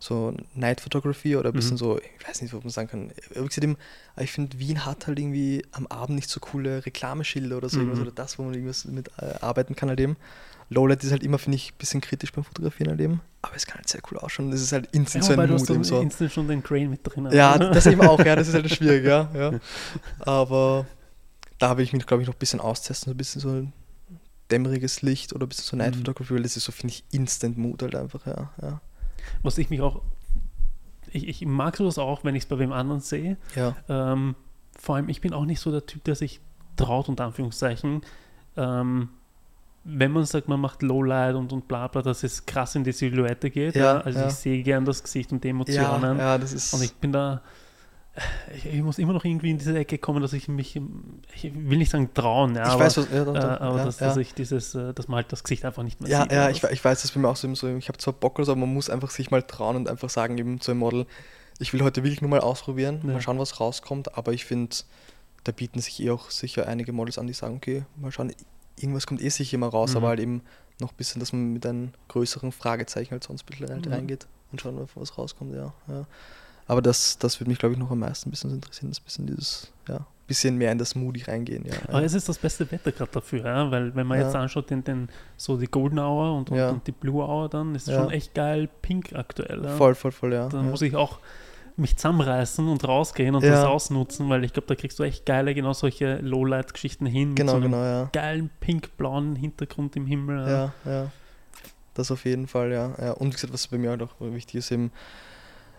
[0.00, 1.78] so Night Photography oder ein bisschen Mhm.
[1.78, 3.12] so, ich weiß nicht, ob man sagen kann.
[3.36, 3.46] Aber
[4.22, 7.84] Ich, finde, Wien hat halt irgendwie am Abend nicht so coole Reklameschilder oder so Mhm.
[7.86, 10.16] irgendwas oder das, wo man irgendwas mit äh, arbeiten kann halt eben.
[10.70, 13.20] Lowlight ist halt immer, finde ich, ein bisschen kritisch beim Fotografieren halt eben.
[13.42, 14.52] Aber es kann halt sehr cool ausschauen.
[14.52, 16.00] Es ist halt instant Ja, so ein du hast so.
[16.00, 17.28] instant schon den Crane mit drin.
[17.32, 19.28] Ja, das eben auch, ja, das ist halt schwierig, ja.
[19.34, 19.52] ja.
[20.20, 20.86] Aber
[21.58, 23.72] da will ich mich, glaube ich, noch ein bisschen austesten, so ein bisschen so ein
[24.50, 25.98] dämmeriges Licht oder ein bisschen so Night Mhm.
[26.00, 28.50] Photography, weil das ist so, finde ich, Instant Mood halt einfach, ja.
[28.60, 28.80] ja.
[29.42, 30.02] Was ich mich auch.
[31.12, 33.36] Ich, ich mag sowas auch, wenn ich es bei wem anderen sehe.
[33.54, 34.34] Ja, Ähm,
[34.78, 36.40] vor allem, ich bin auch nicht so der Typ, der sich
[36.76, 38.02] traut, unter Anführungszeichen.
[38.56, 39.08] Ähm,
[39.84, 42.92] wenn man sagt, man macht Lowlight und, und bla bla, dass es krass in die
[42.92, 43.74] Silhouette geht.
[43.74, 44.28] Ja, also ja.
[44.28, 46.18] ich sehe gern das Gesicht und die Emotionen.
[46.18, 46.72] ja, das ist.
[46.72, 47.42] Und ich bin da.
[48.54, 50.80] Ich, ich muss immer noch irgendwie in diese Ecke kommen, dass ich mich,
[51.34, 53.78] ich will nicht sagen trauen, ja, ich aber, weiß, was, ja, doch, äh, doch, aber
[53.78, 56.30] ja, dass, ich dieses, äh, dass man halt das Gesicht einfach nicht mehr Ja, sieht.
[56.30, 58.54] ja, ich, ich weiß, das bei mir auch so, so ich habe zwar Bock aber
[58.54, 61.06] man muss einfach sich mal trauen und einfach sagen, eben zu einem Model,
[61.58, 64.76] ich will heute wirklich nur mal ausprobieren, mal schauen, was rauskommt, aber ich finde,
[65.42, 68.32] da bieten sich eh auch sicher einige Models an, die sagen, okay, mal schauen,
[68.78, 69.96] irgendwas kommt eh sicher immer raus, Mhm.
[69.98, 70.42] aber halt eben
[70.80, 73.92] noch ein bisschen, dass man mit einem größeren Fragezeichen halt sonst ein bisschen rein- Mhm.
[73.92, 75.72] reingeht und schauen, was rauskommt, ja.
[75.88, 76.06] ja.
[76.66, 79.26] Aber das, das würde mich, glaube ich, noch am meisten ein bisschen interessieren, das bisschen
[79.26, 81.74] dieses, ja, bisschen mehr in das Moody reingehen, ja.
[81.88, 83.70] Aber es ist das beste Wetter gerade dafür, ja?
[83.70, 84.24] weil wenn man Ja.
[84.26, 86.70] jetzt anschaut, den, den, so die Golden Hour und, und, Ja.
[86.70, 88.00] und die Blue Hour, dann ist Ja.
[88.02, 89.68] schon echt geil pink aktuell.
[89.76, 90.48] Voll, voll, voll, ja.
[90.48, 90.62] Da ja.
[90.62, 91.18] muss ich auch
[91.76, 93.50] mich zusammenreißen und rausgehen und Ja.
[93.52, 97.28] das ausnutzen, weil ich glaube, da kriegst du echt geile, genau solche Lowlight-Geschichten hin.
[97.30, 98.08] mit Genau, so einem genau, ja.
[98.12, 100.48] Geilen pink-blauen Hintergrund im Himmel.
[100.48, 101.10] Ja, ja.
[101.94, 102.94] Das auf jeden Fall, ja.
[103.00, 103.12] ja.
[103.12, 104.92] Und wie gesagt, was bei mir halt auch wichtig ist, eben,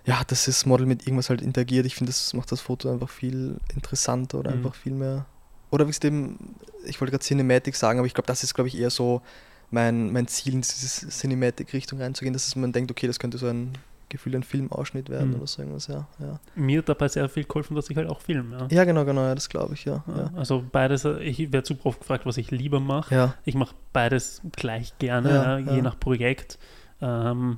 [0.05, 1.85] ja, dass das Model mit irgendwas halt interagiert.
[1.85, 4.57] Ich finde, das macht das Foto einfach viel interessanter oder Mhm.
[4.57, 5.25] einfach viel mehr.
[5.71, 8.67] Oder wie gesagt, eben, ich wollte gerade Cinematic sagen, aber ich glaube, das ist, glaube
[8.67, 9.21] ich, eher so
[9.71, 13.73] mein, mein Ziel, in diese Cinematic-Richtung reinzugehen, dass man denkt, okay, das könnte so ein
[14.09, 15.35] Gefühl, ein Filmausschnitt werden Mhm.
[15.37, 16.07] oder so irgendwas, ja.
[16.19, 18.57] Ja, Mir hat dabei sehr viel geholfen, dass ich halt auch filme.
[18.57, 18.67] Ja.
[18.69, 20.03] ja genau, genau, ja, das glaube ich, ja.
[20.07, 23.13] Ja, Also beides, ich werde super oft gefragt, was ich lieber mache.
[23.15, 23.33] ja.
[23.45, 26.57] Ich mache beides gleich gerne, je nach Projekt.
[27.01, 27.57] Ähm,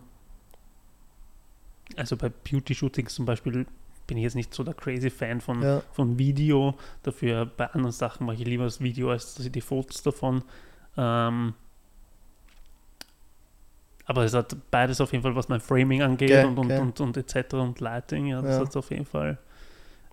[1.96, 3.66] also bei Beauty-Shootings zum Beispiel
[4.08, 6.76] bin ich jetzt nicht so der crazy Fan von, von Video.
[7.04, 10.44] Dafür bei anderen Sachen mache ich lieber das Video als dass ich die Fotos davon.
[10.98, 11.54] Ähm,
[14.08, 16.80] aber es hat beides auf jeden Fall, was mein Framing angeht Gell, und, und, gell.
[16.80, 17.54] und, und etc.
[17.54, 18.28] und Lighting.
[18.28, 18.66] Ja, das Ja.
[18.66, 19.38] hat auf jeden Fall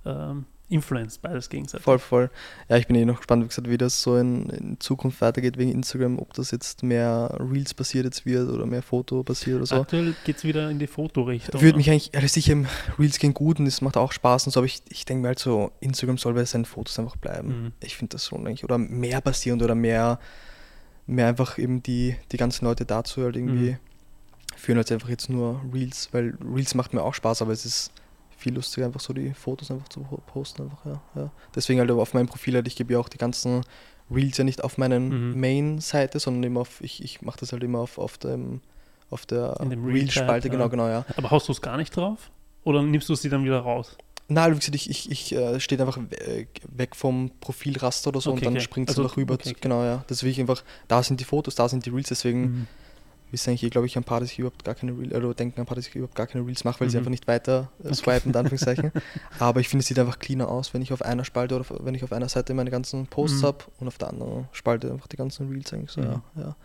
[0.05, 1.85] ähm, Influence, beides gegenseitig.
[1.85, 2.31] Voll, voll.
[2.69, 5.59] Ja, ich bin eh noch gespannt, wie gesagt, wie das so in, in Zukunft weitergeht
[5.59, 9.67] wegen Instagram, ob das jetzt mehr Reels basiert jetzt wird oder mehr Foto basiert oder
[9.67, 9.77] so.
[9.83, 11.61] Aktuell geht es wieder in die Fotorichtung.
[11.61, 12.67] Würde mich eigentlich, also sicher, im
[12.99, 15.29] Reels gehen gut und es macht auch Spaß und so, aber ich, ich denke mir
[15.29, 17.49] halt so, Instagram soll bei seinen Fotos einfach bleiben.
[17.65, 17.73] Mhm.
[17.81, 20.19] Ich finde das schon eigentlich, oder mehr basierend oder mehr,
[21.07, 23.79] mehr einfach eben die, die ganzen Leute dazu halt irgendwie Mhm.
[24.57, 27.93] führen als einfach jetzt nur Reels, weil Reels macht mir auch Spaß, aber es ist
[28.37, 30.63] viel lustiger, einfach so die Fotos einfach zu po- posten.
[30.63, 31.31] Einfach, ja, ja.
[31.55, 33.63] Deswegen halt auf meinem Profil halt, ich gebe ja auch die ganzen
[34.11, 35.41] Reels ja nicht auf meinen Mhm.
[35.41, 38.61] Main-Seite, sondern immer auf, ich, ich mache das halt immer auf, auf dem
[39.11, 40.69] auf der Reel-Spalte, genau, ja.
[40.69, 41.05] genau, ja.
[41.17, 42.31] Aber haust du es gar nicht drauf?
[42.65, 43.97] Oder nimmst du sie dann wieder raus?
[44.29, 48.31] Nein, wie gesagt, ich, ich, ich äh, stehe einfach we- weg vom Profilraster oder so
[48.31, 48.63] Okay, und dann okay.
[48.63, 49.35] springt es Also, einfach rüber.
[49.35, 49.55] okay.
[49.61, 50.03] Genau, ja.
[50.07, 52.67] Das will ich einfach, da sind die Fotos, da sind die Reels, deswegen Mhm.
[53.33, 55.67] wissen eigentlich, glaube ich, ein paar, dass ich überhaupt gar keine Reels, oder denken ein
[55.67, 57.01] paar, dass ich überhaupt gar keine Reels mache, weil sie Mhm.
[57.01, 58.93] einfach nicht weiter äh, swipen, in Anführungszeichen.
[59.39, 61.95] Aber ich finde, es sieht einfach cleaner aus, wenn ich auf einer Spalte oder wenn
[61.95, 63.47] ich auf einer Seite meine ganzen Posts Mhm.
[63.47, 66.07] habe und auf der anderen Spalte einfach die ganzen Reels eigentlich so, Mhm.
[66.07, 66.23] ja.
[66.37, 66.57] ja.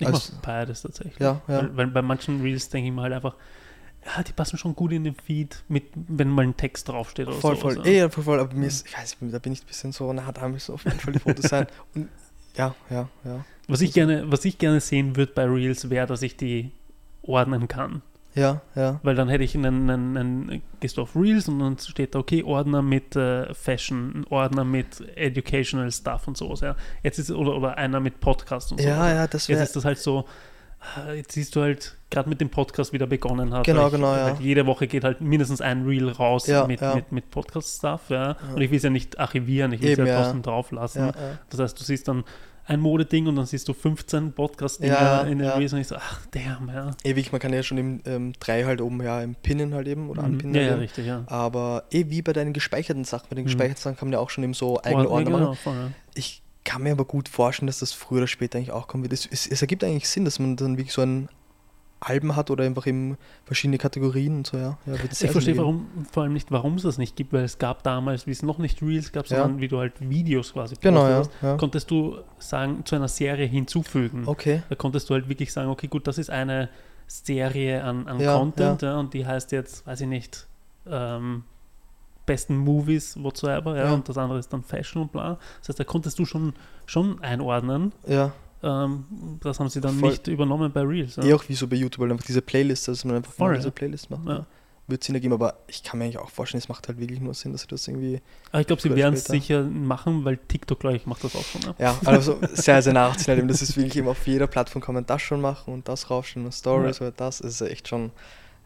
[0.00, 1.18] Ich Also- mache beides tatsächlich.
[1.18, 1.58] Ja, ja.
[1.58, 3.34] Weil, weil bei manchen Reels denke ich mir halt einfach,
[4.04, 7.36] ja, die passen schon gut in den Feed, mit, wenn mal ein Text draufsteht oder
[7.36, 7.60] Voll, so.
[7.60, 7.86] voll.
[7.86, 8.40] Eh, ja, voll, voll.
[8.40, 10.84] Aber mir ist, ich weiß da bin ich ein bisschen so, na, da müssen auf
[10.84, 11.66] jeden Fall die Fotos sein.
[11.94, 12.08] Und
[12.56, 13.44] ja, ja, ja.
[13.68, 16.72] Was ich gerne, was ich gerne sehen würde bei Reels, wäre, dass ich die
[17.22, 18.02] ordnen kann.
[18.34, 19.00] Ja, ja.
[19.02, 22.20] Weil dann hätte ich einen, einen, einen gehst du auf Reels und dann steht da,
[22.20, 26.60] okay, Ordner mit äh, Fashion, Ordner mit Educational Stuff und sowas.
[26.60, 26.76] Ja.
[27.02, 28.86] Jetzt ist, oder, oder einer mit Podcast und so.
[28.86, 29.64] Ja, ja, das Jetzt wäre.
[29.64, 30.26] ist das halt so,
[31.14, 33.64] jetzt siehst du halt, gerade mit dem Podcast wieder begonnen hat.
[33.64, 34.24] Genau, ich, genau, ja.
[34.24, 36.94] Halt jede Woche geht halt mindestens ein Reel raus Ja, mit, ja.
[36.94, 38.10] mit, mit Podcast-Stuff.
[38.10, 38.36] Ja.
[38.54, 40.22] Und ich will es ja nicht archivieren, ich will es ja ja.
[40.22, 40.98] trotzdem drauf lassen.
[41.00, 41.38] Ja, ja.
[41.50, 42.24] Das heißt, du siehst dann
[42.66, 45.54] ein Modeding und dann siehst du 15 Podcast-Dinger Ja, in den ja.
[45.56, 46.90] Reels und ich so, ach, damn, ja.
[47.04, 50.08] Ewig, man kann ja schon im ähm, drei halt oben ja im Pinnen halt eben
[50.08, 50.28] oder Mhm.
[50.34, 50.54] anpinnen.
[50.54, 50.80] Ja, halt ja, eben.
[50.82, 51.24] richtig, ja.
[51.26, 53.26] Aber eh wie bei deinen gespeicherten Sachen.
[53.28, 53.48] Bei den Mhm.
[53.48, 55.58] gespeicherten Sachen kann man ja auch schon eben so eigene Ordner, machen.
[55.66, 55.90] ja.
[56.14, 59.12] Ich kann mir aber gut vorstellen, dass das früher oder später eigentlich auch kommen wird.
[59.12, 61.28] Es, es, es ergibt eigentlich Sinn, dass man dann wirklich so ein
[62.00, 64.78] Alben hat oder einfach eben verschiedene Kategorien und so, ja.
[64.86, 67.82] ja Ich verstehe warum, vor allem nicht, warum es das nicht gibt, weil es gab
[67.82, 69.42] damals, wie es noch nicht Reels gab, Ja.
[69.42, 71.18] sondern wie du halt Videos quasi Genau, ja.
[71.18, 71.56] postest, ja.
[71.58, 74.22] konntest du sagen, zu einer Serie hinzufügen.
[74.26, 74.62] Okay.
[74.70, 76.70] Da konntest du halt wirklich sagen, okay, gut, das ist eine
[77.06, 78.98] Serie an, an Ja, Content ja.
[78.98, 80.46] und die heißt jetzt, weiß ich nicht,
[80.86, 81.44] ähm,
[82.32, 83.92] besten Movies whatsoever, ja, Ja.
[83.94, 85.38] und das andere ist dann Fashion und bla.
[85.60, 86.52] Das heißt, da konntest du schon,
[86.86, 87.92] schon einordnen.
[88.06, 89.04] Ja, Ähm,
[89.42, 90.10] das haben sie dann Voll.
[90.10, 91.16] nicht übernommen bei Reels.
[91.16, 91.24] Ja.
[91.24, 93.56] eh auch wie so bei YouTube, halt einfach diese Playlist, dass man einfach Voll, ja.
[93.56, 94.26] diese Playlist macht.
[94.26, 94.32] Ja.
[94.34, 94.46] Ja.
[94.86, 97.32] Wird Sinn ergeben, aber ich kann mir eigentlich auch vorstellen, es macht halt wirklich nur
[97.32, 98.20] Sinn, dass sie das irgendwie.
[98.52, 101.44] Aber ich glaube, sie werden es sicher machen, weil TikTok, glaube ich, macht das auch
[101.44, 101.62] schon.
[101.62, 101.74] Ja.
[101.78, 104.94] Ja, also sehr, sehr nachziehen, halt eben, das ist wirklich eben auf jeder Plattform kann
[104.94, 107.40] man das schon machen und das raufstellen und Stories oder das.
[107.40, 108.10] Es ist echt schon,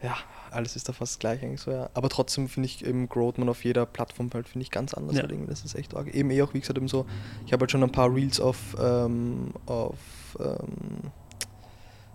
[0.04, 0.16] ja,
[0.50, 1.88] alles ist da fast gleich eigentlich so, ja.
[1.94, 5.16] Aber trotzdem finde ich eben growt man auf jeder Plattform halt, finde ich ganz anders
[5.16, 5.22] Ja.
[5.22, 5.48] halt irgendwie.
[5.48, 6.12] Das ist echt arg.
[6.14, 7.06] Eben eh auch, wie gesagt, eben so,
[7.46, 9.96] ich habe halt schon ein paar Reels auf, ähm, auf
[10.38, 11.10] ähm,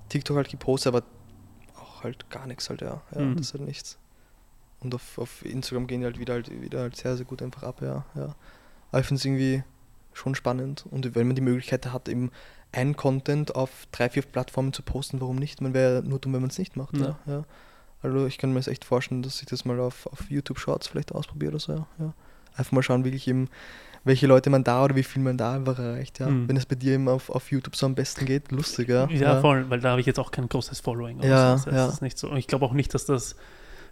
[0.09, 1.03] TikTok halt gepostet, aber
[1.77, 3.01] auch halt gar nichts halt, ja.
[3.15, 3.37] ja Mhm.
[3.37, 3.97] Das ist halt nichts.
[4.81, 7.63] Und auf, auf Instagram gehen die halt wieder halt wieder halt sehr, sehr gut einfach
[7.63, 8.05] ab, ja.
[8.15, 8.35] ja.
[8.91, 9.63] Aber ich finde es irgendwie
[10.13, 10.85] schon spannend.
[10.91, 12.29] Und wenn man die Möglichkeit hat, eben
[12.71, 15.59] ein Content auf drei, vier Plattformen zu posten, warum nicht?
[15.59, 16.95] Man wäre ja nur dumm, wenn man es nicht macht.
[16.95, 17.17] Ja.
[17.25, 17.33] Ja.
[17.33, 17.45] Ja.
[18.01, 20.87] Also ich kann mir das echt vorstellen, dass ich das mal auf, auf YouTube Shorts
[20.87, 21.73] vielleicht ausprobiere oder so.
[21.73, 21.87] Ja.
[21.99, 22.13] Ja.
[22.55, 23.49] Einfach mal schauen, wirklich eben,
[24.05, 26.19] welche Leute man da oder wie viel man da einfach erreicht.
[26.19, 26.27] Ja.
[26.29, 26.47] Mhm.
[26.47, 29.07] Wenn es bei dir eben auf, auf YouTube so am besten geht, lustig, ja.
[29.09, 31.21] Ja, voll, weil da habe ich jetzt auch kein großes Following.
[31.21, 31.65] Ja, so.
[31.69, 32.05] Das heißt, ja.
[32.05, 32.29] nicht so.
[32.29, 33.35] Und ich glaube auch nicht, dass das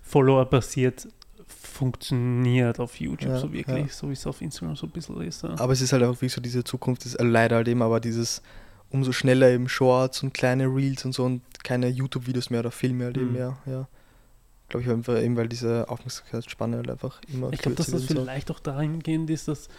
[0.04, 1.08] Follower-basiert
[1.46, 3.94] funktioniert auf YouTube Ja, so wirklich, ja.
[3.94, 5.44] so wie es auf Instagram so ein bisschen ist.
[5.44, 5.58] Ja.
[5.60, 8.00] Aber es ist halt auch wie so diese Zukunft, ist äh, leider halt eben, aber
[8.00, 8.42] dieses
[8.90, 13.06] umso schneller eben Shorts und kleine Reels und so und keine YouTube-Videos mehr oder Filme
[13.06, 13.34] halt eben Mhm.
[13.34, 13.88] mehr, ja.
[14.70, 18.52] Glaube ich einfach eben, weil diese Aufmerksamkeitsspanne halt einfach immer Ich glaube, dass das vielleicht
[18.52, 19.70] auch dahingehend ist, dass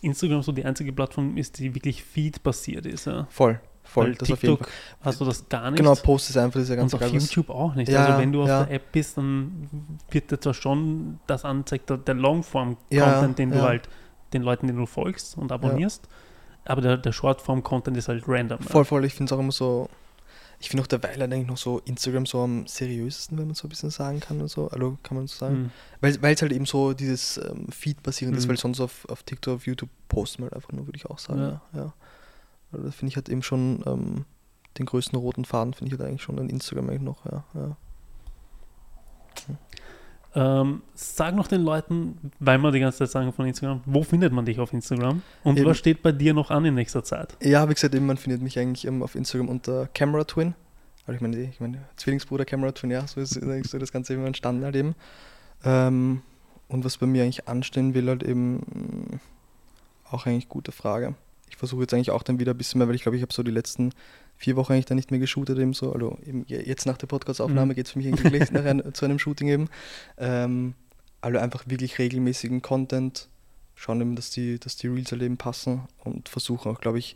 [0.00, 3.06] Instagram so die einzige Plattform ist, die wirklich Feed-basiert ist.
[3.06, 3.26] Ja.
[3.30, 4.96] Voll, voll, Weil das auf jeden TikTok Fall.
[5.02, 5.78] hast du das gar nicht.
[5.78, 7.90] Genau, Post ist einfach, das ist ja ganz und auf YouTube auch nicht.
[7.90, 8.64] Ja, also wenn du auf ja.
[8.64, 9.68] der App bist, dann
[10.10, 13.88] wird dir zwar schon das anzeigt, der, Longform-Content, den du halt
[14.32, 16.08] den Leuten, den du folgst und abonnierst.
[16.64, 18.60] Aber der, der Shortform-Content ist halt random.
[18.60, 19.88] Voll, voll, ich finde es auch immer so,
[20.60, 23.70] ich finde auch derweil eigentlich noch so Instagram so am seriösesten, wenn man so ein
[23.70, 25.62] bisschen sagen kann und so, also kann man so sagen.
[25.62, 25.70] Mhm.
[26.20, 28.50] Weil es halt eben so dieses ähm, Feed-basierend ist, Mhm.
[28.50, 31.18] weil sonst auf, auf TikTok, auf YouTube posten wir halt einfach nur, würde ich auch
[31.18, 31.40] sagen.
[31.40, 31.62] Ja.
[31.72, 31.78] Ja.
[31.78, 31.94] ja.
[32.72, 34.24] Also das finde ich halt eben schon ähm,
[34.78, 37.44] den größten roten Faden, finde ich halt eigentlich schon an Instagram eigentlich noch, ja.
[37.54, 37.76] ja.
[40.34, 44.32] Ähm, sag noch den Leuten, weil wir die ganze Zeit sagen von Instagram, wo findet
[44.32, 45.22] man dich auf Instagram?
[45.42, 45.66] Und Eben.
[45.66, 47.36] was steht bei dir noch an in nächster Zeit?
[47.42, 50.54] Ja, wie gesagt, eben, man findet mich eigentlich auf Instagram unter Camera Twin.
[51.06, 54.24] Also ich meine, ich meine, Zwillingsbruder Camera Twin, ja, so ist so das Ganze eben
[54.24, 54.94] entstanden halt eben.
[55.64, 56.22] Ähm,
[56.68, 59.20] und was bei mir eigentlich anstehen will, halt eben
[60.08, 61.14] auch eigentlich gute Frage.
[61.48, 63.32] Ich versuche jetzt eigentlich auch dann wieder ein bisschen mehr, weil ich glaube, ich habe
[63.32, 63.90] so die letzten
[64.40, 65.92] vier Wochen eigentlich dann nicht mehr geshootet eben so.
[65.92, 67.76] Also eben je- jetzt nach der Podcast-Aufnahme Mhm.
[67.76, 69.68] geht es für mich eigentlich gleich nach ein, zu einem Shooting eben.
[70.18, 70.74] Ähm,
[71.20, 73.28] also einfach wirklich regelmäßigen Content,
[73.74, 77.14] schauen eben, dass die, dass die Reels halt eben passen und versuchen auch, glaube ich,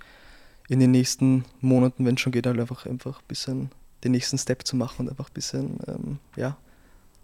[0.69, 3.71] in den nächsten Monaten, wenn es schon geht, halt einfach einfach ein bisschen
[4.03, 6.57] den nächsten Step zu machen und einfach ein bisschen ähm, ja,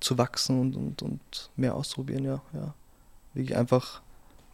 [0.00, 2.74] zu wachsen und, und, und mehr ausprobieren, ja, ja.
[3.34, 4.00] Wirklich einfach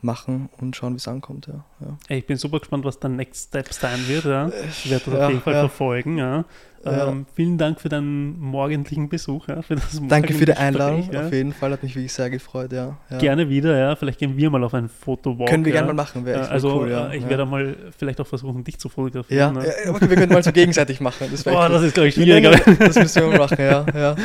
[0.02, 1.64] machen und schauen, wie es ankommt, ja.
[1.80, 1.98] ja.
[2.08, 4.24] Ey, ich bin super gespannt, was der Next Step sein wird.
[4.24, 4.48] Ja.
[4.68, 6.44] Ich werde das Ja, auf jeden Fall verfolgen.
[6.86, 9.46] Ähm, vielen Dank für deinen morgendlichen Besuch.
[9.46, 9.76] Für
[10.08, 12.96] Danke für die Einladung, auf jeden Fall, hat mich wirklich sehr gefreut, ja.
[13.18, 13.96] Gerne wieder, ja.
[13.96, 15.48] Vielleicht gehen wir mal auf ein Fotowalk.
[15.48, 18.20] Können wir gerne mal machen, wäre Äh, echt also cool, äh, ich werde mal vielleicht
[18.20, 19.54] auch versuchen, dich zu fotografieren.
[19.54, 19.66] ne?
[19.66, 21.26] ja, okay, wir können mal so gegenseitig machen.
[21.30, 22.50] Das, Boah, das ist, glaube ich, schwieriger.
[22.50, 23.86] Das müssen wir mal machen, ja.
[23.92, 24.16] ja.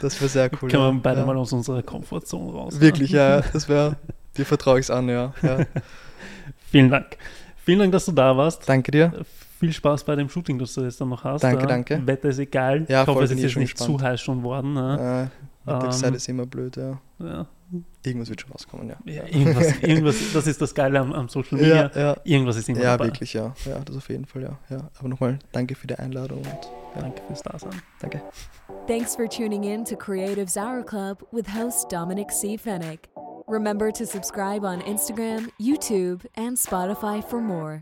[0.00, 0.70] Das wäre sehr cool.
[0.70, 2.80] Können wir beide mal aus unserer Komfortzone raus.
[2.80, 3.96] Wirklich, ja, das wäre,
[4.36, 5.32] dir vertraue ich es an, ja.
[5.42, 5.58] ja.
[6.70, 7.16] Vielen Dank.
[7.64, 8.68] Vielen Dank, dass du da warst.
[8.68, 9.12] Danke dir.
[9.58, 11.42] Viel Spaß bei dem Shooting, das du jetzt dann noch hast.
[11.42, 11.66] Danke, ja.
[11.66, 12.06] danke.
[12.06, 12.84] Wetter ist egal.
[12.88, 14.00] Ja, ich hoffe, es ist jetzt schon nicht gespannt.
[14.00, 14.74] zu heiß schon worden.
[14.74, 15.30] Ne?
[15.66, 17.00] Äh, Mittagszeit Ähm, ist immer blöd, ja.
[17.18, 17.46] Ja.
[18.04, 18.96] Irgendwas wird schon rauskommen, ja.
[19.04, 21.90] Ja, irgendwas, irgendwas, das ist das Geile am, am Social Media.
[21.92, 22.16] Ja, ja.
[22.22, 23.06] Irgendwas ist immer Ja, dabei.
[23.06, 23.52] wirklich, ja.
[23.64, 24.58] Ja, das auf jeden Fall, ja.
[24.70, 24.88] ja.
[24.98, 27.70] Aber nochmal, danke für die Einladung und ja, Danke fürs Dasein.
[28.00, 28.22] danke.
[28.86, 32.56] Thanks for tuning in to Creatives Hour Club with host Dominic C.
[32.56, 33.08] Fennick.
[33.48, 37.80] Remember to subscribe on Instagram, YouTube, and Spotify for more.